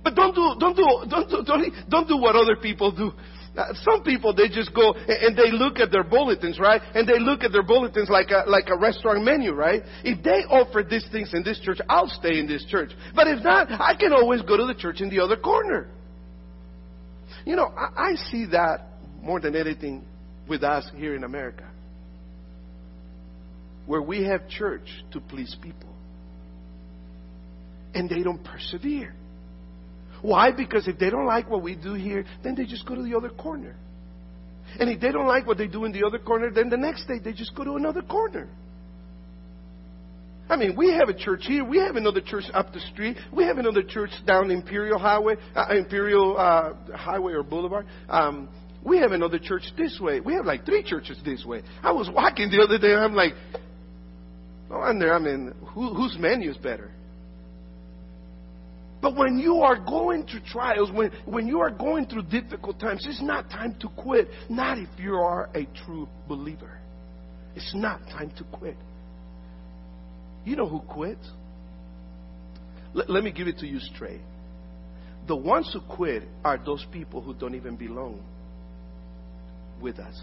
But 0.03 0.15
don't 0.15 0.35
do, 0.35 0.55
don't 0.59 0.75
do, 0.75 1.09
don't 1.09 1.29
do, 1.29 1.43
don't, 1.45 1.89
don't 1.89 2.07
do 2.07 2.17
what 2.17 2.35
other 2.35 2.55
people 2.55 2.91
do. 2.91 3.11
Uh, 3.57 3.73
some 3.83 4.03
people 4.03 4.35
they 4.35 4.49
just 4.49 4.75
go 4.75 4.93
and 4.93 5.35
they 5.37 5.49
look 5.49 5.79
at 5.79 5.89
their 5.89 6.03
bulletins, 6.03 6.59
right? 6.59 6.81
And 6.93 7.07
they 7.07 7.19
look 7.19 7.43
at 7.43 7.53
their 7.53 7.63
bulletins 7.63 8.09
like 8.09 8.29
a 8.29 8.43
like 8.49 8.67
a 8.67 8.77
restaurant 8.77 9.23
menu, 9.23 9.53
right? 9.53 9.81
If 10.03 10.21
they 10.23 10.43
offer 10.49 10.83
these 10.87 11.07
things 11.09 11.33
in 11.33 11.41
this 11.41 11.59
church, 11.61 11.79
I'll 11.87 12.09
stay 12.09 12.37
in 12.37 12.47
this 12.47 12.65
church. 12.65 12.91
But 13.15 13.27
if 13.27 13.43
not, 13.45 13.71
I 13.71 13.95
can 13.97 14.11
always 14.11 14.41
go 14.41 14.57
to 14.57 14.65
the 14.65 14.75
church 14.75 14.99
in 14.99 15.09
the 15.09 15.21
other 15.21 15.37
corner. 15.37 15.87
You 17.45 17.55
know, 17.55 17.67
I, 17.67 18.09
I 18.11 18.15
see 18.29 18.45
that 18.47 18.87
more 19.21 19.39
than 19.39 19.55
anything 19.55 20.03
with 20.49 20.63
us 20.63 20.85
here 20.97 21.15
in 21.15 21.23
America 21.23 21.63
where 23.85 24.01
we 24.01 24.23
have 24.23 24.47
church 24.47 24.87
to 25.11 25.19
please 25.19 25.55
people. 25.61 25.89
And 27.93 28.09
they 28.09 28.23
don't 28.23 28.43
persevere. 28.43 29.13
Why? 30.21 30.51
Because 30.51 30.87
if 30.87 30.97
they 30.97 31.09
don't 31.09 31.25
like 31.25 31.49
what 31.49 31.61
we 31.61 31.75
do 31.75 31.93
here, 31.93 32.25
then 32.43 32.55
they 32.55 32.65
just 32.65 32.85
go 32.85 32.95
to 32.95 33.03
the 33.03 33.15
other 33.15 33.29
corner. 33.29 33.75
And 34.79 34.89
if 34.89 34.99
they 34.99 35.11
don't 35.11 35.27
like 35.27 35.45
what 35.45 35.57
they 35.57 35.67
do 35.67 35.85
in 35.85 35.91
the 35.91 36.05
other 36.05 36.19
corner, 36.19 36.51
then 36.51 36.69
the 36.69 36.77
next 36.77 37.05
day 37.07 37.19
they 37.23 37.31
just 37.31 37.55
go 37.55 37.63
to 37.63 37.75
another 37.75 38.01
corner. 38.01 38.49
I 40.49 40.57
mean, 40.57 40.75
we 40.75 40.93
have 40.93 41.09
a 41.09 41.13
church 41.13 41.41
here. 41.45 41.63
We 41.63 41.79
have 41.79 41.95
another 41.95 42.21
church 42.21 42.43
up 42.53 42.71
the 42.71 42.79
street. 42.79 43.17
We 43.33 43.45
have 43.45 43.57
another 43.57 43.81
church 43.81 44.11
down 44.27 44.51
Imperial 44.51 44.99
Highway, 44.99 45.35
uh, 45.55 45.67
Imperial 45.71 46.37
uh, 46.37 46.73
Highway 46.95 47.33
or 47.33 47.41
Boulevard. 47.43 47.87
Um, 48.09 48.49
we 48.83 48.99
have 48.99 49.11
another 49.11 49.39
church 49.39 49.63
this 49.75 49.99
way. 49.99 50.19
We 50.19 50.33
have 50.35 50.45
like 50.45 50.63
three 50.65 50.83
churches 50.83 51.17
this 51.25 51.43
way. 51.43 51.63
I 51.81 51.91
was 51.91 52.09
walking 52.13 52.51
the 52.51 52.61
other 52.61 52.77
day. 52.77 52.91
and 52.93 53.03
I'm 53.03 53.15
like, 53.15 53.33
no 54.69 54.79
wonder, 54.79 55.13
I 55.13 55.19
mean, 55.19 55.53
who, 55.73 55.93
whose 55.93 56.17
menu 56.19 56.49
is 56.49 56.57
better? 56.57 56.91
But 59.01 59.15
when 59.15 59.37
you 59.37 59.57
are 59.57 59.77
going 59.77 60.25
through 60.25 60.41
trials, 60.47 60.91
when, 60.91 61.11
when 61.25 61.47
you 61.47 61.59
are 61.59 61.69
going 61.69 62.07
through 62.07 62.23
difficult 62.23 62.79
times, 62.79 63.05
it's 63.07 63.21
not 63.21 63.49
time 63.51 63.75
to 63.81 63.89
quit. 63.89 64.29
Not 64.49 64.79
if 64.79 64.89
you 64.97 65.13
are 65.13 65.49
a 65.53 65.65
true 65.85 66.09
believer. 66.27 66.79
It's 67.55 67.71
not 67.75 67.99
time 68.07 68.31
to 68.37 68.43
quit. 68.45 68.77
You 70.43 70.55
know 70.55 70.67
who 70.67 70.79
quits? 70.79 71.25
L- 72.95 73.05
let 73.07 73.23
me 73.23 73.31
give 73.31 73.47
it 73.47 73.59
to 73.59 73.67
you 73.67 73.79
straight. 73.79 74.21
The 75.27 75.35
ones 75.35 75.69
who 75.71 75.81
quit 75.95 76.23
are 76.43 76.57
those 76.57 76.85
people 76.91 77.21
who 77.21 77.33
don't 77.33 77.55
even 77.55 77.75
belong 77.75 78.23
with 79.81 79.99
us. 79.99 80.19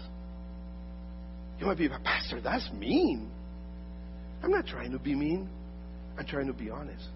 You 1.59 1.67
might 1.67 1.77
be, 1.77 1.87
Pastor, 1.87 2.41
that's 2.41 2.69
mean. 2.73 3.31
I'm 4.43 4.51
not 4.51 4.67
trying 4.67 4.91
to 4.91 4.99
be 4.99 5.15
mean. 5.15 5.49
I'm 6.19 6.25
trying 6.25 6.47
to 6.47 6.53
be 6.53 6.69
honest. 6.69 7.07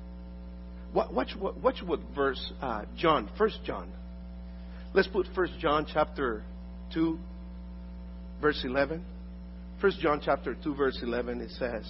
Watch 0.94 1.36
what, 1.38 1.62
watch 1.62 1.84
what 1.86 2.00
verse, 2.16 2.54
uh, 2.62 2.84
John, 2.98 3.30
First 3.38 3.60
John. 3.66 3.92
Let's 4.94 5.10
put 5.10 5.28
First 5.36 5.54
John 5.60 5.86
chapter 5.92 6.44
2, 6.94 7.20
verse 8.42 8.62
11. 8.64 9.06
First 9.82 10.00
John 10.00 10.22
chapter 10.24 10.56
2, 10.56 10.74
verse 10.74 10.98
11, 11.04 11.42
it 11.42 11.52
says, 11.52 11.86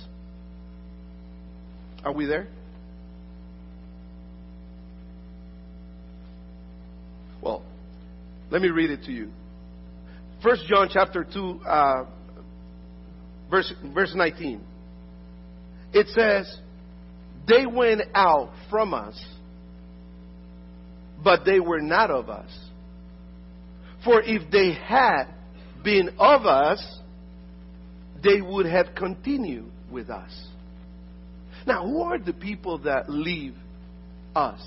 Are 2.03 2.11
we 2.11 2.25
there? 2.25 2.47
Well, 7.41 7.63
let 8.49 8.61
me 8.61 8.69
read 8.69 8.89
it 8.89 9.03
to 9.03 9.11
you. 9.11 9.29
First 10.41 10.63
John 10.67 10.89
chapter 10.91 11.23
2, 11.23 11.61
uh, 11.65 12.05
verse, 13.49 13.71
verse 13.93 14.11
19 14.15 14.61
it 15.93 16.07
says, 16.09 16.59
they 17.47 17.65
went 17.65 18.01
out 18.13 18.51
from 18.69 18.93
us, 18.93 19.19
but 21.23 21.45
they 21.45 21.59
were 21.59 21.81
not 21.81 22.11
of 22.11 22.29
us. 22.29 22.49
For 24.03 24.21
if 24.21 24.51
they 24.51 24.73
had 24.73 25.25
been 25.83 26.09
of 26.19 26.45
us, 26.45 26.99
they 28.23 28.41
would 28.41 28.65
have 28.65 28.87
continued 28.95 29.71
with 29.91 30.09
us. 30.09 30.31
Now, 31.65 31.85
who 31.85 32.01
are 32.01 32.17
the 32.17 32.33
people 32.33 32.79
that 32.79 33.09
leave 33.09 33.55
us? 34.35 34.61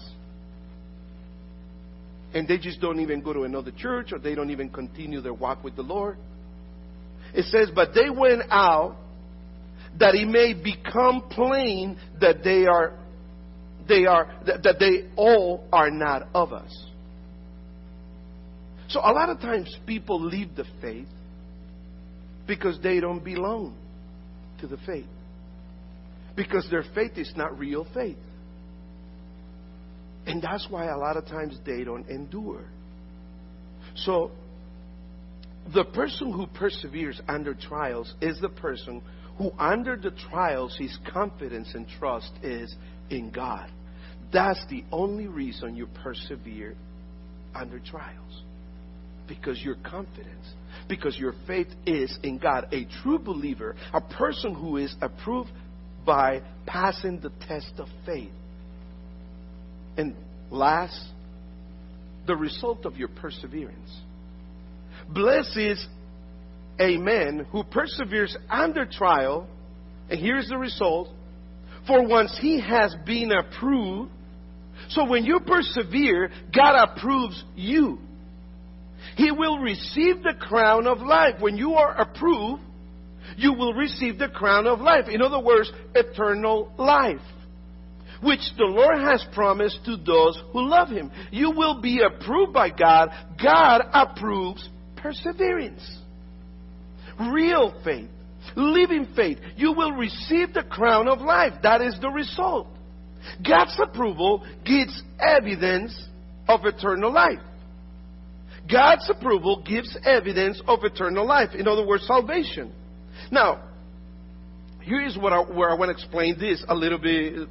And 2.32 2.46
they 2.46 2.58
just 2.58 2.80
don't 2.80 3.00
even 3.00 3.22
go 3.22 3.32
to 3.32 3.42
another 3.42 3.72
church 3.76 4.12
or 4.12 4.18
they 4.18 4.34
don't 4.34 4.50
even 4.50 4.68
continue 4.70 5.20
their 5.20 5.34
walk 5.34 5.64
with 5.64 5.76
the 5.76 5.82
Lord. 5.82 6.16
It 7.34 7.46
says, 7.46 7.70
But 7.74 7.94
they 7.94 8.10
went 8.10 8.42
out 8.50 8.96
that 10.00 10.14
it 10.14 10.26
may 10.26 10.54
become 10.54 11.22
plain 11.30 11.98
that 12.20 12.42
they 12.42 12.66
are 12.66 12.98
they 13.86 14.06
are 14.06 14.32
that 14.46 14.76
they 14.78 15.08
all 15.16 15.64
are 15.72 15.90
not 15.90 16.28
of 16.34 16.52
us. 16.52 16.86
So 18.88 19.00
a 19.00 19.12
lot 19.12 19.28
of 19.28 19.40
times 19.40 19.72
people 19.86 20.20
leave 20.20 20.56
the 20.56 20.64
faith 20.80 21.06
because 22.48 22.80
they 22.82 22.98
don't 22.98 23.22
belong 23.22 23.76
to 24.60 24.66
the 24.66 24.78
faith. 24.78 25.06
Because 26.34 26.66
their 26.70 26.84
faith 26.94 27.12
is 27.16 27.32
not 27.36 27.56
real 27.58 27.86
faith. 27.94 28.16
And 30.26 30.42
that's 30.42 30.66
why 30.68 30.86
a 30.86 30.96
lot 30.96 31.16
of 31.16 31.26
times 31.26 31.58
they 31.64 31.84
don't 31.84 32.08
endure. 32.08 32.64
So 33.94 34.32
the 35.72 35.84
person 35.84 36.32
who 36.32 36.46
perseveres 36.46 37.20
under 37.28 37.54
trials 37.54 38.12
is 38.20 38.40
the 38.40 38.48
person 38.48 39.02
who 39.40 39.50
under 39.58 39.96
the 39.96 40.10
trials, 40.28 40.76
his 40.78 40.94
confidence 41.10 41.72
and 41.72 41.86
trust 41.98 42.30
is 42.42 42.74
in 43.08 43.30
God. 43.30 43.70
That's 44.30 44.62
the 44.68 44.84
only 44.92 45.28
reason 45.28 45.76
you 45.76 45.88
persevere 46.04 46.74
under 47.54 47.78
trials. 47.78 48.42
Because 49.26 49.58
your 49.62 49.76
confidence, 49.76 50.44
because 50.90 51.18
your 51.18 51.32
faith 51.46 51.68
is 51.86 52.18
in 52.22 52.36
God. 52.36 52.68
A 52.72 52.86
true 53.02 53.18
believer, 53.18 53.76
a 53.94 54.02
person 54.02 54.54
who 54.54 54.76
is 54.76 54.94
approved 55.00 55.50
by 56.04 56.42
passing 56.66 57.18
the 57.20 57.32
test 57.48 57.72
of 57.78 57.88
faith. 58.04 58.32
And 59.96 60.16
last, 60.50 61.02
the 62.26 62.36
result 62.36 62.84
of 62.84 62.98
your 62.98 63.08
perseverance. 63.08 64.00
Blessed 65.08 65.56
is 65.56 65.86
a 66.80 66.96
man 66.96 67.46
who 67.52 67.62
perseveres 67.62 68.36
under 68.48 68.86
trial, 68.86 69.46
and 70.08 70.18
here's 70.18 70.48
the 70.48 70.56
result. 70.56 71.08
For 71.86 72.06
once 72.06 72.36
he 72.40 72.60
has 72.60 72.96
been 73.04 73.30
approved, 73.32 74.10
so 74.88 75.04
when 75.04 75.24
you 75.24 75.40
persevere, 75.40 76.30
God 76.54 76.88
approves 76.88 77.44
you. 77.54 77.98
He 79.16 79.30
will 79.30 79.58
receive 79.58 80.22
the 80.22 80.34
crown 80.38 80.86
of 80.86 81.00
life. 81.00 81.34
When 81.40 81.56
you 81.56 81.74
are 81.74 82.00
approved, 82.00 82.62
you 83.36 83.52
will 83.52 83.74
receive 83.74 84.18
the 84.18 84.28
crown 84.28 84.66
of 84.66 84.80
life. 84.80 85.04
In 85.08 85.22
other 85.22 85.40
words, 85.40 85.70
eternal 85.94 86.72
life, 86.78 87.20
which 88.22 88.40
the 88.56 88.64
Lord 88.64 88.98
has 88.98 89.24
promised 89.34 89.84
to 89.84 89.96
those 89.96 90.42
who 90.52 90.68
love 90.68 90.88
Him. 90.88 91.10
You 91.30 91.50
will 91.50 91.80
be 91.80 92.00
approved 92.02 92.52
by 92.52 92.70
God. 92.70 93.10
God 93.42 93.82
approves 93.92 94.66
perseverance 94.96 95.99
real 97.20 97.74
faith, 97.84 98.08
living 98.56 99.08
faith, 99.14 99.38
you 99.56 99.72
will 99.72 99.92
receive 99.92 100.52
the 100.54 100.62
crown 100.62 101.08
of 101.08 101.20
life. 101.20 101.52
That 101.62 101.80
is 101.82 101.96
the 102.00 102.08
result. 102.08 102.68
God's 103.46 103.78
approval 103.82 104.46
gives 104.64 105.02
evidence 105.20 106.08
of 106.48 106.64
eternal 106.64 107.12
life. 107.12 107.40
God's 108.70 109.08
approval 109.10 109.62
gives 109.66 109.96
evidence 110.04 110.60
of 110.66 110.80
eternal 110.84 111.26
life. 111.26 111.50
In 111.54 111.66
other 111.66 111.86
words, 111.86 112.06
salvation. 112.06 112.72
Now, 113.30 113.62
here 114.82 115.04
is 115.04 115.16
what 115.18 115.32
I, 115.32 115.40
where 115.40 115.70
I 115.70 115.74
want 115.74 115.90
to 115.90 116.02
explain 116.02 116.38
this 116.38 116.64
a 116.68 116.74
little 116.74 116.98
bit, 116.98 117.48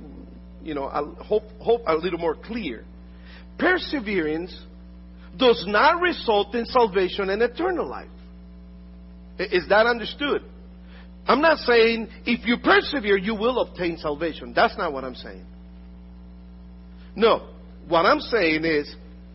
you 0.63 0.73
know, 0.73 0.85
I 0.85 1.03
hope, 1.23 1.43
hope 1.59 1.81
a 1.87 1.95
little 1.95 2.19
more 2.19 2.35
clear. 2.35 2.85
Perseverance 3.57 4.57
does 5.37 5.63
not 5.67 6.01
result 6.01 6.55
in 6.55 6.65
salvation 6.65 7.29
and 7.29 7.41
eternal 7.41 7.87
life. 7.87 8.09
Is 9.39 9.67
that 9.69 9.85
understood? 9.85 10.43
I'm 11.27 11.41
not 11.41 11.59
saying 11.59 12.09
if 12.25 12.45
you 12.45 12.57
persevere, 12.57 13.17
you 13.17 13.35
will 13.35 13.59
obtain 13.61 13.97
salvation. 13.97 14.53
That's 14.55 14.77
not 14.77 14.91
what 14.91 15.03
I'm 15.03 15.15
saying. 15.15 15.45
No. 17.15 17.49
What 17.87 18.05
I'm 18.05 18.19
saying 18.19 18.65
is 18.65 18.93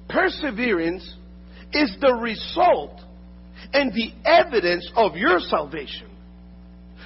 perseverance 0.08 1.02
is 1.72 1.96
the 2.00 2.14
result 2.14 3.00
and 3.72 3.92
the 3.92 4.12
evidence 4.24 4.90
of 4.94 5.16
your 5.16 5.40
salvation. 5.40 6.08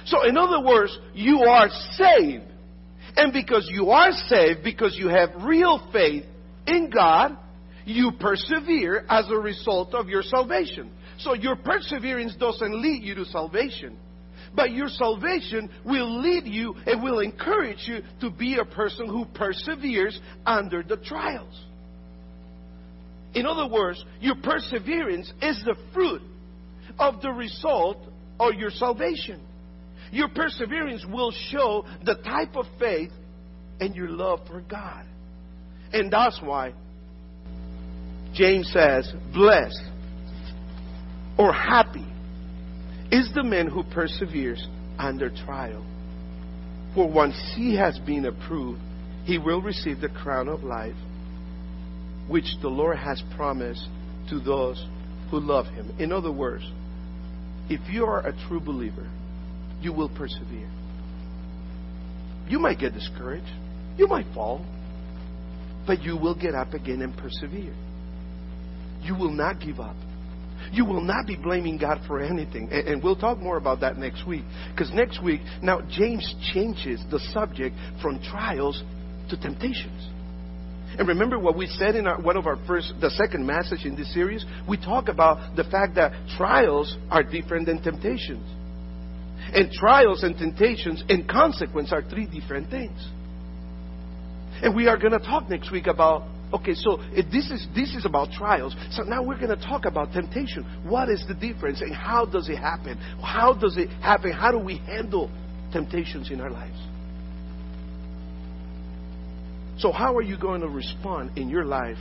So, 0.05 0.27
in 0.27 0.37
other 0.37 0.65
words, 0.65 0.97
you 1.13 1.41
are 1.43 1.69
saved. 1.93 2.43
And 3.15 3.33
because 3.33 3.67
you 3.71 3.89
are 3.89 4.11
saved, 4.11 4.63
because 4.63 4.95
you 4.97 5.07
have 5.07 5.29
real 5.41 5.89
faith 5.91 6.25
in 6.67 6.89
God, 6.89 7.37
you 7.85 8.11
persevere 8.19 9.05
as 9.09 9.29
a 9.29 9.37
result 9.37 9.93
of 9.93 10.09
your 10.09 10.21
salvation. 10.21 10.91
So, 11.19 11.33
your 11.33 11.55
perseverance 11.55 12.35
doesn't 12.35 12.81
lead 12.81 13.03
you 13.03 13.15
to 13.15 13.25
salvation. 13.25 13.97
But 14.55 14.71
your 14.71 14.87
salvation 14.89 15.69
will 15.85 16.21
lead 16.21 16.47
you 16.47 16.75
and 16.87 17.03
will 17.03 17.19
encourage 17.19 17.87
you 17.87 18.01
to 18.21 18.29
be 18.29 18.57
a 18.57 18.65
person 18.65 19.07
who 19.07 19.25
perseveres 19.25 20.19
under 20.45 20.81
the 20.81 20.97
trials. 20.97 21.53
In 23.33 23.45
other 23.45 23.67
words, 23.67 24.03
your 24.19 24.35
perseverance 24.41 25.31
is 25.41 25.61
the 25.65 25.75
fruit 25.93 26.21
of 26.97 27.21
the 27.21 27.29
result 27.29 27.97
of 28.39 28.55
your 28.55 28.71
salvation. 28.71 29.41
Your 30.11 30.29
perseverance 30.29 31.05
will 31.07 31.31
show 31.51 31.85
the 32.03 32.15
type 32.15 32.55
of 32.55 32.65
faith 32.79 33.11
and 33.79 33.95
your 33.95 34.09
love 34.09 34.47
for 34.47 34.61
God. 34.61 35.05
And 35.93 36.11
that's 36.11 36.39
why 36.41 36.73
James 38.33 38.71
says, 38.73 39.13
blessed 39.33 39.88
or 41.39 41.53
happy 41.53 42.05
is 43.11 43.31
the 43.33 43.41
man 43.41 43.67
who 43.67 43.81
perseveres 43.81 44.67
under 44.99 45.29
trial. 45.29 45.85
For 46.93 47.09
once 47.09 47.35
he 47.55 47.77
has 47.77 47.97
been 47.99 48.25
approved, 48.25 48.81
he 49.23 49.37
will 49.37 49.61
receive 49.61 50.01
the 50.01 50.09
crown 50.09 50.49
of 50.49 50.63
life, 50.63 50.97
which 52.27 52.45
the 52.61 52.67
Lord 52.67 52.97
has 52.97 53.23
promised 53.37 53.87
to 54.29 54.39
those 54.39 54.85
who 55.31 55.39
love 55.39 55.67
him. 55.67 55.89
In 55.97 56.11
other 56.11 56.31
words, 56.31 56.65
if 57.69 57.79
you 57.89 58.03
are 58.03 58.27
a 58.27 58.33
true 58.47 58.59
believer, 58.59 59.09
you 59.81 59.93
will 59.93 60.09
persevere. 60.09 60.69
You 62.49 62.59
might 62.59 62.79
get 62.79 62.93
discouraged. 62.93 63.53
You 63.97 64.07
might 64.07 64.25
fall. 64.33 64.65
But 65.87 66.01
you 66.01 66.17
will 66.17 66.35
get 66.35 66.53
up 66.53 66.73
again 66.73 67.01
and 67.01 67.15
persevere. 67.15 67.75
You 69.03 69.15
will 69.15 69.31
not 69.31 69.61
give 69.61 69.79
up. 69.79 69.95
You 70.71 70.85
will 70.85 71.01
not 71.01 71.25
be 71.25 71.35
blaming 71.35 71.77
God 71.77 72.01
for 72.07 72.19
anything. 72.19 72.69
And, 72.71 73.03
we'll 73.03 73.15
talk 73.15 73.39
more 73.39 73.57
about 73.57 73.79
that 73.81 73.97
next 73.97 74.27
week. 74.27 74.43
Because 74.71 74.91
next 74.93 75.23
week, 75.23 75.41
now 75.61 75.81
James 75.89 76.35
changes 76.53 77.01
the 77.11 77.19
subject 77.33 77.75
from 78.01 78.21
trials 78.21 78.83
to 79.29 79.37
temptations. 79.37 80.07
And 80.97 81.07
remember 81.07 81.39
what 81.39 81.55
we 81.55 81.67
said 81.67 81.95
in 81.95 82.07
our, 82.07 82.19
one 82.19 82.35
of 82.35 82.45
our 82.45 82.57
first, 82.67 82.93
the 82.99 83.09
second 83.11 83.45
message 83.45 83.85
in 83.85 83.95
this 83.95 84.13
series? 84.13 84.45
We 84.67 84.77
talk 84.77 85.07
about 85.07 85.55
the 85.55 85.63
fact 85.63 85.95
that 85.95 86.11
trials 86.35 86.97
are 87.09 87.23
different 87.23 87.67
than 87.67 87.81
temptations. 87.81 88.45
And 89.53 89.71
trials 89.71 90.23
and 90.23 90.37
temptations 90.37 91.03
and 91.09 91.27
consequence 91.27 91.91
are 91.91 92.03
three 92.03 92.25
different 92.25 92.69
things. 92.69 92.99
And 94.61 94.75
we 94.75 94.87
are 94.87 94.97
going 94.97 95.13
to 95.13 95.19
talk 95.19 95.49
next 95.49 95.71
week 95.71 95.87
about 95.87 96.23
okay, 96.53 96.73
so 96.73 96.97
this 97.31 97.51
is 97.51 97.67
this 97.75 97.95
is 97.95 98.05
about 98.05 98.31
trials. 98.31 98.75
So 98.91 99.03
now 99.03 99.23
we're 99.23 99.37
going 99.39 99.57
to 99.57 99.65
talk 99.65 99.85
about 99.85 100.11
temptation. 100.11 100.65
What 100.83 101.09
is 101.09 101.23
the 101.27 101.33
difference 101.33 101.81
and 101.81 101.93
how 101.93 102.25
does 102.25 102.49
it 102.49 102.57
happen? 102.57 102.97
How 103.21 103.53
does 103.53 103.77
it 103.77 103.89
happen? 104.01 104.31
How 104.31 104.51
do 104.51 104.59
we 104.59 104.77
handle 104.77 105.29
temptations 105.71 106.31
in 106.31 106.41
our 106.41 106.49
lives? 106.49 106.79
So 109.77 109.91
how 109.91 110.17
are 110.17 110.21
you 110.21 110.37
going 110.37 110.61
to 110.61 110.67
respond 110.67 111.37
in 111.37 111.49
your 111.49 111.63
life 111.63 111.97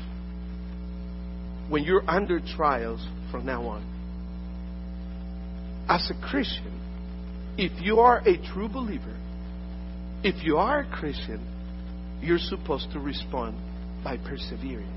when 1.69 1.85
you're 1.85 2.09
under 2.09 2.41
trials 2.41 3.07
from 3.31 3.47
now 3.47 3.67
on? 3.69 3.95
As 5.89 6.11
a 6.11 6.29
Christian, 6.29 6.81
if 7.57 7.81
you 7.81 8.01
are 8.01 8.19
a 8.27 8.37
true 8.53 8.69
believer, 8.69 9.17
if 10.25 10.45
you 10.45 10.57
are 10.57 10.81
a 10.81 10.91
Christian, 10.91 11.41
you're 12.21 12.39
supposed 12.39 12.91
to 12.93 12.99
respond 12.99 13.57
by 14.05 14.17
persevering. 14.17 14.93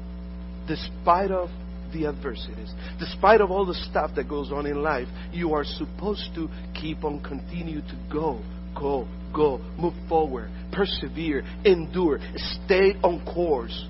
Despite 0.67 1.31
of 1.31 1.49
the 1.93 2.05
adversities, 2.05 2.73
despite 2.99 3.41
of 3.41 3.51
all 3.51 3.65
the 3.65 3.73
stuff 3.89 4.11
that 4.15 4.29
goes 4.29 4.51
on 4.51 4.65
in 4.65 4.81
life, 4.81 5.07
you 5.31 5.53
are 5.53 5.63
supposed 5.63 6.29
to 6.35 6.47
keep 6.73 7.03
on 7.03 7.21
continue 7.21 7.81
to 7.81 7.99
go, 8.11 8.41
go, 8.79 9.07
go, 9.33 9.59
move 9.77 9.93
forward, 10.07 10.49
persevere, 10.71 11.43
endure, 11.65 12.19
stay 12.35 12.93
on 13.03 13.23
course. 13.25 13.87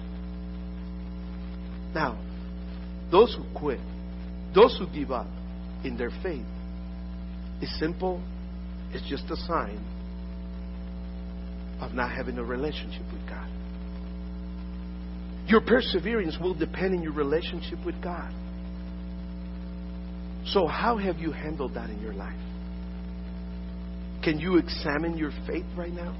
Now, 1.93 2.17
those 3.11 3.35
who 3.35 3.43
quit, 3.57 3.79
those 4.55 4.77
who 4.79 4.87
give 4.97 5.11
up 5.11 5.27
in 5.83 5.97
their 5.97 6.11
faith, 6.23 6.45
is 7.61 7.79
simple 7.79 8.21
it's 8.93 9.07
just 9.07 9.23
a 9.29 9.35
sign 9.35 9.79
of 11.79 11.93
not 11.93 12.11
having 12.11 12.37
a 12.37 12.43
relationship 12.43 13.03
with. 13.11 13.20
Your 15.47 15.61
perseverance 15.61 16.37
will 16.39 16.53
depend 16.53 16.95
on 16.95 17.03
your 17.03 17.13
relationship 17.13 17.79
with 17.85 18.01
God. 18.01 18.31
So, 20.45 20.67
how 20.67 20.97
have 20.97 21.17
you 21.17 21.31
handled 21.31 21.75
that 21.75 21.89
in 21.89 21.99
your 22.01 22.13
life? 22.13 22.39
Can 24.23 24.39
you 24.39 24.57
examine 24.57 25.17
your 25.17 25.31
faith 25.47 25.65
right 25.75 25.91
now? 25.93 26.15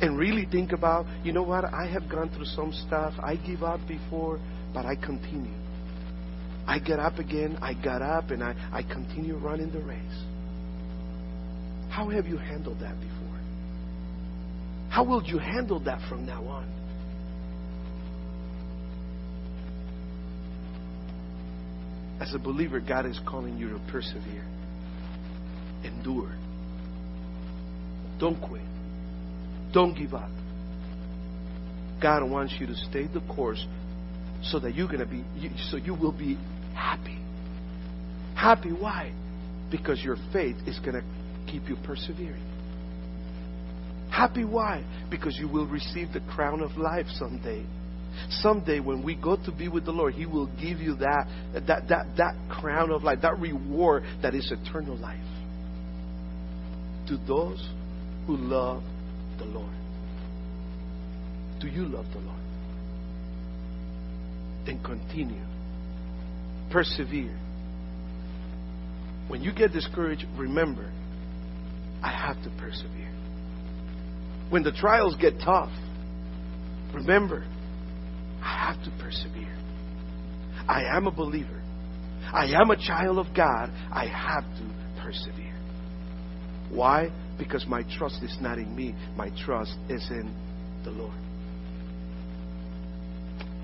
And 0.00 0.18
really 0.18 0.46
think 0.50 0.72
about, 0.72 1.06
you 1.22 1.32
know 1.32 1.42
what? 1.42 1.64
I 1.64 1.86
have 1.86 2.08
gone 2.10 2.30
through 2.30 2.46
some 2.46 2.72
stuff. 2.86 3.14
I 3.22 3.36
give 3.36 3.62
up 3.62 3.80
before, 3.86 4.40
but 4.72 4.84
I 4.84 4.96
continue. 4.96 5.54
I 6.66 6.78
get 6.78 6.98
up 6.98 7.18
again. 7.18 7.58
I 7.62 7.74
got 7.74 8.02
up 8.02 8.30
and 8.30 8.42
I, 8.42 8.54
I 8.72 8.82
continue 8.82 9.36
running 9.36 9.70
the 9.70 9.80
race. 9.80 10.00
How 11.90 12.08
have 12.10 12.26
you 12.26 12.38
handled 12.38 12.80
that 12.80 12.98
before? 12.98 13.40
How 14.90 15.04
will 15.04 15.22
you 15.22 15.38
handle 15.38 15.80
that 15.84 16.00
from 16.08 16.26
now 16.26 16.44
on? 16.44 16.68
As 22.20 22.34
a 22.34 22.38
believer, 22.38 22.80
God 22.80 23.06
is 23.06 23.20
calling 23.26 23.58
you 23.58 23.70
to 23.70 23.80
persevere, 23.90 24.44
endure. 25.82 26.32
Don't 28.18 28.40
quit. 28.40 28.62
Don't 29.72 29.94
give 29.94 30.14
up. 30.14 30.30
God 32.00 32.28
wants 32.30 32.54
you 32.60 32.66
to 32.66 32.74
stay 32.74 33.06
the 33.06 33.20
course 33.34 33.64
so 34.42 34.58
that 34.60 34.74
you're 34.74 34.86
going 34.86 35.00
to 35.00 35.06
be, 35.06 35.24
so 35.70 35.76
you 35.76 35.94
will 35.94 36.12
be 36.12 36.38
happy. 36.74 37.18
Happy, 38.36 38.70
why? 38.70 39.12
Because 39.70 40.02
your 40.02 40.16
faith 40.32 40.56
is 40.66 40.78
going 40.80 40.94
to 40.94 41.02
keep 41.50 41.68
you 41.68 41.76
persevering. 41.84 42.42
Happy 44.10 44.44
why? 44.44 44.84
Because 45.10 45.36
you 45.36 45.48
will 45.48 45.66
receive 45.66 46.12
the 46.12 46.20
crown 46.20 46.60
of 46.60 46.76
life 46.76 47.06
someday. 47.14 47.64
Someday 48.28 48.80
when 48.80 49.02
we 49.02 49.14
go 49.14 49.36
to 49.36 49.52
be 49.52 49.68
with 49.68 49.84
the 49.84 49.92
Lord, 49.92 50.14
He 50.14 50.26
will 50.26 50.46
give 50.46 50.78
you 50.78 50.96
that 50.96 51.26
that 51.66 51.88
that 51.88 52.16
that 52.16 52.34
crown 52.50 52.90
of 52.90 53.02
life, 53.02 53.20
that 53.22 53.38
reward 53.38 54.04
that 54.22 54.34
is 54.34 54.50
eternal 54.50 54.96
life. 54.96 55.18
To 57.08 57.16
those 57.16 57.68
who 58.26 58.36
love 58.36 58.82
the 59.38 59.44
Lord. 59.44 59.74
Do 61.60 61.68
you 61.68 61.86
love 61.86 62.06
the 62.12 62.20
Lord? 62.20 62.40
Then 64.66 64.82
continue. 64.82 65.42
Persevere. 66.70 67.38
When 69.28 69.42
you 69.42 69.52
get 69.54 69.72
discouraged, 69.72 70.26
remember 70.36 70.90
I 72.02 72.10
have 72.10 72.42
to 72.44 72.50
persevere. 72.58 73.10
When 74.50 74.62
the 74.62 74.72
trials 74.72 75.16
get 75.16 75.40
tough, 75.40 75.72
remember, 76.92 77.46
I 78.44 78.72
have 78.72 78.84
to 78.84 78.90
persevere. 79.02 79.56
I 80.68 80.84
am 80.94 81.06
a 81.06 81.10
believer. 81.10 81.62
I 82.32 82.46
am 82.60 82.70
a 82.70 82.76
child 82.76 83.18
of 83.18 83.34
God. 83.34 83.70
I 83.90 84.06
have 84.06 84.44
to 84.44 85.02
persevere. 85.02 85.58
Why? 86.70 87.10
Because 87.38 87.66
my 87.66 87.82
trust 87.96 88.22
is 88.22 88.36
not 88.40 88.58
in 88.58 88.74
me, 88.76 88.94
my 89.16 89.30
trust 89.44 89.74
is 89.88 90.06
in 90.10 90.34
the 90.84 90.90
Lord. 90.90 91.14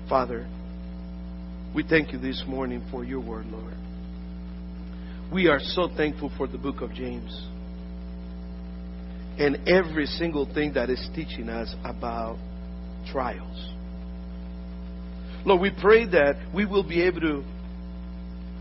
Father, 0.09 0.47
we 1.75 1.83
thank 1.83 2.11
you 2.11 2.19
this 2.19 2.43
morning 2.47 2.83
for 2.91 3.03
your 3.03 3.21
word, 3.21 3.45
Lord. 3.45 3.75
We 5.31 5.47
are 5.47 5.59
so 5.59 5.87
thankful 5.95 6.31
for 6.37 6.47
the 6.47 6.57
book 6.57 6.81
of 6.81 6.93
James 6.93 7.47
and 9.37 9.67
every 9.67 10.05
single 10.05 10.51
thing 10.53 10.73
that 10.73 10.89
is 10.89 11.09
teaching 11.15 11.47
us 11.47 11.73
about 11.85 12.37
trials. 13.11 13.73
Lord, 15.45 15.61
we 15.61 15.71
pray 15.71 16.05
that 16.05 16.35
we 16.53 16.65
will 16.65 16.87
be 16.87 17.01
able 17.01 17.21
to 17.21 17.43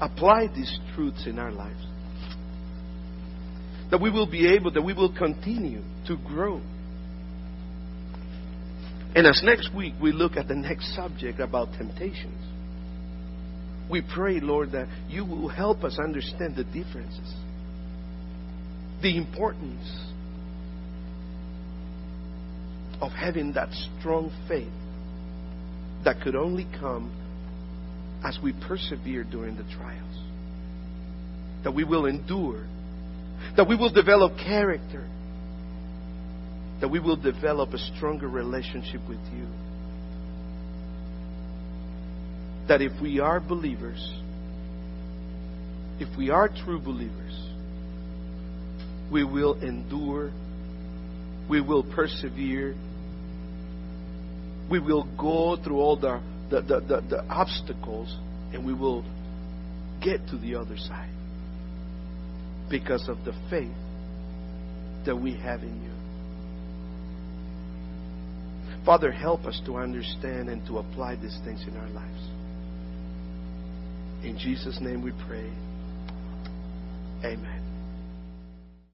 apply 0.01 0.47
these 0.55 0.78
truths 0.95 1.26
in 1.26 1.39
our 1.39 1.53
lives. 1.53 1.85
That 3.91 4.01
we 4.01 4.11
will 4.11 4.31
be 4.31 4.49
able, 4.55 4.70
that 4.72 4.83
we 4.83 4.95
will 4.95 5.14
continue 5.14 5.83
to 6.07 6.16
grow. 6.16 6.61
And 9.14 9.26
as 9.26 9.43
next 9.45 9.74
week 9.74 9.95
we 10.01 10.12
look 10.12 10.37
at 10.37 10.49
the 10.49 10.55
next 10.55 10.95
subject 10.95 11.41
about 11.41 11.72
temptations, 11.72 12.47
we 13.91 14.03
pray, 14.14 14.39
Lord, 14.41 14.72
that 14.72 14.87
you 15.09 15.24
will 15.24 15.49
help 15.49 15.83
us 15.83 15.99
understand 15.99 16.55
the 16.55 16.64
differences, 16.64 17.35
the 19.03 19.16
importance 19.16 20.07
of 23.03 23.11
having 23.11 23.55
that 23.55 23.68
strong 23.99 24.31
faith 24.47 24.68
that 26.05 26.20
could 26.22 26.34
only 26.34 26.66
come 26.78 27.12
as 28.24 28.38
we 28.42 28.53
persevere 28.53 29.24
during 29.24 29.57
the 29.57 29.64
trials. 29.74 30.18
That 31.64 31.72
we 31.72 31.84
will 31.84 32.07
endure. 32.07 32.66
That 33.57 33.68
we 33.68 33.76
will 33.76 33.92
develop 33.92 34.36
character. 34.36 35.07
That 36.80 36.88
we 36.88 37.01
will 37.01 37.16
develop 37.16 37.74
a 37.74 37.78
stronger 37.78 38.28
relationship 38.28 39.01
with 39.09 39.20
you. 39.34 39.46
That 42.68 42.80
if 42.80 42.92
we 43.03 43.20
are 43.20 43.40
believers, 43.40 44.01
if 45.98 46.16
we 46.16 46.30
are 46.30 46.48
true 46.48 46.80
believers, 46.80 47.34
we 49.12 49.24
will 49.24 49.61
endure, 49.61 50.30
we 51.48 51.61
will 51.61 51.82
persevere, 51.82 52.74
we 54.71 54.79
will 54.79 55.05
go 55.18 55.57
through 55.62 55.79
all 55.79 55.97
the, 55.97 56.21
the, 56.51 56.61
the, 56.62 56.81
the, 56.81 57.01
the 57.09 57.25
obstacles 57.29 58.16
and 58.53 58.64
we 58.64 58.73
will 58.73 59.05
get 60.03 60.27
to 60.29 60.39
the 60.39 60.55
other 60.55 60.77
side 60.77 61.11
because 62.71 63.09
of 63.09 63.25
the 63.25 63.33
faith 63.51 63.71
that 65.05 65.16
we 65.16 65.35
have 65.35 65.62
in 65.62 65.83
you. 65.83 65.91
Father, 68.85 69.11
help 69.11 69.45
us 69.45 69.61
to 69.66 69.77
understand 69.77 70.49
and 70.49 70.64
to 70.66 70.79
apply 70.79 71.16
these 71.16 71.39
things 71.45 71.62
in 71.66 71.77
our 71.77 71.89
lives. 71.91 72.31
In 74.25 74.39
Jesus' 74.39 74.79
name 74.81 75.03
we 75.03 75.12
pray. 75.27 75.51
Amen. 77.25 77.59